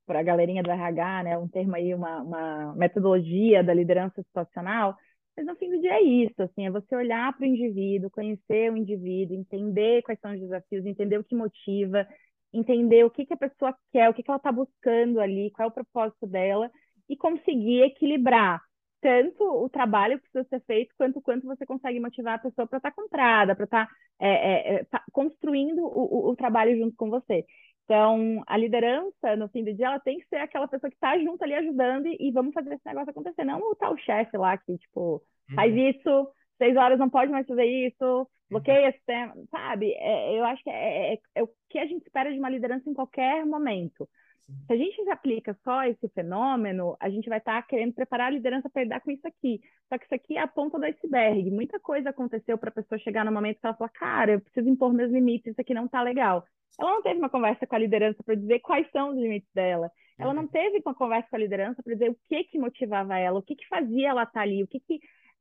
para 0.08 0.20
a 0.20 0.24
galerinha 0.24 0.64
do 0.64 0.72
RH, 0.72 1.24
né, 1.24 1.38
um 1.38 1.48
termo 1.48 1.76
aí, 1.76 1.94
uma, 1.94 2.24
uma 2.24 2.76
metodologia 2.76 3.64
da 3.64 3.72
liderança 3.72 4.24
situacional, 4.24 4.98
mas 5.36 5.46
no 5.46 5.56
fim 5.56 5.70
do 5.70 5.80
dia 5.80 5.94
é 5.94 6.02
isso, 6.02 6.42
assim, 6.42 6.66
é 6.66 6.72
você 6.72 6.96
olhar 6.96 7.34
para 7.34 7.44
o 7.44 7.48
indivíduo, 7.48 8.10
conhecer 8.12 8.72
o 8.72 8.78
indivíduo, 8.78 9.38
entender 9.38 10.02
quais 10.04 10.20
são 10.20 10.34
os 10.34 10.40
desafios, 10.40 10.86
entender 10.86 11.18
o 11.18 11.24
que 11.24 11.36
motiva, 11.36 12.08
entender 12.54 13.06
o 13.06 13.10
que, 13.10 13.26
que 13.26 13.34
a 13.34 13.38
pessoa 13.38 13.76
quer, 13.92 14.10
o 14.10 14.14
que, 14.14 14.24
que 14.24 14.30
ela 14.30 14.38
está 14.38 14.52
buscando 14.52 15.20
ali, 15.20 15.52
qual 15.52 15.68
é 15.68 15.72
o 15.72 15.74
propósito 15.74 16.28
dela, 16.28 16.70
e 17.08 17.16
conseguir 17.16 17.82
equilibrar 17.84 18.62
tanto 19.02 19.44
o 19.44 19.68
trabalho 19.68 20.20
que 20.20 20.30
precisa 20.30 20.48
ser 20.48 20.64
feito, 20.66 20.94
quanto 20.96 21.22
quanto 21.22 21.48
você 21.48 21.66
consegue 21.66 22.00
motivar 22.00 22.36
a 22.36 22.40
pessoa 22.40 22.68
para 22.68 22.78
estar 22.78 22.92
tá 22.92 22.96
comprada, 22.96 23.56
para 23.56 23.66
estar 23.66 23.88
tá, 23.88 23.94
é, 24.20 24.76
é, 24.76 24.84
tá 24.86 25.04
construindo 25.12 25.80
o, 25.82 26.28
o, 26.28 26.30
o, 26.30 26.36
trabalho 26.36 26.78
junto 26.78 26.96
com 26.96 27.10
você. 27.10 27.44
Então, 27.92 28.42
a 28.48 28.56
liderança, 28.56 29.36
no 29.36 29.50
fim 29.50 29.66
do 29.66 29.74
dia, 29.74 29.88
ela 29.88 30.00
tem 30.00 30.18
que 30.18 30.26
ser 30.30 30.38
aquela 30.38 30.66
pessoa 30.66 30.90
que 30.90 30.96
está 30.96 31.20
junto 31.20 31.44
ali 31.44 31.54
ajudando 31.56 32.08
e, 32.08 32.16
e, 32.22 32.32
vamos 32.32 32.54
fazer 32.54 32.74
esse 32.74 32.86
negócio 32.86 33.10
acontecer. 33.10 33.44
Não 33.44 33.60
o 33.60 33.76
tal 33.76 33.98
chefe 33.98 34.38
lá 34.38 34.58
que, 34.58 34.78
tipo, 34.78 35.22
uhum. 35.50 35.56
faz 35.56 35.76
isso, 35.76 36.30
seis 36.58 36.78
horas 36.78 36.98
não 36.98 37.10
pode 37.10 37.30
mais 37.34 37.46
fazer 37.46 37.66
isso, 37.66 38.30
bloqueia 38.50 38.88
esse 38.88 39.02
tema, 39.06 39.34
sabe? 39.52 39.92
É, 39.92 40.40
eu 40.40 40.46
acho 40.46 40.64
que 40.64 40.70
é, 40.70 41.16
é, 41.16 41.20
é 41.36 41.44
o 41.44 41.50
que 41.70 41.78
a 41.80 41.86
gente 41.86 42.04
espera 42.04 42.32
de 42.32 42.40
uma 42.40 42.50
liderança 42.50 42.90
em 42.90 42.94
qualquer 42.94 43.46
momento. 43.46 44.08
Se 44.68 44.74
a 44.74 44.78
gente 44.78 45.10
aplica 45.10 45.58
só 45.64 45.84
esse 45.86 46.08
fenômeno, 46.10 46.96
a 47.00 47.10
gente 47.10 47.30
vai 47.30 47.38
estar 47.38 47.62
tá 47.62 47.68
querendo 47.68 47.94
preparar 47.94 48.28
a 48.28 48.32
liderança 48.32 48.70
para 48.70 48.84
lidar 48.84 49.02
com 49.02 49.12
isso 49.12 49.28
aqui. 49.28 49.62
Só 49.88 49.98
que 49.98 50.06
isso 50.06 50.16
aqui 50.16 50.38
é 50.38 50.42
a 50.42 50.48
ponta 50.48 50.78
do 50.78 50.86
iceberg. 50.86 51.50
Muita 51.52 51.80
coisa 51.80 52.10
aconteceu 52.10 52.58
para 52.58 52.70
a 52.70 52.74
pessoa 52.74 53.00
chegar 53.00 53.24
no 53.26 53.32
momento 53.32 53.60
que 53.60 53.66
ela 53.66 53.76
fala, 53.76 53.90
cara, 53.90 54.32
eu 54.34 54.42
preciso 54.42 54.70
impor 54.70 54.94
meus 54.94 55.12
limites, 55.12 55.52
isso 55.52 55.62
aqui 55.62 55.74
não 55.74 55.86
está 55.86 56.02
legal. 56.02 56.46
Ela 56.80 56.92
não 56.92 57.02
teve 57.02 57.20
uma 57.20 57.30
conversa 57.30 57.68
com 57.68 57.76
a 57.76 57.80
liderança 57.80 58.24
para 58.24 58.36
dizer 58.36 58.60
quais 58.60 58.90
são 58.92 59.10
os 59.10 59.18
limites 59.18 59.50
dela. 59.54 59.92
Ela 60.18 60.34
não 60.34 60.44
uhum. 60.44 60.48
teve 60.48 60.82
uma 60.86 60.96
conversa 60.96 61.30
com 61.30 61.36
a 61.36 61.40
liderança 61.40 61.82
para 61.84 61.94
dizer 61.94 62.10
o 62.10 62.18
que 62.28 62.44
que 62.46 62.60
motivava 62.60 63.18
ela, 63.18 63.40
o 63.40 63.44
que 63.44 63.56
que 63.56 63.68
fazia 63.68 64.10
ela 64.10 64.24
estar 64.24 64.34
tá 64.34 64.42
ali, 64.42 64.64
o 64.64 64.68
que 64.68 64.80
que 64.80 65.00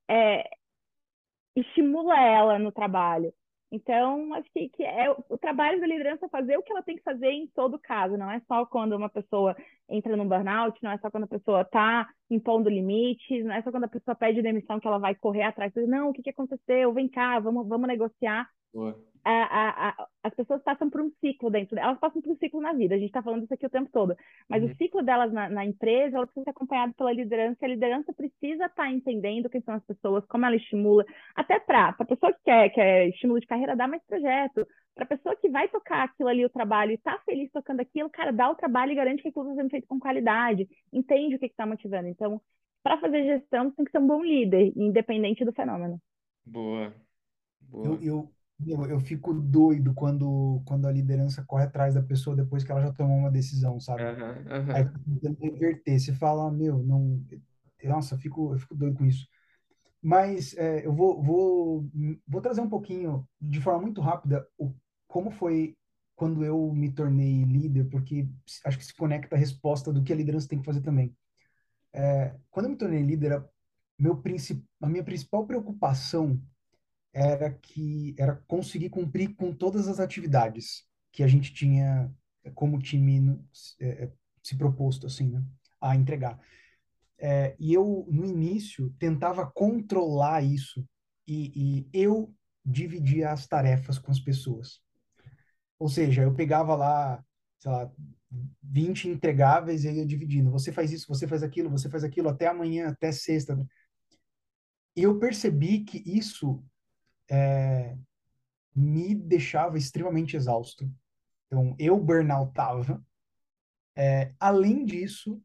é, 0.09 0.49
estimula 1.55 2.19
ela 2.19 2.59
no 2.59 2.73
trabalho. 2.73 3.33
Então, 3.73 4.35
acho 4.35 4.51
que, 4.53 4.69
que 4.69 4.83
é 4.83 5.11
o, 5.11 5.39
trabalho 5.39 5.81
da 5.81 5.87
liderança 5.87 6.29
fazer 6.29 6.57
o 6.57 6.63
que 6.63 6.73
ela 6.73 6.83
tem 6.83 6.97
que 6.97 7.03
fazer 7.05 7.31
em 7.31 7.47
todo 7.47 7.79
caso, 7.79 8.17
não 8.17 8.29
é 8.31 8.41
só 8.49 8.67
quando 8.67 8.95
uma 8.97 9.09
pessoa 9.09 9.57
entra 9.89 10.17
num 10.17 10.29
burnout, 10.29 10.77
não 10.83 10.91
é 10.91 10.99
só 10.99 11.09
quando 11.09 11.25
a 11.25 11.29
pessoa 11.29 11.63
está 11.63 12.09
impondo 12.29 12.69
limites, 12.69 13.45
não 13.45 13.55
é 13.55 13.63
só 13.63 13.71
quando 13.71 13.85
a 13.85 13.89
pessoa 13.89 14.15
pede 14.17 14.43
demissão 14.43 14.81
que 14.81 14.89
ela 14.89 14.99
vai 14.99 15.15
correr 15.15 15.43
atrás, 15.43 15.73
não, 15.87 16.11
o 16.11 16.13
que, 16.13 16.23
que 16.23 16.31
aconteceu? 16.31 16.93
Vem 16.93 17.09
cá, 17.09 17.39
vamos, 17.39 17.69
vamos 17.69 17.87
negociar. 17.87 18.49
A, 19.23 19.31
a, 19.31 19.89
a, 19.89 20.09
as 20.23 20.35
pessoas 20.35 20.63
passam 20.63 20.89
por 20.89 21.03
um 21.03 21.11
ciclo 21.21 21.51
dentro, 21.51 21.79
elas 21.79 21.99
passam 21.99 22.23
por 22.23 22.33
um 22.33 22.37
ciclo 22.37 22.59
na 22.59 22.73
vida, 22.73 22.95
a 22.95 22.99
gente 22.99 23.09
está 23.09 23.23
falando 23.23 23.45
isso 23.45 23.53
aqui 23.53 23.67
o 23.67 23.71
tempo 23.71 23.91
todo, 23.93 24.17
mas 24.49 24.63
uhum. 24.63 24.71
o 24.71 24.77
ciclo 24.77 25.03
delas 25.03 25.31
na, 25.31 25.47
na, 25.51 25.63
empresa, 25.63 26.17
ela 26.17 26.27
precisa 26.27 26.45
ser 26.45 26.51
acompanhado 26.51 26.95
pela 26.95 27.13
liderança, 27.13 27.59
e 27.61 27.65
a 27.67 27.69
liderança 27.69 28.15
precisa 28.15 28.65
estar 28.65 28.71
tá 28.71 28.91
entendendo 28.91 29.51
quem 29.51 29.61
são 29.61 29.75
as 29.75 29.85
pessoas, 29.85 30.25
como 30.25 30.47
ela 30.47 30.57
estimula, 30.57 31.05
até 31.35 31.61
para 31.61 31.95
a 31.99 32.05
pessoa 32.05 32.33
que 32.33 32.41
quer, 32.45 32.71
quer 32.71 33.09
estímulo 33.09 33.41
de 33.41 33.47
carreira, 33.47 33.77
dá 33.77 33.87
mais 33.87 34.03
projeto, 34.05 34.67
para 34.95 35.05
a 35.05 35.09
pessoa 35.09 35.37
que 35.37 35.51
vai 35.51 35.69
tocar 35.69 36.05
aquilo 36.05 36.29
ali, 36.31 36.45
o 36.45 36.51
trabalho, 36.51 36.93
e 36.93 36.95
está 36.95 37.19
feliz 37.27 37.51
tocando 37.53 37.81
aquilo, 37.81 38.09
cara, 38.09 38.33
dá 38.33 38.51
o 38.51 38.55
trabalho 38.55 38.93
e 38.93 38.95
garante 38.95 39.23
que 39.23 39.29
aquilo 39.29 39.45
está 39.51 39.61
sendo 39.61 39.71
feito 39.71 39.87
com 39.87 40.01
qualidade, 40.01 40.67
entende 40.91 41.35
o 41.35 41.39
que 41.39 41.45
está 41.45 41.67
motivando. 41.67 42.09
Então, 42.09 42.41
para 42.83 42.99
fazer 42.99 43.25
gestão, 43.25 43.69
você 43.69 43.77
tem 43.77 43.85
que 43.85 43.91
ser 43.91 43.99
um 43.99 44.07
bom 44.07 44.25
líder, 44.25 44.73
independente 44.75 45.45
do 45.45 45.53
fenômeno. 45.53 46.01
Boa. 46.45 46.95
Boa. 47.61 47.87
Eu, 47.87 48.03
eu, 48.03 48.31
eu, 48.67 48.85
eu 48.87 49.01
fico 49.01 49.33
doido 49.33 49.95
quando, 49.95 50.63
quando 50.67 50.87
a 50.87 50.93
liderança 50.93 51.45
corre 51.45 51.65
atrás 51.65 51.95
da 51.95 52.03
pessoa 52.03 52.37
depois 52.37 52.65
que 52.65 52.71
ela 52.71 52.83
já 52.83 52.93
tomou 52.93 53.17
uma 53.17 53.31
decisão, 53.31 53.79
sabe? 53.81 54.03
Uhum, 54.03 54.73
Aí 54.73 54.85
tentando 55.21 55.39
reverter. 55.41 55.99
Você 55.99 56.13
fala, 56.13 56.51
meu, 56.51 56.83
não. 56.83 57.23
Nossa, 57.85 58.15
eu 58.15 58.19
fico, 58.19 58.55
eu 58.55 58.59
fico 58.59 58.75
doido 58.75 58.99
com 58.99 59.05
isso. 59.05 59.27
Mas 60.03 60.57
é, 60.57 60.87
eu 60.87 60.93
vou, 60.93 61.23
vou, 61.23 61.91
vou 62.27 62.41
trazer 62.41 62.61
um 62.61 62.69
pouquinho, 62.69 63.27
de 63.41 63.61
forma 63.61 63.83
muito 63.83 64.01
rápida, 64.01 64.47
o, 64.59 64.73
como 65.07 65.31
foi 65.31 65.77
quando 66.17 66.45
eu 66.45 66.73
me 66.73 66.93
tornei 66.93 67.45
líder, 67.45 67.89
porque 67.89 68.29
acho 68.65 68.79
que 68.79 68.85
se 68.85 68.95
conecta 68.95 69.37
a 69.37 69.39
resposta 69.39 69.93
do 69.93 70.03
que 70.03 70.13
a 70.13 70.17
liderança 70.17 70.49
tem 70.49 70.59
que 70.59 70.65
fazer 70.65 70.81
também. 70.83 71.15
É, 71.93 72.35
quando 72.51 72.67
eu 72.67 72.71
me 72.71 72.77
tornei 72.77 73.03
líder, 73.03 73.43
meu 73.99 74.17
princip, 74.17 74.65
a 74.81 74.89
minha 74.89 75.05
principal 75.05 75.47
preocupação 75.47 76.41
era 77.13 77.51
que 77.51 78.15
era 78.19 78.37
conseguir 78.47 78.91
cumprir 78.91 79.35
com 79.35 79.53
todas 79.53 79.89
as 79.89 79.99
atividades 79.99 80.85
que 81.13 81.23
a 81.23 81.27
gente 81.27 81.53
tinha 81.53 82.13
como 82.55 82.79
time 82.79 83.39
é, 83.81 84.11
se 84.43 84.57
proposto 84.57 85.07
assim, 85.07 85.31
né, 85.31 85.45
a 85.81 85.97
entregar. 85.97 86.39
É, 87.19 87.55
e 87.59 87.75
eu 87.75 88.07
no 88.11 88.25
início 88.25 88.95
tentava 88.99 89.51
controlar 89.51 90.43
isso 90.43 90.87
e, 91.27 91.53
e 91.55 91.89
eu 91.93 92.35
dividia 92.65 93.31
as 93.31 93.47
tarefas 93.47 93.99
com 93.99 94.11
as 94.11 94.21
pessoas. 94.21 94.81
Ou 95.79 95.89
seja, 95.89 96.23
eu 96.23 96.35
pegava 96.35 96.75
lá, 96.75 97.23
sei 97.59 97.71
lá, 97.71 97.91
20 98.63 99.09
entregáveis 99.09 99.85
e 99.85 99.91
ia 99.91 100.07
dividindo. 100.07 100.51
Você 100.51 100.73
faz 100.73 100.93
isso, 100.93 101.07
você 101.09 101.27
faz 101.27 101.43
aquilo, 101.43 101.71
você 101.71 101.89
faz 101.89 102.05
aquilo 102.05 102.29
até 102.29 102.47
amanhã, 102.47 102.89
até 102.89 103.13
sexta. 103.13 103.59
E 104.97 105.03
eu 105.03 105.19
percebi 105.19 105.81
que 105.81 106.03
isso 106.07 106.63
é, 107.31 107.97
me 108.75 109.15
deixava 109.15 109.79
extremamente 109.79 110.37
exausto. 110.37 110.91
Então, 111.47 111.75
eu 111.79 111.99
burnoutava. 111.99 113.03
É, 113.97 114.33
além 114.39 114.85
disso, 114.85 115.43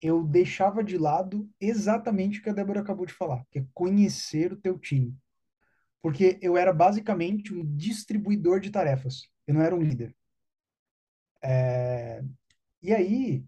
eu 0.00 0.24
deixava 0.24 0.84
de 0.84 0.98
lado 0.98 1.48
exatamente 1.60 2.38
o 2.38 2.42
que 2.42 2.50
a 2.50 2.52
Débora 2.52 2.80
acabou 2.80 3.06
de 3.06 3.12
falar, 3.12 3.44
que 3.50 3.60
é 3.60 3.66
conhecer 3.74 4.52
o 4.52 4.56
teu 4.56 4.78
time. 4.78 5.16
Porque 6.02 6.38
eu 6.40 6.56
era 6.56 6.72
basicamente 6.72 7.52
um 7.52 7.64
distribuidor 7.76 8.60
de 8.60 8.70
tarefas, 8.70 9.28
eu 9.46 9.54
não 9.54 9.62
era 9.62 9.74
um 9.74 9.82
líder. 9.82 10.14
É, 11.42 12.22
e 12.82 12.92
aí, 12.94 13.44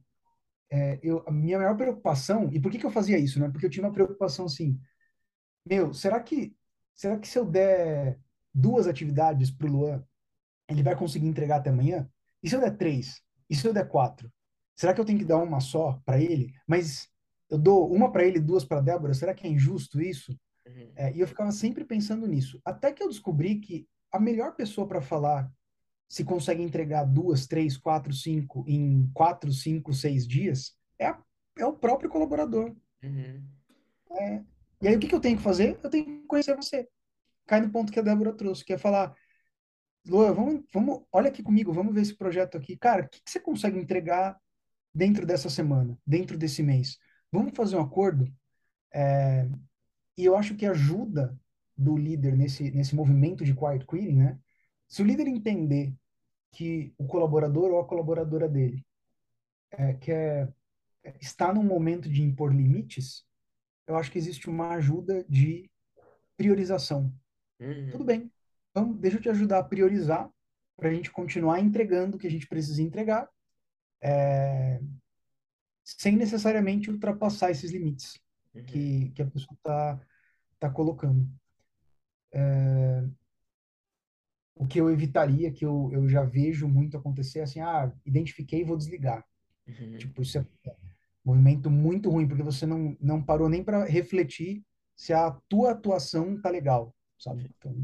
é, 0.70 0.98
eu, 1.02 1.22
a 1.26 1.30
minha 1.30 1.58
maior 1.58 1.76
preocupação, 1.76 2.50
e 2.52 2.60
por 2.60 2.70
que, 2.72 2.78
que 2.78 2.86
eu 2.86 2.90
fazia 2.90 3.18
isso? 3.18 3.38
Né? 3.38 3.48
Porque 3.50 3.66
eu 3.66 3.70
tinha 3.70 3.84
uma 3.84 3.92
preocupação 3.92 4.46
assim, 4.46 4.80
meu, 5.64 5.92
será 5.94 6.20
que 6.20 6.56
será 6.98 7.16
que 7.16 7.28
se 7.28 7.38
eu 7.38 7.44
der 7.44 8.18
duas 8.52 8.88
atividades 8.88 9.52
para 9.52 9.68
o 9.68 9.70
Luan, 9.70 10.04
ele 10.68 10.82
vai 10.82 10.96
conseguir 10.96 11.28
entregar 11.28 11.58
até 11.58 11.70
amanhã? 11.70 12.10
E 12.42 12.48
se 12.48 12.56
eu 12.56 12.60
der 12.60 12.76
três? 12.76 13.22
E 13.48 13.54
se 13.54 13.64
eu 13.66 13.72
der 13.72 13.86
quatro? 13.86 14.30
Será 14.74 14.92
que 14.92 15.00
eu 15.00 15.04
tenho 15.04 15.20
que 15.20 15.24
dar 15.24 15.38
uma 15.38 15.60
só 15.60 16.02
para 16.04 16.20
ele? 16.20 16.52
Mas 16.66 17.08
eu 17.48 17.56
dou 17.56 17.90
uma 17.92 18.10
para 18.10 18.24
ele 18.24 18.38
e 18.38 18.42
duas 18.42 18.64
para 18.64 18.80
Débora? 18.80 19.14
Será 19.14 19.32
que 19.32 19.46
é 19.46 19.50
injusto 19.50 20.00
isso? 20.00 20.36
Uhum. 20.66 20.92
É, 20.96 21.14
e 21.14 21.20
eu 21.20 21.28
ficava 21.28 21.52
sempre 21.52 21.84
pensando 21.84 22.26
nisso. 22.26 22.60
Até 22.64 22.92
que 22.92 23.02
eu 23.02 23.08
descobri 23.08 23.60
que 23.60 23.86
a 24.10 24.18
melhor 24.18 24.56
pessoa 24.56 24.86
para 24.86 25.00
falar 25.00 25.48
se 26.08 26.24
consegue 26.24 26.62
entregar 26.62 27.04
duas, 27.04 27.46
três, 27.46 27.76
quatro, 27.76 28.12
cinco 28.12 28.64
em 28.66 29.08
quatro, 29.14 29.52
cinco, 29.52 29.94
seis 29.94 30.26
dias 30.26 30.76
é, 30.98 31.06
a, 31.06 31.22
é 31.56 31.64
o 31.64 31.74
próprio 31.74 32.10
colaborador. 32.10 32.74
Uhum. 33.04 33.44
É, 34.18 34.42
e 34.80 34.88
aí 34.88 34.96
o 34.96 34.98
que, 34.98 35.08
que 35.08 35.14
eu 35.14 35.20
tenho 35.20 35.36
que 35.36 35.42
fazer? 35.42 35.78
Eu 35.82 35.90
tenho 35.90 36.04
que 36.04 36.26
conhecer 36.26 36.54
você. 36.54 36.88
Cai 37.46 37.60
no 37.60 37.70
ponto 37.70 37.92
que 37.92 37.98
a 37.98 38.02
Débora 38.02 38.32
trouxe, 38.32 38.64
que 38.64 38.72
é 38.72 38.78
falar, 38.78 39.14
Lua, 40.06 40.32
vamos, 40.32 40.64
vamos, 40.72 41.02
olha 41.12 41.28
aqui 41.28 41.42
comigo, 41.42 41.72
vamos 41.72 41.94
ver 41.94 42.02
esse 42.02 42.16
projeto 42.16 42.56
aqui. 42.56 42.76
Cara, 42.76 43.04
o 43.04 43.08
que, 43.08 43.22
que 43.22 43.30
você 43.30 43.40
consegue 43.40 43.78
entregar 43.78 44.38
dentro 44.94 45.26
dessa 45.26 45.50
semana, 45.50 45.98
dentro 46.06 46.36
desse 46.38 46.62
mês? 46.62 46.98
Vamos 47.30 47.52
fazer 47.54 47.76
um 47.76 47.82
acordo? 47.82 48.26
É, 48.92 49.48
e 50.16 50.24
eu 50.24 50.36
acho 50.36 50.54
que 50.56 50.66
ajuda 50.66 51.38
do 51.76 51.96
líder 51.96 52.36
nesse, 52.36 52.70
nesse 52.70 52.94
movimento 52.94 53.44
de 53.44 53.54
quiet 53.54 53.86
quitting, 53.86 54.16
né? 54.16 54.38
Se 54.88 55.02
o 55.02 55.04
líder 55.04 55.28
entender 55.28 55.94
que 56.52 56.92
o 56.98 57.06
colaborador 57.06 57.70
ou 57.70 57.80
a 57.80 57.86
colaboradora 57.86 58.48
dele 58.48 58.84
é, 59.70 59.94
quer 59.94 60.52
é, 61.04 61.14
está 61.20 61.52
num 61.52 61.62
momento 61.62 62.08
de 62.08 62.22
impor 62.22 62.54
limites, 62.54 63.24
eu 63.88 63.96
acho 63.96 64.12
que 64.12 64.18
existe 64.18 64.48
uma 64.48 64.74
ajuda 64.74 65.24
de 65.28 65.68
priorização. 66.36 67.12
Uhum. 67.58 67.90
Tudo 67.90 68.04
bem, 68.04 68.30
então 68.70 68.92
deixa 68.92 69.16
eu 69.16 69.22
te 69.22 69.28
ajudar 69.30 69.58
a 69.58 69.64
priorizar 69.64 70.30
para 70.76 70.90
a 70.90 70.92
gente 70.92 71.10
continuar 71.10 71.58
entregando 71.58 72.16
o 72.16 72.20
que 72.20 72.26
a 72.26 72.30
gente 72.30 72.46
precisa 72.46 72.80
entregar, 72.80 73.28
é, 74.00 74.80
sem 75.82 76.14
necessariamente 76.14 76.90
ultrapassar 76.90 77.50
esses 77.50 77.72
limites 77.72 78.20
uhum. 78.54 78.64
que, 78.64 79.10
que 79.10 79.22
a 79.22 79.26
pessoa 79.26 79.54
está 79.54 80.00
tá 80.60 80.70
colocando. 80.70 81.26
É, 82.30 83.04
o 84.54 84.66
que 84.66 84.80
eu 84.80 84.90
evitaria, 84.90 85.50
que 85.50 85.64
eu, 85.64 85.88
eu 85.92 86.08
já 86.08 86.22
vejo 86.24 86.68
muito 86.68 86.96
acontecer, 86.96 87.38
é 87.38 87.42
assim, 87.42 87.60
ah, 87.60 87.92
identifiquei 88.04 88.60
e 88.60 88.64
vou 88.64 88.76
desligar. 88.76 89.24
Uhum. 89.66 89.96
Tipo, 89.96 90.22
isso 90.22 90.38
é 90.38 90.46
movimento 91.28 91.70
muito 91.70 92.10
ruim, 92.10 92.26
porque 92.28 92.42
você 92.42 92.66
não, 92.66 92.96
não 93.00 93.22
parou 93.22 93.48
nem 93.48 93.62
para 93.64 93.84
refletir 93.84 94.62
se 94.96 95.12
a 95.12 95.30
tua 95.48 95.72
atuação 95.72 96.40
tá 96.40 96.50
legal, 96.50 96.94
sabe? 97.18 97.50
Então, 97.58 97.74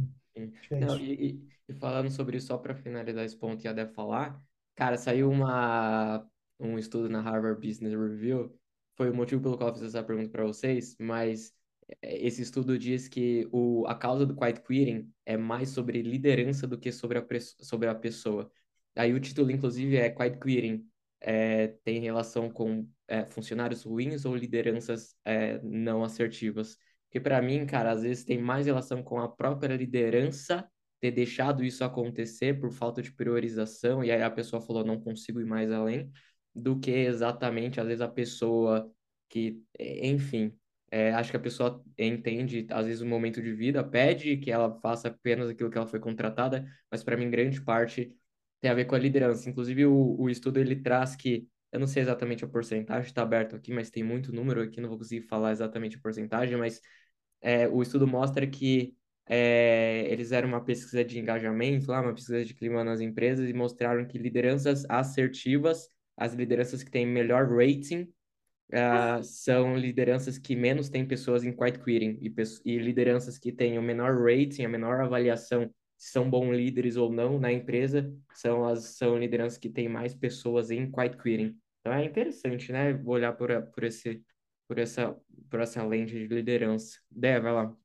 que 0.63 0.75
é 0.75 0.81
Não, 0.81 0.99
e, 0.99 1.49
e- 1.69 1.75
falando 1.75 2.11
sobre 2.11 2.37
isso, 2.37 2.49
só 2.49 2.59
para 2.59 2.75
finalizar 2.75 3.25
esse 3.25 3.37
ponto 3.37 3.61
que 3.61 3.69
a 3.69 3.73
Deb 3.73 3.93
falar, 3.95 4.41
cara, 4.75 4.97
saiu 4.99 5.31
uma, 5.31 6.27
um 6.59 6.79
estudo 6.79 7.09
na 7.09 7.21
Harvard 7.21 7.67
Business 7.67 7.93
Review, 7.95 8.55
foi 8.97 9.11
o 9.11 9.15
motivo 9.15 9.43
pelo 9.43 9.57
qual 9.57 9.71
eu 9.71 9.75
fiz 9.75 9.83
essa 9.85 10.03
pergunta 10.03 10.31
para 10.31 10.45
vocês, 10.45 10.97
mas 10.99 11.53
é, 12.03 12.27
esse 12.27 12.43
estudo 12.43 12.79
diz 12.79 13.09
que 13.09 13.49
o, 13.53 13.87
a 13.87 13.95
causa 13.95 14.27
do 14.27 14.35
quiet 14.37 14.61
quitting 14.63 15.13
é 15.27 15.37
mais 15.37 15.71
sobre 15.71 16.03
liderança 16.03 16.67
do 16.67 16.79
que 16.79 16.93
sobre 16.93 17.19
a, 17.19 17.25
sobre 17.61 17.89
a 17.89 17.95
pessoa. 17.95 18.51
Aí 18.97 19.13
o 19.13 19.21
título, 19.21 19.51
inclusive, 19.51 19.97
é 19.97 20.09
Quiet 20.11 20.39
Quitting, 20.39 20.89
é, 21.25 21.69
tem 21.83 22.01
relação 22.01 22.51
com 22.51 22.87
é, 23.09 23.25
funcionários 23.25 23.83
ruins 23.85 24.25
ou 24.27 24.37
lideranças 24.37 25.17
é, 25.25 25.59
não 25.63 26.05
assertivas. 26.05 26.77
Porque 27.07 27.19
para 27.21 27.41
mim, 27.41 27.65
cara, 27.65 27.93
às 27.93 28.03
vezes 28.03 28.25
tem 28.25 28.39
mais 28.39 28.67
relação 28.67 29.03
com 29.03 29.19
a 29.19 29.29
própria 29.29 29.75
liderança 29.75 30.69
ter 31.01 31.11
deixado 31.11 31.65
isso 31.65 31.85
acontecer 31.85 32.61
por 32.61 32.71
falta 32.73 33.03
de 33.03 33.13
priorização, 33.13 34.03
e 34.03 34.11
aí 34.11 34.23
a 34.23 34.31
pessoa 34.31 34.61
falou, 34.61 34.85
não 34.85 35.01
consigo 35.01 35.41
ir 35.41 35.45
mais 35.45 35.71
além, 35.71 36.11
do 36.55 36.79
que 36.79 36.91
exatamente, 36.91 37.81
às 37.81 37.87
vezes, 37.87 38.01
a 38.01 38.09
pessoa 38.09 38.91
que, 39.29 39.63
enfim, 39.79 40.57
é, 40.91 41.13
acho 41.13 41.31
que 41.31 41.37
a 41.37 41.41
pessoa 41.41 41.83
entende, 41.99 42.67
às 42.71 42.87
vezes, 42.87 43.01
o 43.03 43.07
momento 43.07 43.43
de 43.43 43.53
vida, 43.53 43.83
pede 43.85 44.37
que 44.39 44.51
ela 44.51 44.79
faça 44.81 45.09
apenas 45.09 45.49
aquilo 45.51 45.71
que 45.71 45.77
ela 45.77 45.87
foi 45.87 46.01
contratada, 46.01 46.67
mas 46.91 47.03
para 47.05 47.17
mim, 47.17 47.31
grande 47.31 47.61
parte 47.61 48.15
tem 48.65 48.71
a 48.71 48.75
ver 48.75 48.87
com 48.87 48.95
a 48.95 48.99
liderança. 48.99 49.51
Inclusive, 49.51 49.85
o, 49.85 50.17
o 50.19 50.31
estudo 50.31 50.59
ele 50.59 50.75
traz 50.77 51.15
que, 51.15 51.47
eu 51.71 51.79
não 51.79 51.87
sei 51.87 52.03
exatamente 52.03 52.47
a 52.47 52.49
porcentagem, 52.49 53.07
está 53.07 53.21
aberto 53.21 53.55
aqui, 53.55 53.71
mas 53.71 53.91
tem 53.91 54.03
muito 54.03 54.33
número 54.33 54.63
aqui, 54.63 54.81
não 54.81 54.89
vou 54.89 54.97
conseguir 54.97 55.21
falar 55.27 55.53
exatamente 55.53 55.99
a 55.99 56.01
porcentagem, 56.01 56.57
mas 56.57 56.81
é, 57.43 57.69
o 57.69 57.83
estudo 57.83 58.07
mostra 58.07 58.47
que 58.47 58.97
é, 59.29 60.07
eles 60.07 60.29
fizeram 60.29 60.49
uma 60.49 60.65
pesquisa 60.65 61.05
de 61.05 61.19
engajamento, 61.19 61.91
lá, 61.91 62.01
uma 62.01 62.15
pesquisa 62.15 62.43
de 62.43 62.55
clima 62.55 62.83
nas 62.83 63.03
empresas, 63.03 63.51
e 63.51 63.53
mostraram 63.53 64.07
que 64.07 64.17
lideranças 64.17 64.87
assertivas, 64.89 65.91
as 66.17 66.33
lideranças 66.33 66.83
que 66.83 66.91
têm 66.91 67.07
melhor 67.07 67.47
rating, 67.47 68.11
ah, 68.73 69.21
são 69.23 69.77
lideranças 69.77 70.39
que 70.39 70.57
menos 70.57 70.89
têm 70.89 71.07
pessoas 71.07 71.45
em 71.45 71.53
quiet 71.53 71.79
quitting, 71.81 72.19
e, 72.23 72.33
e 72.65 72.79
lideranças 72.79 73.37
que 73.39 73.53
têm 73.53 73.79
o 73.79 73.83
menor 73.83 74.17
rating, 74.25 74.65
a 74.65 74.69
menor 74.71 75.03
avaliação 75.03 75.71
se 76.05 76.11
são 76.13 76.29
bons 76.29 76.51
líderes 76.55 76.97
ou 76.97 77.11
não 77.11 77.39
na 77.39 77.51
empresa, 77.53 78.13
são 78.33 78.67
as 78.67 78.97
são 78.97 79.19
lideranças 79.19 79.59
que 79.59 79.71
têm 79.71 79.89
mais 79.89 80.15
pessoas 80.15 80.71
em 80.71 80.91
quiet 80.91 81.17
quitting. 81.17 81.59
Então 81.81 81.93
é 81.93 82.05
interessante, 82.05 82.71
né, 82.73 82.93
olhar 83.07 83.33
por, 83.35 83.51
por 83.73 83.85
esse 83.85 84.23
por 84.69 84.79
essa 84.79 85.17
por 85.51 85.61
essa 85.61 85.83
lente 85.85 86.13
de 86.13 86.27
liderança. 86.27 86.99
Dé, 87.11 87.41
vai 87.41 87.53
lá. 87.53 87.77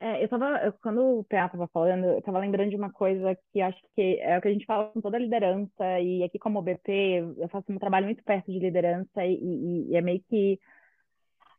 É, 0.00 0.24
eu 0.24 0.28
tava, 0.28 0.72
quando 0.82 1.20
o 1.20 1.24
PA 1.24 1.48
tava 1.48 1.68
falando, 1.68 2.04
eu 2.06 2.22
tava 2.22 2.40
lembrando 2.40 2.70
de 2.70 2.76
uma 2.76 2.90
coisa 2.90 3.38
que 3.52 3.60
acho 3.60 3.80
que 3.94 4.18
é 4.20 4.36
o 4.36 4.42
que 4.42 4.48
a 4.48 4.52
gente 4.52 4.66
fala 4.66 4.90
com 4.90 5.00
toda 5.00 5.16
a 5.16 5.20
liderança, 5.20 6.00
e 6.00 6.24
aqui 6.24 6.40
como 6.40 6.60
BP, 6.60 7.18
eu 7.38 7.48
faço 7.48 7.70
um 7.70 7.78
trabalho 7.78 8.06
muito 8.06 8.24
perto 8.24 8.50
de 8.50 8.58
liderança, 8.58 9.24
e, 9.24 9.34
e- 9.34 9.90
e 9.90 9.96
é 9.96 10.00
meio 10.00 10.20
que, 10.28 10.58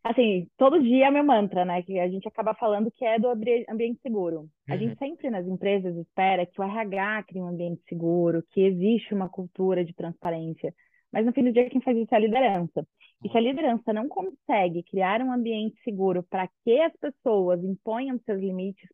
assim, 0.04 0.48
todo 0.58 0.82
dia 0.82 1.08
é 1.08 1.12
meu 1.12 1.24
mantra, 1.24 1.66
né, 1.66 1.82
que 1.84 2.00
a 2.00 2.08
gente 2.10 2.28
acaba 2.28 2.54
falando 2.56 2.92
que 2.92 3.06
é 3.06 3.20
do 3.20 3.30
ambi- 3.30 3.66
ambiente 3.70 4.02
seguro. 4.02 4.50
A 4.70 4.74
Uhum. 4.74 4.80
gente 4.80 4.98
sempre 4.98 5.30
nas 5.30 5.48
empresas 5.48 5.96
espera 5.98 6.46
que 6.46 6.60
o 6.60 6.64
RH 6.64 7.24
crie 7.24 7.42
um 7.42 7.48
ambiente 7.48 7.82
seguro, 7.88 8.44
que 8.52 8.62
existe 8.62 9.14
uma 9.14 9.30
cultura 9.30 9.84
de 9.86 9.94
transparência, 9.94 10.74
mas 11.12 11.26
no 11.26 11.34
fim 11.34 11.44
do 11.44 11.52
dia 11.54 11.70
quem 11.70 11.82
faz 11.82 11.96
isso 11.98 12.14
é 12.14 12.18
a 12.18 12.22
liderança. 12.22 12.86
E 13.24 13.30
se 13.30 13.38
a 13.38 13.42
liderança 13.42 13.94
não 13.94 14.08
consegue 14.10 14.84
criar 14.84 15.22
um 15.22 15.32
ambiente 15.32 15.80
seguro 15.84 16.24
para 16.24 16.48
que 16.64 16.82
as 16.82 16.94
pessoas 16.98 17.64
imponham 17.64 18.20
seus 18.26 18.40
limites, 18.42 18.90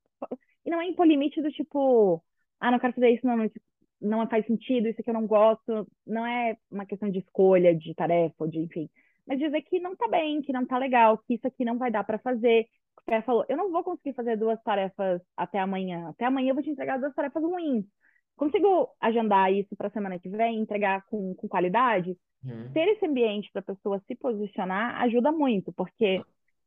e 0.66 0.70
não 0.70 0.82
é 0.82 0.86
impor 0.88 1.07
limite 1.07 1.41
do 1.41 1.51
tipo, 1.51 2.24
ah, 2.60 2.72
não 2.72 2.80
quero 2.80 2.93
fazer 2.93 3.10
isso, 3.12 3.26
não, 3.26 3.43
isso 3.43 3.60
não 4.01 4.28
faz 4.30 4.45
sentido, 4.45 4.88
isso 4.88 5.01
aqui 5.01 5.10
eu 5.10 5.14
não 5.14 5.28
gosto, 5.28 5.88
não 6.05 6.26
é 6.26 6.57
uma 6.72 6.86
questão 6.86 7.10
de 7.10 7.20
escolha, 7.20 7.76
de 7.76 7.93
tarefa, 7.95 8.47
de 8.47 8.60
enfim, 8.60 8.89
mas 9.30 9.38
dizer 9.38 9.61
que 9.61 9.80
não 9.80 9.95
tá 9.95 10.07
bem, 10.07 10.41
que 10.41 10.51
não 10.51 10.65
tá 10.65 10.80
legal, 10.80 11.19
que 11.19 11.36
isso 11.36 11.45
aqui 11.45 11.63
não 11.63 11.77
vai 11.77 11.91
dar 11.91 12.03
para 12.03 12.17
fazer. 12.17 12.65
O 12.99 13.05
Pé 13.05 13.21
falou, 13.21 13.45
eu 13.47 13.55
não 13.55 13.71
vou 13.71 13.84
conseguir 13.84 14.13
fazer 14.15 14.36
duas 14.36 14.59
tarefas 14.63 15.21
até 15.38 15.59
amanhã, 15.59 16.09
até 16.09 16.25
amanhã 16.25 16.49
eu 16.49 16.55
vou 16.55 16.63
te 16.63 16.71
entregar 16.71 16.97
duas 16.97 17.13
tarefas 17.13 17.43
ruins. 17.43 17.86
Consigo 18.36 18.89
agendar 18.99 19.53
isso 19.53 19.75
para 19.77 19.91
semana 19.91 20.17
que 20.17 20.30
vem, 20.30 20.59
entregar 20.59 21.05
com, 21.05 21.36
com 21.36 21.47
qualidade? 21.47 22.17
Uhum. 22.43 22.71
ter 22.71 22.88
esse 22.88 23.05
ambiente 23.05 23.51
para 23.51 23.59
a 23.59 23.75
pessoa 23.75 24.01
se 24.07 24.15
posicionar 24.15 25.01
ajuda 25.01 25.30
muito, 25.30 25.73
porque 25.73 26.23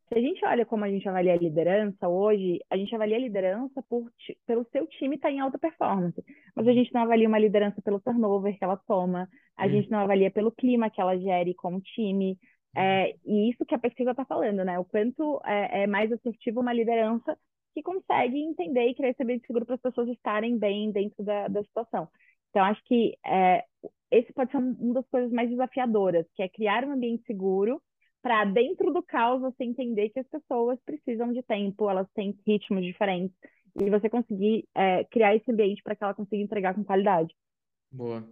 se 0.07 0.19
a 0.19 0.21
gente 0.21 0.45
olha 0.45 0.65
como 0.65 0.85
a 0.85 0.89
gente 0.89 1.09
avalia 1.09 1.33
a 1.33 1.37
liderança 1.37 2.07
hoje, 2.07 2.59
a 2.69 2.77
gente 2.77 2.93
avalia 2.93 3.17
a 3.17 3.19
liderança 3.19 3.83
por, 3.89 4.07
pelo 4.45 4.63
seu 4.71 4.85
time 4.85 5.15
estar 5.15 5.29
tá 5.29 5.33
em 5.33 5.39
alta 5.39 5.57
performance, 5.57 6.23
mas 6.55 6.67
a 6.67 6.73
gente 6.73 6.93
não 6.93 7.01
avalia 7.01 7.27
uma 7.27 7.39
liderança 7.39 7.81
pelo 7.81 7.99
turnover 7.99 8.55
que 8.55 8.63
ela 8.63 8.77
toma, 8.77 9.27
a 9.57 9.67
gente 9.67 9.89
não 9.89 9.99
avalia 9.99 10.29
pelo 10.29 10.51
clima 10.51 10.91
que 10.91 11.01
ela 11.01 11.17
gere 11.17 11.55
como 11.55 11.81
time, 11.81 12.37
é, 12.75 13.15
e 13.25 13.51
isso 13.51 13.65
que 13.65 13.75
a 13.75 13.79
pesquisa 13.79 14.11
está 14.11 14.25
falando, 14.25 14.63
né? 14.63 14.79
O 14.79 14.85
quanto 14.85 15.39
é, 15.45 15.83
é 15.83 15.87
mais 15.87 16.11
assertivo 16.11 16.61
uma 16.61 16.73
liderança 16.73 17.37
que 17.73 17.81
consegue 17.81 18.37
entender 18.37 18.87
e 18.87 18.95
criar 18.95 19.09
esse 19.09 19.23
ambiente 19.23 19.47
seguro 19.47 19.65
para 19.65 19.75
as 19.75 19.81
pessoas 19.81 20.09
estarem 20.09 20.57
bem 20.57 20.91
dentro 20.91 21.23
da, 21.23 21.47
da 21.47 21.63
situação. 21.63 22.07
Então, 22.49 22.63
acho 22.63 22.83
que 22.85 23.17
é, 23.25 23.63
esse 24.11 24.31
pode 24.31 24.51
ser 24.51 24.57
uma 24.57 24.93
das 24.93 25.07
coisas 25.07 25.31
mais 25.31 25.49
desafiadoras, 25.49 26.25
que 26.35 26.43
é 26.43 26.49
criar 26.49 26.85
um 26.85 26.91
ambiente 26.91 27.23
seguro 27.25 27.81
para 28.21 28.45
dentro 28.45 28.93
do 28.93 29.03
caos 29.03 29.41
você 29.41 29.63
entender 29.63 30.09
que 30.09 30.19
as 30.19 30.27
pessoas 30.27 30.79
precisam 30.85 31.33
de 31.33 31.43
tempo, 31.43 31.89
elas 31.89 32.07
têm 32.13 32.37
ritmos 32.47 32.85
diferentes 32.85 33.35
e 33.81 33.89
você 33.89 34.09
conseguir 34.09 34.67
é, 34.75 35.03
criar 35.05 35.35
esse 35.35 35.51
ambiente 35.51 35.81
para 35.83 35.95
que 35.95 36.03
ela 36.03 36.13
consiga 36.13 36.41
entregar 36.41 36.73
com 36.73 36.83
qualidade. 36.83 37.35
Boa, 37.91 38.23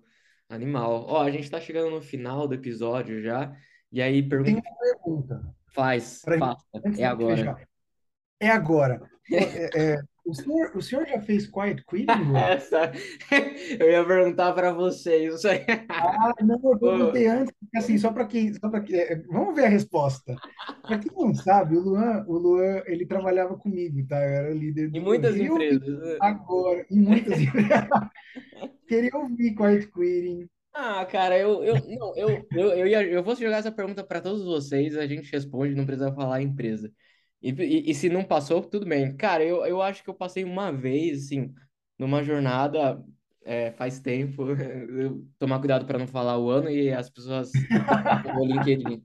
animal. 0.48 1.06
Ó, 1.08 1.22
a 1.22 1.32
gente 1.32 1.44
está 1.44 1.60
chegando 1.60 1.90
no 1.90 2.02
final 2.02 2.48
do 2.48 2.54
episódio 2.54 3.22
já, 3.22 3.56
e 3.92 4.02
aí 4.02 4.22
pergunta. 4.24 4.52
Tem 4.52 4.56
uma 4.62 4.80
pergunta. 4.80 5.56
Faz, 5.74 6.22
Pra 6.24 6.38
faça. 6.38 6.66
Antes 6.76 6.94
É 6.94 6.94
de 6.94 7.04
agora. 7.04 7.36
fechar. 7.38 7.68
É 8.40 8.50
agora. 8.50 9.02
É, 9.32 9.94
é, 9.94 10.02
o 10.26 10.34
senhor, 10.34 10.72
o 10.76 10.82
senhor 10.82 11.08
já 11.08 11.22
fez 11.22 11.48
quiet 11.50 11.84
quitting? 11.86 12.06
Essa 12.36 12.92
eu 13.80 13.90
ia 13.90 14.06
perguntar 14.06 14.52
para 14.54 14.74
vocês. 14.74 15.42
Ah, 15.90 16.34
não, 16.44 16.60
eu 16.64 16.78
perguntei 16.80 17.28
antes, 17.28 17.54
porque, 17.60 17.78
assim, 17.78 17.98
só 17.98 18.12
para 18.12 18.26
quem, 18.26 18.54
só 18.54 18.70
para 18.70 18.84
é, 18.92 19.16
vamos 19.30 19.56
ver 19.56 19.66
a 19.66 19.70
resposta. 19.70 20.36
Para 20.82 21.00
quem 21.00 21.12
não 21.16 21.34
sabe, 21.34 21.78
o 21.78 21.82
Luan, 21.82 22.26
o 22.28 22.38
Luan, 22.38 22.82
ele 22.86 23.06
trabalhava 23.06 23.58
comigo, 23.58 24.06
tá? 24.08 24.18
Eu 24.18 24.34
era 24.34 24.54
líder 24.54 24.90
do 24.90 24.98
Em 24.98 25.02
muitas 25.02 25.36
empresas. 25.38 26.00
né? 26.00 26.18
Agora, 26.20 26.86
em 26.92 27.00
muitas 27.00 27.40
empresas. 27.40 27.90
Queria 28.88 29.12
ouvir 29.16 29.56
quiet 29.56 29.88
quitting. 29.92 30.50
Ah, 30.74 31.06
cara, 31.06 31.38
eu, 31.38 31.64
eu, 31.64 31.76
não, 31.98 32.16
eu, 32.16 32.48
eu, 32.52 32.74
eu, 32.74 32.88
ia, 32.88 33.04
eu 33.04 33.24
vou 33.24 33.36
jogar 33.36 33.58
essa 33.58 33.72
pergunta 33.72 34.04
para 34.04 34.22
todos 34.22 34.44
vocês, 34.44 34.96
a 34.96 35.06
gente 35.06 35.32
responde, 35.32 35.76
não 35.76 35.86
precisa 35.86 36.14
falar 36.14 36.38
a 36.38 36.42
empresa. 36.42 36.92
E, 37.42 37.50
e, 37.52 37.92
e 37.92 37.94
se 37.94 38.08
não 38.10 38.24
passou, 38.24 38.62
tudo 38.62 38.86
bem. 38.86 39.16
Cara, 39.18 39.44
eu, 39.44 39.66
eu 39.66 39.82
acho 39.82 40.04
que 40.04 40.10
eu 40.10 40.14
passei 40.14 40.44
uma 40.46 40.72
vez, 40.72 41.26
assim, 41.26 41.54
numa 42.00 42.24
jornada, 42.24 43.04
é, 43.44 43.72
faz 43.74 44.00
tempo, 44.00 44.46
tomar 45.38 45.60
cuidado 45.60 45.86
para 45.86 46.00
não 46.00 46.08
falar 46.08 46.38
o 46.38 46.50
ano 46.50 46.70
e 46.70 46.92
as 46.92 47.10
pessoas 47.10 47.52
no 48.34 48.46
LinkedIn. 48.46 49.04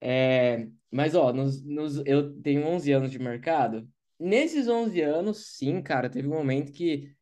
É, 0.00 0.68
mas, 0.90 1.14
ó, 1.14 1.32
nos, 1.32 1.64
nos, 1.64 2.02
eu 2.06 2.40
tenho 2.42 2.66
11 2.66 2.92
anos 2.92 3.10
de 3.10 3.18
mercado. 3.18 3.88
Nesses 4.20 4.68
11 4.68 5.00
anos, 5.00 5.56
sim, 5.56 5.82
cara, 5.82 6.08
teve 6.08 6.28
um 6.28 6.32
momento 6.32 6.72
que 6.72 7.12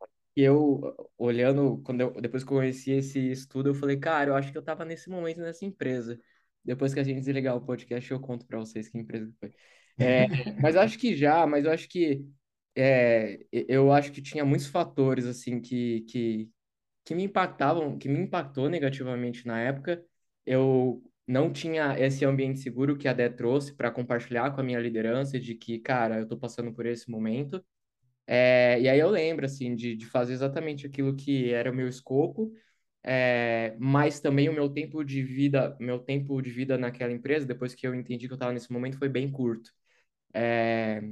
que 0.41 0.43
eu, 0.43 0.81
olhando, 1.19 1.83
quando 1.85 2.01
eu, 2.01 2.13
depois 2.21 2.43
que 2.43 2.51
eu 2.51 2.57
conheci 2.57 2.93
esse 2.93 3.31
estudo, 3.31 3.69
eu 3.69 3.75
falei, 3.75 3.99
cara, 3.99 4.31
eu 4.31 4.35
acho 4.35 4.51
que 4.51 4.57
eu 4.57 4.63
tava 4.63 4.87
nesse 4.87 5.11
momento 5.11 5.39
nessa 5.41 5.67
empresa. 5.67 6.19
Depois 6.65 6.95
que 6.95 7.01
a 7.01 7.05
gente 7.05 7.21
desligar 7.21 7.55
o 7.57 7.61
podcast, 7.61 8.11
eu 8.11 8.19
conto 8.19 8.47
para 8.47 8.59
vocês 8.59 8.89
que 8.89 8.97
empresa 8.97 9.31
foi. 9.39 9.53
É, 9.99 10.27
mas 10.63 10.77
acho 10.77 10.99
que 10.99 11.15
já, 11.15 11.47
mas 11.47 11.67
eu 11.67 11.71
acho 11.71 11.87
que 11.91 12.25
é, 12.75 13.39
eu 13.53 13.93
acho 13.93 14.13
que 14.13 14.23
tinha 14.23 14.45
muitos 14.45 14.67
fatores 14.69 15.27
assim 15.27 15.61
que, 15.61 16.03
que, 16.09 16.51
que 17.05 17.15
me 17.15 17.25
impactavam, 17.25 17.99
que 17.99 18.09
me 18.09 18.21
impactou 18.21 18.71
negativamente 18.71 19.47
na 19.47 19.61
época. 19.61 20.03
Eu 20.47 21.03
não 21.27 21.53
tinha 21.53 21.99
esse 21.99 22.25
ambiente 22.25 22.61
seguro 22.61 22.97
que 22.97 23.09
a 23.09 23.13
Dé 23.13 23.29
trouxe 23.29 23.75
para 23.75 23.91
compartilhar 23.91 24.53
com 24.53 24.61
a 24.63 24.65
minha 24.65 24.81
liderança 24.81 25.39
de 25.39 25.55
que, 25.55 25.79
cara, 25.79 26.21
eu 26.21 26.27
tô 26.27 26.39
passando 26.39 26.73
por 26.73 26.87
esse 26.87 27.11
momento. 27.11 27.63
É, 28.33 28.81
e 28.81 28.89
aí 28.89 28.99
eu 29.01 29.11
lembro, 29.11 29.45
assim, 29.45 29.75
de, 29.75 29.97
de 29.97 30.07
fazer 30.07 30.33
exatamente 30.35 30.87
aquilo 30.87 31.17
que 31.17 31.53
era 31.53 31.69
o 31.71 31.75
meu 31.75 31.89
escopo, 31.89 32.53
é, 33.03 33.75
mas 33.81 34.21
também 34.21 34.49
o 34.49 34.53
meu 34.53 34.69
tempo 34.69 35.03
de 35.05 35.21
vida, 35.23 35.77
meu 35.81 35.99
tempo 35.99 36.41
de 36.41 36.51
vida 36.51 36.79
naquela 36.79 37.13
empresa, 37.13 37.45
depois 37.47 37.75
que 37.75 37.85
eu 37.87 37.95
entendi 37.95 38.29
que 38.29 38.33
eu 38.33 38.37
estava 38.37 38.53
nesse 38.53 38.73
momento, 38.73 38.99
foi 38.99 39.09
bem 39.09 39.31
curto. 39.33 39.73
É, 40.35 41.03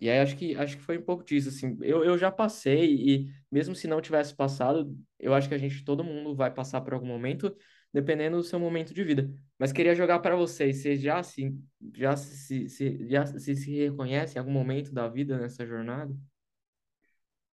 e 0.00 0.10
aí 0.10 0.18
acho 0.20 0.36
que, 0.36 0.56
acho 0.56 0.76
que 0.78 0.82
foi 0.82 0.98
um 0.98 1.02
pouco 1.02 1.24
disso, 1.24 1.48
assim, 1.50 1.76
eu, 1.82 2.04
eu 2.04 2.18
já 2.18 2.30
passei 2.32 2.94
e 2.96 3.32
mesmo 3.50 3.74
se 3.74 3.86
não 3.86 4.00
tivesse 4.00 4.34
passado, 4.34 4.96
eu 5.18 5.34
acho 5.34 5.48
que 5.48 5.54
a 5.54 5.58
gente, 5.58 5.84
todo 5.84 6.02
mundo 6.04 6.34
vai 6.34 6.50
passar 6.52 6.80
por 6.80 6.94
algum 6.94 7.06
momento, 7.06 7.54
dependendo 7.92 8.36
do 8.38 8.42
seu 8.44 8.58
momento 8.58 8.94
de 8.94 9.04
vida. 9.04 9.30
Mas 9.58 9.72
queria 9.72 9.94
jogar 9.94 10.20
para 10.20 10.34
vocês, 10.36 10.78
vocês 10.82 11.00
já 11.02 11.22
se, 11.22 11.54
já 11.96 12.16
se, 12.16 12.68
se, 12.70 13.08
já 13.08 13.26
se, 13.26 13.54
se 13.56 13.72
reconhecem 13.76 14.36
em 14.36 14.40
algum 14.40 14.52
momento 14.52 14.92
da 14.92 15.08
vida 15.08 15.38
nessa 15.38 15.66
jornada? 15.66 16.14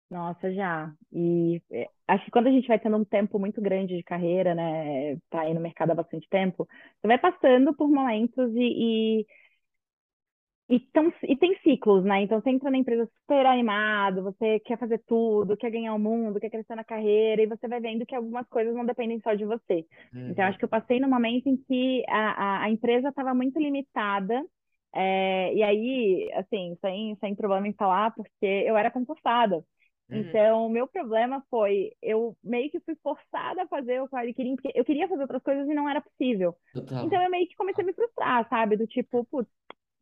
Nossa, 0.09 0.51
já. 0.51 0.91
E 1.11 1.61
é, 1.71 1.87
acho 2.07 2.25
que 2.25 2.31
quando 2.31 2.47
a 2.47 2.51
gente 2.51 2.67
vai 2.67 2.79
tendo 2.79 2.97
um 2.97 3.05
tempo 3.05 3.37
muito 3.39 3.61
grande 3.61 3.95
de 3.95 4.03
carreira, 4.03 4.55
né, 4.55 5.15
tá 5.29 5.41
aí 5.41 5.53
no 5.53 5.59
mercado 5.61 5.91
há 5.91 5.95
bastante 5.95 6.27
tempo, 6.29 6.67
você 6.99 7.07
vai 7.07 7.19
passando 7.19 7.75
por 7.75 7.87
momentos 7.89 8.51
e, 8.55 9.19
e 9.21 9.25
e, 10.69 10.79
tão, 10.93 11.11
e 11.23 11.35
tem 11.35 11.57
ciclos, 11.63 12.03
né? 12.05 12.21
Então 12.21 12.39
você 12.39 12.51
entra 12.51 12.69
na 12.69 12.77
empresa 12.77 13.09
super 13.21 13.43
animado, 13.45 14.21
você 14.23 14.59
quer 14.59 14.77
fazer 14.77 14.99
tudo, 15.07 15.57
quer 15.57 15.71
ganhar 15.71 15.95
o 15.95 15.99
mundo, 15.99 16.39
quer 16.39 16.49
crescer 16.51 16.75
na 16.75 16.83
carreira, 16.83 17.41
e 17.41 17.47
você 17.47 17.67
vai 17.67 17.79
vendo 17.79 18.05
que 18.05 18.13
algumas 18.15 18.47
coisas 18.47 18.75
não 18.75 18.85
dependem 18.85 19.19
só 19.21 19.33
de 19.33 19.45
você. 19.45 19.85
Uhum. 20.13 20.29
Então 20.29 20.45
acho 20.45 20.59
que 20.59 20.65
eu 20.65 20.69
passei 20.69 20.99
no 20.99 21.09
momento 21.09 21.47
em 21.47 21.57
que 21.57 22.03
a, 22.07 22.61
a, 22.61 22.63
a 22.65 22.69
empresa 22.69 23.09
estava 23.09 23.33
muito 23.33 23.59
limitada, 23.59 24.43
é, 24.93 25.53
e 25.55 25.63
aí, 25.63 26.29
assim, 26.35 26.77
sem, 26.81 27.15
sem 27.19 27.35
problema 27.35 27.67
em 27.67 27.73
falar, 27.73 28.11
porque 28.13 28.45
eu 28.45 28.77
era 28.77 28.91
concursada. 28.91 29.63
Uhum. 30.11 30.19
Então, 30.19 30.65
o 30.65 30.69
meu 30.69 30.87
problema 30.87 31.43
foi, 31.49 31.91
eu 32.01 32.35
meio 32.43 32.69
que 32.71 32.79
fui 32.79 32.95
forçada 33.03 33.63
a 33.63 33.67
fazer 33.67 34.01
o 34.01 34.07
que 34.07 34.15
eu 34.15 34.33
queria, 34.33 34.55
porque 34.55 34.71
eu 34.73 34.85
queria 34.85 35.07
fazer 35.07 35.21
outras 35.21 35.43
coisas 35.43 35.67
e 35.67 35.73
não 35.73 35.87
era 35.87 36.01
possível. 36.01 36.55
Total. 36.73 37.05
Então, 37.05 37.21
eu 37.21 37.29
meio 37.29 37.47
que 37.47 37.55
comecei 37.55 37.83
a 37.83 37.87
me 37.87 37.93
frustrar, 37.93 38.47
sabe? 38.49 38.75
Do 38.75 38.87
tipo, 38.87 39.25
putz, 39.25 39.49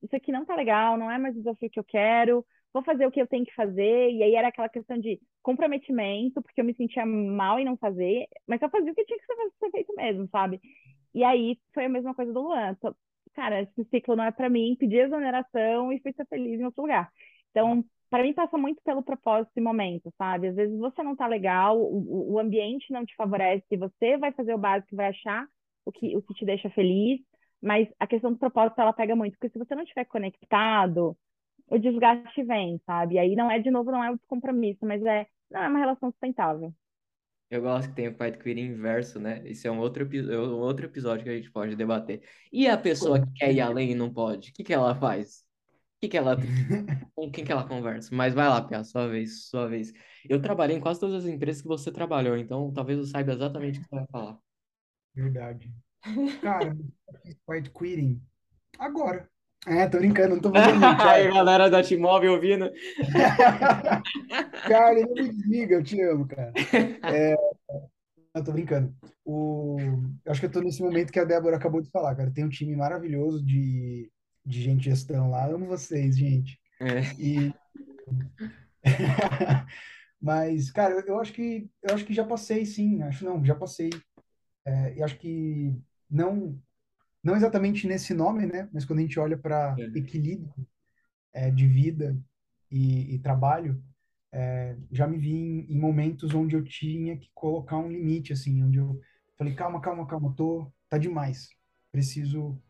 isso 0.01 0.15
aqui 0.15 0.31
não 0.31 0.45
tá 0.45 0.55
legal, 0.55 0.97
não 0.97 1.11
é 1.11 1.17
mais 1.17 1.35
o 1.35 1.39
desafio 1.39 1.69
que 1.69 1.79
eu 1.79 1.83
quero, 1.83 2.45
vou 2.73 2.83
fazer 2.83 3.05
o 3.05 3.11
que 3.11 3.21
eu 3.21 3.27
tenho 3.27 3.45
que 3.45 3.53
fazer. 3.53 4.11
E 4.11 4.23
aí 4.23 4.35
era 4.35 4.47
aquela 4.47 4.69
questão 4.69 4.97
de 4.97 5.19
comprometimento, 5.41 6.41
porque 6.41 6.61
eu 6.61 6.65
me 6.65 6.75
sentia 6.75 7.05
mal 7.05 7.59
em 7.59 7.65
não 7.65 7.77
fazer, 7.77 8.27
mas 8.47 8.59
só 8.59 8.69
fazia 8.69 8.91
o 8.91 8.95
que 8.95 9.05
tinha 9.05 9.19
que 9.19 9.25
ser 9.59 9.71
feito 9.71 9.93
mesmo, 9.95 10.27
sabe? 10.29 10.61
E 11.13 11.23
aí 11.23 11.57
foi 11.73 11.85
a 11.85 11.89
mesma 11.89 12.13
coisa 12.13 12.31
do 12.31 12.41
Luan. 12.41 12.77
Cara, 13.33 13.61
esse 13.61 13.85
ciclo 13.89 14.15
não 14.15 14.23
é 14.23 14.31
para 14.31 14.49
mim, 14.49 14.75
pedi 14.79 14.97
exoneração 14.97 15.91
e 15.91 15.99
fui 15.99 16.13
ser 16.13 16.25
feliz 16.27 16.59
em 16.59 16.65
outro 16.65 16.81
lugar. 16.81 17.11
Então, 17.51 17.83
para 18.09 18.23
mim 18.23 18.33
passa 18.33 18.57
muito 18.57 18.81
pelo 18.83 19.03
propósito 19.03 19.51
e 19.55 19.61
momento, 19.61 20.11
sabe? 20.17 20.47
Às 20.47 20.55
vezes 20.55 20.77
você 20.77 21.03
não 21.03 21.15
tá 21.15 21.27
legal, 21.27 21.79
o, 21.79 22.33
o 22.33 22.39
ambiente 22.39 22.91
não 22.91 23.05
te 23.05 23.15
favorece, 23.15 23.65
você 23.77 24.17
vai 24.17 24.31
fazer 24.31 24.53
o 24.53 24.57
básico, 24.57 24.95
vai 24.95 25.07
achar 25.07 25.45
o 25.85 25.91
que, 25.91 26.15
o 26.15 26.21
que 26.21 26.33
te 26.33 26.45
deixa 26.45 26.69
feliz, 26.69 27.19
mas 27.61 27.87
a 27.99 28.07
questão 28.07 28.31
do 28.31 28.37
propósito, 28.37 28.79
ela 28.79 28.93
pega 28.93 29.15
muito, 29.15 29.37
porque 29.37 29.49
se 29.49 29.59
você 29.59 29.75
não 29.75 29.83
estiver 29.83 30.05
conectado, 30.05 31.17
o 31.69 31.77
desgaste 31.77 32.43
vem, 32.43 32.81
sabe? 32.85 33.15
E 33.15 33.19
aí 33.19 33.35
não 33.35 33.49
é, 33.51 33.59
de 33.59 33.71
novo, 33.71 33.91
não 33.91 34.03
é 34.03 34.11
o 34.11 34.17
descompromisso, 34.17 34.85
mas 34.85 35.03
é, 35.03 35.27
não 35.49 35.63
é 35.63 35.67
uma 35.67 35.79
relação 35.79 36.11
sustentável. 36.11 36.73
Eu 37.49 37.61
gosto 37.61 37.89
que 37.89 37.95
tem 37.95 38.09
o 38.09 38.15
quiet 38.15 38.37
quitting 38.37 38.61
inverso, 38.65 39.19
né? 39.19 39.41
Esse 39.45 39.67
é 39.67 39.71
um 39.71 39.79
outro, 39.79 40.03
é 40.03 40.37
um 40.37 40.59
outro 40.59 40.85
episódio 40.85 41.23
que 41.23 41.29
a 41.29 41.35
gente 41.35 41.49
pode 41.49 41.77
debater. 41.77 42.21
E 42.51 42.67
a 42.67 42.77
pessoa 42.77 43.25
que 43.25 43.31
quer 43.33 43.53
ir 43.53 43.61
além 43.61 43.91
e 43.91 43.95
não 43.95 44.13
pode? 44.13 44.49
O 44.49 44.53
que, 44.53 44.65
que 44.65 44.73
ela 44.73 44.93
faz? 44.93 45.46
O 45.97 45.99
que, 45.99 46.09
que 46.09 46.17
ela 46.17 46.37
com 47.15 47.31
quem 47.31 47.43
que 47.43 47.51
ela 47.51 47.67
conversa? 47.67 48.13
Mas 48.13 48.35
vai 48.35 48.47
lá, 48.47 48.61
Pia, 48.61 48.83
sua 48.83 49.07
vez, 49.07 49.47
sua 49.47 49.67
vez. 49.67 49.91
Eu 50.29 50.39
trabalhei 50.39 50.77
em 50.77 50.79
quase 50.79 50.99
todas 50.99 51.25
as 51.25 51.29
empresas 51.29 51.59
que 51.59 51.67
você 51.67 51.91
trabalhou, 51.91 52.37
então 52.37 52.71
talvez 52.71 52.99
eu 52.99 53.05
saiba 53.05 53.33
exatamente 53.33 53.79
o 53.79 53.81
que 53.81 53.89
você 53.89 53.95
vai 53.95 54.07
falar. 54.11 54.37
Verdade. 55.15 55.73
Cara, 56.39 56.77
quiet 57.47 57.71
quitting. 57.71 58.21
Agora. 58.77 59.27
É, 59.65 59.87
tô 59.87 59.97
brincando, 59.97 60.35
não 60.35 60.41
tô 60.41 60.51
fazendo 60.53 60.77
isso. 60.77 61.07
Aí, 61.07 61.33
galera 61.33 61.67
da 61.67 61.81
T-Mobile 61.81 62.31
ouvindo. 62.31 62.71
cara, 64.67 64.99
ele 64.99 65.13
me 65.13 65.29
desliga, 65.29 65.75
eu 65.75 65.83
te 65.83 65.99
amo, 66.03 66.27
cara. 66.27 66.53
É, 67.11 67.33
eu 68.35 68.43
tô 68.43 68.51
brincando. 68.51 68.95
O, 69.25 69.77
eu 70.23 70.31
acho 70.31 70.39
que 70.39 70.45
eu 70.45 70.51
tô 70.51 70.61
nesse 70.61 70.81
momento 70.81 71.11
que 71.11 71.19
a 71.19 71.25
Débora 71.25 71.57
acabou 71.57 71.81
de 71.81 71.89
falar, 71.89 72.15
cara. 72.15 72.31
Tem 72.31 72.45
um 72.45 72.49
time 72.49 72.75
maravilhoso 72.75 73.43
de, 73.43 74.11
de 74.47 74.61
gente 74.61 74.85
gestão 74.85 75.29
lá. 75.29 75.45
Amo 75.45 75.65
vocês, 75.65 76.17
gente. 76.17 76.59
É. 76.79 77.01
E... 77.19 77.53
Mas, 80.19 80.71
cara, 80.71 80.93
eu, 80.93 81.01
eu 81.01 81.19
acho 81.19 81.33
que 81.33 81.69
eu 81.83 81.93
acho 81.93 82.05
que 82.05 82.13
já 82.13 82.25
passei, 82.25 82.65
sim. 82.65 83.03
Acho 83.03 83.25
não, 83.25 83.43
já 83.43 83.53
passei. 83.53 83.89
É, 84.65 84.95
e 84.95 85.03
acho 85.03 85.17
que 85.17 85.75
não 86.09 86.59
não 87.23 87.35
exatamente 87.35 87.87
nesse 87.87 88.13
nome, 88.13 88.45
né? 88.45 88.69
Mas 88.71 88.85
quando 88.85 88.99
a 88.99 89.01
gente 89.01 89.19
olha 89.19 89.37
para 89.37 89.75
é. 89.77 89.83
equilíbrio 89.97 90.53
é, 91.33 91.51
de 91.51 91.67
vida 91.67 92.17
e, 92.71 93.15
e 93.15 93.19
trabalho, 93.19 93.83
é, 94.31 94.77
já 94.91 95.05
me 95.07 95.17
vi 95.17 95.33
em, 95.33 95.73
em, 95.73 95.77
momentos 95.77 96.33
onde 96.33 96.55
eu 96.55 96.63
tinha 96.63 97.17
que 97.17 97.29
colocar 97.33 97.77
um 97.77 97.89
limite, 97.89 98.31
assim, 98.31 98.63
onde 98.63 98.77
eu 98.77 98.99
falei, 99.37 99.53
calma, 99.53 99.81
calma, 99.81 100.07
calma, 100.07 100.33
tô, 100.35 100.71
tá 100.89 100.97
demais. 100.97 101.49
Preciso, 101.91 102.61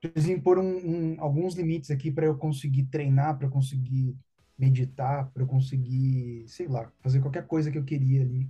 preciso 0.00 0.32
impor 0.32 0.58
um, 0.58 0.76
um, 0.76 1.16
alguns 1.18 1.54
limites 1.54 1.90
aqui 1.90 2.10
para 2.10 2.26
eu 2.26 2.36
conseguir 2.36 2.84
treinar, 2.84 3.36
para 3.36 3.46
eu 3.46 3.50
conseguir 3.50 4.16
meditar, 4.58 5.30
para 5.30 5.42
eu 5.42 5.46
conseguir, 5.46 6.44
sei 6.48 6.68
lá, 6.68 6.90
fazer 7.00 7.20
qualquer 7.20 7.46
coisa 7.46 7.70
que 7.70 7.78
eu 7.78 7.84
queria 7.84 8.22
ali. 8.22 8.48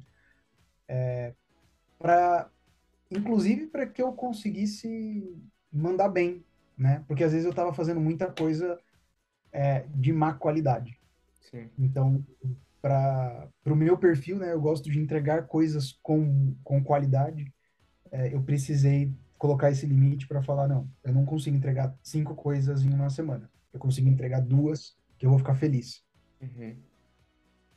É, 0.88 1.34
para 1.98 2.50
inclusive 3.10 3.66
para 3.66 3.86
que 3.86 4.00
eu 4.00 4.12
conseguisse 4.12 5.36
mandar 5.72 6.08
bem, 6.08 6.44
né? 6.76 7.04
Porque 7.06 7.24
às 7.24 7.32
vezes 7.32 7.44
eu 7.44 7.50
estava 7.50 7.72
fazendo 7.72 8.00
muita 8.00 8.30
coisa 8.30 8.78
é, 9.52 9.84
de 9.94 10.12
má 10.12 10.32
qualidade. 10.34 10.98
Sim. 11.50 11.68
Então, 11.78 12.24
para 12.80 13.48
o 13.66 13.74
meu 13.74 13.98
perfil, 13.98 14.38
né, 14.38 14.52
eu 14.52 14.60
gosto 14.60 14.90
de 14.90 14.98
entregar 14.98 15.46
coisas 15.46 15.98
com, 16.02 16.54
com 16.64 16.82
qualidade. 16.82 17.52
É, 18.10 18.34
eu 18.34 18.42
precisei 18.42 19.12
colocar 19.40 19.70
esse 19.70 19.86
limite 19.86 20.28
para 20.28 20.42
falar, 20.42 20.68
não, 20.68 20.86
eu 21.02 21.14
não 21.14 21.24
consigo 21.24 21.56
entregar 21.56 21.96
cinco 22.02 22.34
coisas 22.34 22.84
em 22.84 22.92
uma 22.92 23.08
semana. 23.08 23.50
Eu 23.72 23.80
consigo 23.80 24.06
entregar 24.06 24.40
duas, 24.40 24.94
que 25.16 25.24
eu 25.24 25.30
vou 25.30 25.38
ficar 25.38 25.54
feliz. 25.54 26.04
Uhum. 26.42 26.76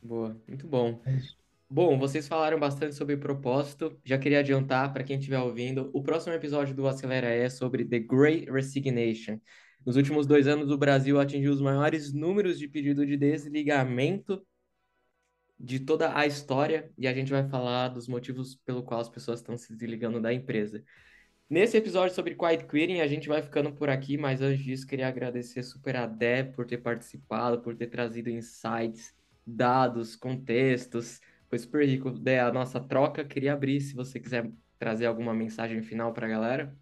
Boa, 0.02 0.38
muito 0.46 0.68
bom. 0.68 1.00
É 1.06 1.14
isso. 1.14 1.38
Bom, 1.70 1.98
vocês 1.98 2.28
falaram 2.28 2.60
bastante 2.60 2.94
sobre 2.94 3.16
propósito. 3.16 3.98
Já 4.04 4.18
queria 4.18 4.40
adiantar 4.40 4.92
para 4.92 5.02
quem 5.02 5.16
estiver 5.16 5.38
ouvindo, 5.38 5.88
o 5.94 6.02
próximo 6.02 6.34
episódio 6.34 6.74
do 6.74 6.86
Acelera 6.86 7.28
é 7.28 7.48
sobre 7.48 7.82
The 7.86 8.00
Great 8.00 8.50
Resignation. 8.50 9.40
Nos 9.86 9.96
últimos 9.96 10.26
dois 10.26 10.46
anos, 10.46 10.70
o 10.70 10.76
Brasil 10.76 11.18
atingiu 11.18 11.50
os 11.50 11.62
maiores 11.62 12.12
números 12.12 12.58
de 12.58 12.68
pedido 12.68 13.06
de 13.06 13.16
desligamento 13.16 14.46
de 15.58 15.80
toda 15.80 16.14
a 16.14 16.26
história 16.26 16.92
e 16.98 17.08
a 17.08 17.14
gente 17.14 17.30
vai 17.30 17.48
falar 17.48 17.88
dos 17.88 18.06
motivos 18.06 18.54
pelo 18.66 18.82
qual 18.82 19.00
as 19.00 19.08
pessoas 19.08 19.40
estão 19.40 19.56
se 19.56 19.74
desligando 19.74 20.20
da 20.20 20.30
empresa. 20.30 20.84
Nesse 21.54 21.76
episódio 21.76 22.12
sobre 22.12 22.34
Quiet 22.34 22.66
Quitting, 22.66 22.98
a 22.98 23.06
gente 23.06 23.28
vai 23.28 23.40
ficando 23.40 23.70
por 23.70 23.88
aqui, 23.88 24.18
mas 24.18 24.42
antes 24.42 24.58
disso, 24.58 24.84
queria 24.84 25.06
agradecer 25.06 25.62
super 25.62 25.94
a 25.94 26.04
Deb 26.04 26.52
por 26.52 26.66
ter 26.66 26.78
participado, 26.78 27.60
por 27.60 27.76
ter 27.76 27.86
trazido 27.86 28.28
insights, 28.28 29.14
dados, 29.46 30.16
contextos 30.16 31.20
foi 31.48 31.58
super 31.60 31.86
rico 31.86 32.10
né, 32.10 32.40
a 32.40 32.50
nossa 32.50 32.80
troca. 32.80 33.24
Queria 33.24 33.52
abrir 33.52 33.80
se 33.80 33.94
você 33.94 34.18
quiser 34.18 34.50
trazer 34.80 35.06
alguma 35.06 35.32
mensagem 35.32 35.80
final 35.80 36.12
para 36.12 36.26
a 36.26 36.28
galera. 36.28 36.76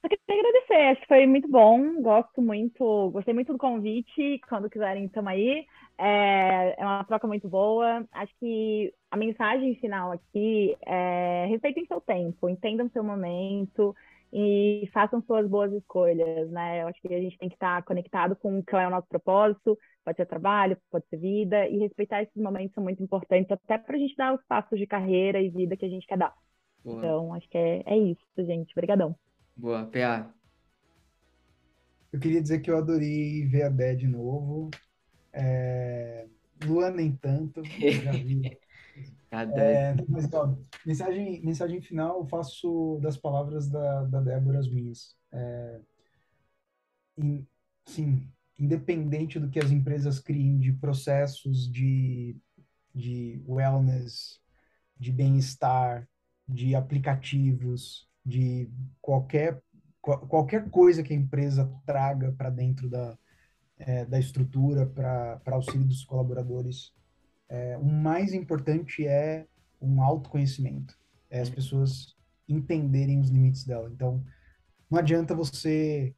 Só 0.00 0.08
queria 0.08 0.40
agradecer, 0.40 0.92
acho 0.92 1.00
que 1.02 1.06
foi 1.08 1.26
muito 1.26 1.48
bom, 1.48 2.00
gosto 2.00 2.40
muito, 2.40 3.10
gostei 3.10 3.34
muito 3.34 3.52
do 3.52 3.58
convite, 3.58 4.40
quando 4.48 4.70
quiserem 4.70 5.04
estamos 5.04 5.30
aí, 5.30 5.66
é, 5.98 6.74
é, 6.78 6.84
uma 6.84 7.04
troca 7.04 7.26
muito 7.26 7.48
boa, 7.48 8.06
acho 8.12 8.32
que 8.38 8.92
a 9.10 9.16
mensagem 9.16 9.74
final 9.76 10.12
aqui 10.12 10.76
é 10.86 11.46
respeitem 11.48 11.86
seu 11.86 12.00
tempo, 12.00 12.48
entendam 12.48 12.88
seu 12.90 13.04
momento 13.04 13.94
e 14.32 14.88
façam 14.92 15.22
suas 15.22 15.46
boas 15.46 15.72
escolhas, 15.72 16.50
né, 16.50 16.82
eu 16.82 16.88
acho 16.88 17.00
que 17.00 17.14
a 17.14 17.20
gente 17.20 17.36
tem 17.38 17.48
que 17.48 17.54
estar 17.54 17.82
conectado 17.84 18.34
com 18.34 18.58
o 18.58 18.64
que 18.64 18.74
é 18.74 18.86
o 18.86 18.90
nosso 18.90 19.06
propósito, 19.06 19.78
pode 20.04 20.16
ser 20.16 20.26
trabalho, 20.26 20.78
pode 20.90 21.06
ser 21.08 21.18
vida, 21.18 21.68
e 21.68 21.78
respeitar 21.78 22.22
esses 22.22 22.42
momentos 22.42 22.74
são 22.74 22.82
muito 22.82 23.02
importantes, 23.02 23.50
até 23.50 23.76
para 23.78 23.94
a 23.94 23.98
gente 23.98 24.16
dar 24.16 24.34
os 24.34 24.42
passos 24.44 24.78
de 24.78 24.86
carreira 24.86 25.40
e 25.40 25.50
vida 25.50 25.76
que 25.76 25.84
a 25.84 25.88
gente 25.88 26.06
quer 26.06 26.16
dar. 26.16 26.34
Boa. 26.84 26.98
Então, 26.98 27.34
acho 27.34 27.48
que 27.48 27.58
é, 27.58 27.82
é 27.86 27.96
isso, 27.96 28.20
gente. 28.38 28.72
Obrigadão. 28.72 29.14
Boa, 29.56 29.86
PA. 29.86 30.32
Eu 32.12 32.20
queria 32.20 32.42
dizer 32.42 32.60
que 32.60 32.70
eu 32.70 32.76
adorei 32.76 33.46
ver 33.46 33.62
a 33.62 33.68
Dé 33.68 33.94
de 33.94 34.06
novo. 34.06 34.70
É... 35.32 36.26
Lua 36.64 36.90
nem 36.90 37.12
tanto, 37.12 37.62
já 37.64 38.12
vi. 38.12 38.42
é, 39.56 39.94
mas, 40.08 40.32
ó, 40.32 40.54
mensagem, 40.86 41.40
mensagem 41.42 41.80
final, 41.80 42.20
eu 42.20 42.26
faço 42.26 42.98
das 43.02 43.16
palavras 43.16 43.68
da, 43.68 44.04
da 44.04 44.20
Débora 44.20 44.58
as 44.58 44.68
minhas. 44.68 45.16
É, 45.32 45.80
em, 47.16 47.46
sim, 47.86 48.28
independente 48.58 49.40
do 49.40 49.48
que 49.48 49.58
as 49.58 49.70
empresas 49.70 50.20
criem 50.20 50.58
de 50.58 50.72
processos 50.72 51.70
de, 51.70 52.36
de 52.94 53.42
wellness, 53.46 54.40
de 54.98 55.10
bem-estar, 55.10 56.08
de 56.46 56.74
aplicativos, 56.74 58.08
de 58.24 58.70
qualquer, 59.00 59.60
qualquer 60.00 60.70
coisa 60.70 61.02
que 61.02 61.12
a 61.12 61.16
empresa 61.16 61.72
traga 61.84 62.32
para 62.32 62.50
dentro 62.50 62.88
da, 62.88 63.18
é, 63.84 64.04
da 64.04 64.18
estrutura 64.18 64.86
para 64.86 65.40
auxílio 65.46 65.86
dos 65.86 66.04
colaboradores, 66.04 66.92
é, 67.48 67.76
o 67.76 67.84
mais 67.84 68.32
importante 68.32 69.06
é 69.06 69.46
um 69.80 70.00
autoconhecimento. 70.00 70.98
É 71.28 71.40
as 71.40 71.50
pessoas 71.50 72.16
entenderem 72.48 73.18
os 73.18 73.28
limites 73.28 73.64
dela. 73.64 73.90
Então, 73.92 74.24
não 74.90 74.98
adianta 74.98 75.34
você 75.34 76.14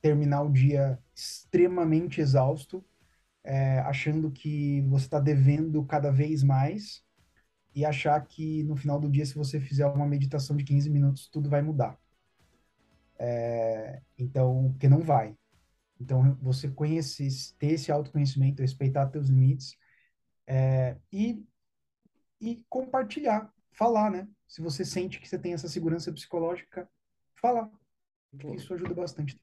terminar 0.00 0.42
o 0.42 0.52
dia 0.52 0.98
extremamente 1.14 2.20
exausto, 2.20 2.84
é, 3.44 3.78
achando 3.80 4.30
que 4.30 4.80
você 4.82 5.04
está 5.04 5.20
devendo 5.20 5.84
cada 5.84 6.10
vez 6.10 6.42
mais 6.42 7.04
e 7.74 7.84
achar 7.84 8.20
que 8.26 8.62
no 8.64 8.76
final 8.76 8.98
do 8.98 9.10
dia, 9.10 9.24
se 9.24 9.34
você 9.34 9.60
fizer 9.60 9.86
uma 9.86 10.06
meditação 10.06 10.56
de 10.56 10.64
15 10.64 10.90
minutos, 10.90 11.28
tudo 11.28 11.48
vai 11.48 11.62
mudar. 11.62 11.98
É, 13.18 14.00
então, 14.18 14.70
porque 14.72 14.88
não 14.88 15.00
vai. 15.00 15.36
Então, 16.02 16.36
você 16.42 16.68
conhecer, 16.68 17.28
ter 17.58 17.72
esse 17.72 17.92
autoconhecimento, 17.92 18.60
respeitar 18.60 19.06
teus 19.06 19.28
limites 19.28 19.76
é, 20.46 20.96
e, 21.12 21.44
e 22.40 22.64
compartilhar, 22.68 23.52
falar, 23.72 24.10
né? 24.10 24.28
Se 24.48 24.60
você 24.60 24.84
sente 24.84 25.20
que 25.20 25.28
você 25.28 25.38
tem 25.38 25.52
essa 25.54 25.68
segurança 25.68 26.12
psicológica, 26.12 26.88
falar. 27.40 27.70
Isso 28.54 28.74
ajuda 28.74 28.94
bastante. 28.94 29.40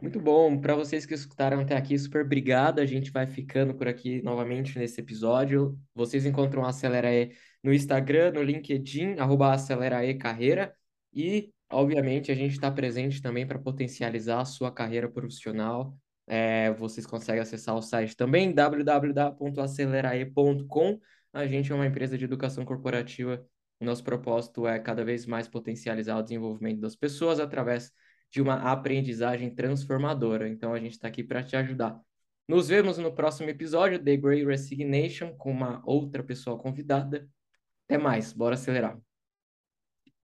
Muito 0.00 0.20
bom. 0.20 0.60
Para 0.60 0.74
vocês 0.74 1.06
que 1.06 1.14
escutaram 1.14 1.60
até 1.60 1.76
aqui, 1.76 1.98
super 1.98 2.24
obrigado. 2.24 2.80
A 2.80 2.86
gente 2.86 3.10
vai 3.10 3.26
ficando 3.26 3.74
por 3.74 3.88
aqui 3.88 4.22
novamente 4.22 4.78
nesse 4.78 5.00
episódio. 5.00 5.78
Vocês 5.94 6.26
encontram 6.26 6.64
a 6.64 6.68
Acelerae 6.68 7.32
no 7.62 7.72
Instagram, 7.72 8.32
no 8.32 8.42
LinkedIn, 8.42 9.18
arroba 9.18 9.52
Acelerae 9.52 10.14
Carreira. 10.16 10.74
E, 11.12 11.52
obviamente, 11.70 12.32
a 12.32 12.34
gente 12.34 12.52
está 12.52 12.70
presente 12.70 13.22
também 13.22 13.46
para 13.46 13.58
potencializar 13.58 14.40
a 14.40 14.44
sua 14.44 14.70
carreira 14.72 15.08
profissional. 15.08 15.96
É, 16.26 16.72
vocês 16.74 17.06
conseguem 17.06 17.40
acessar 17.40 17.74
o 17.74 17.82
site 17.82 18.14
também, 18.16 18.52
www.acelerae.com. 18.52 21.00
A 21.32 21.46
gente 21.46 21.72
é 21.72 21.74
uma 21.74 21.86
empresa 21.86 22.18
de 22.18 22.24
educação 22.24 22.64
corporativa. 22.64 23.44
Nosso 23.80 24.02
propósito 24.02 24.66
é 24.66 24.78
cada 24.78 25.04
vez 25.04 25.24
mais 25.24 25.48
potencializar 25.48 26.18
o 26.18 26.22
desenvolvimento 26.22 26.80
das 26.80 26.96
pessoas 26.96 27.40
através 27.40 27.92
de 28.30 28.42
uma 28.42 28.70
aprendizagem 28.70 29.54
transformadora. 29.54 30.48
Então 30.48 30.74
a 30.74 30.80
gente 30.80 30.92
está 30.92 31.08
aqui 31.08 31.22
para 31.22 31.42
te 31.42 31.56
ajudar. 31.56 31.98
Nos 32.46 32.68
vemos 32.68 32.98
no 32.98 33.14
próximo 33.14 33.48
episódio, 33.50 34.02
The 34.02 34.16
Great 34.16 34.44
Resignation, 34.44 35.34
com 35.36 35.50
uma 35.50 35.82
outra 35.84 36.22
pessoa 36.22 36.58
convidada. 36.58 37.28
Até 37.86 37.98
mais, 37.98 38.32
bora 38.32 38.54
acelerar. 38.54 38.98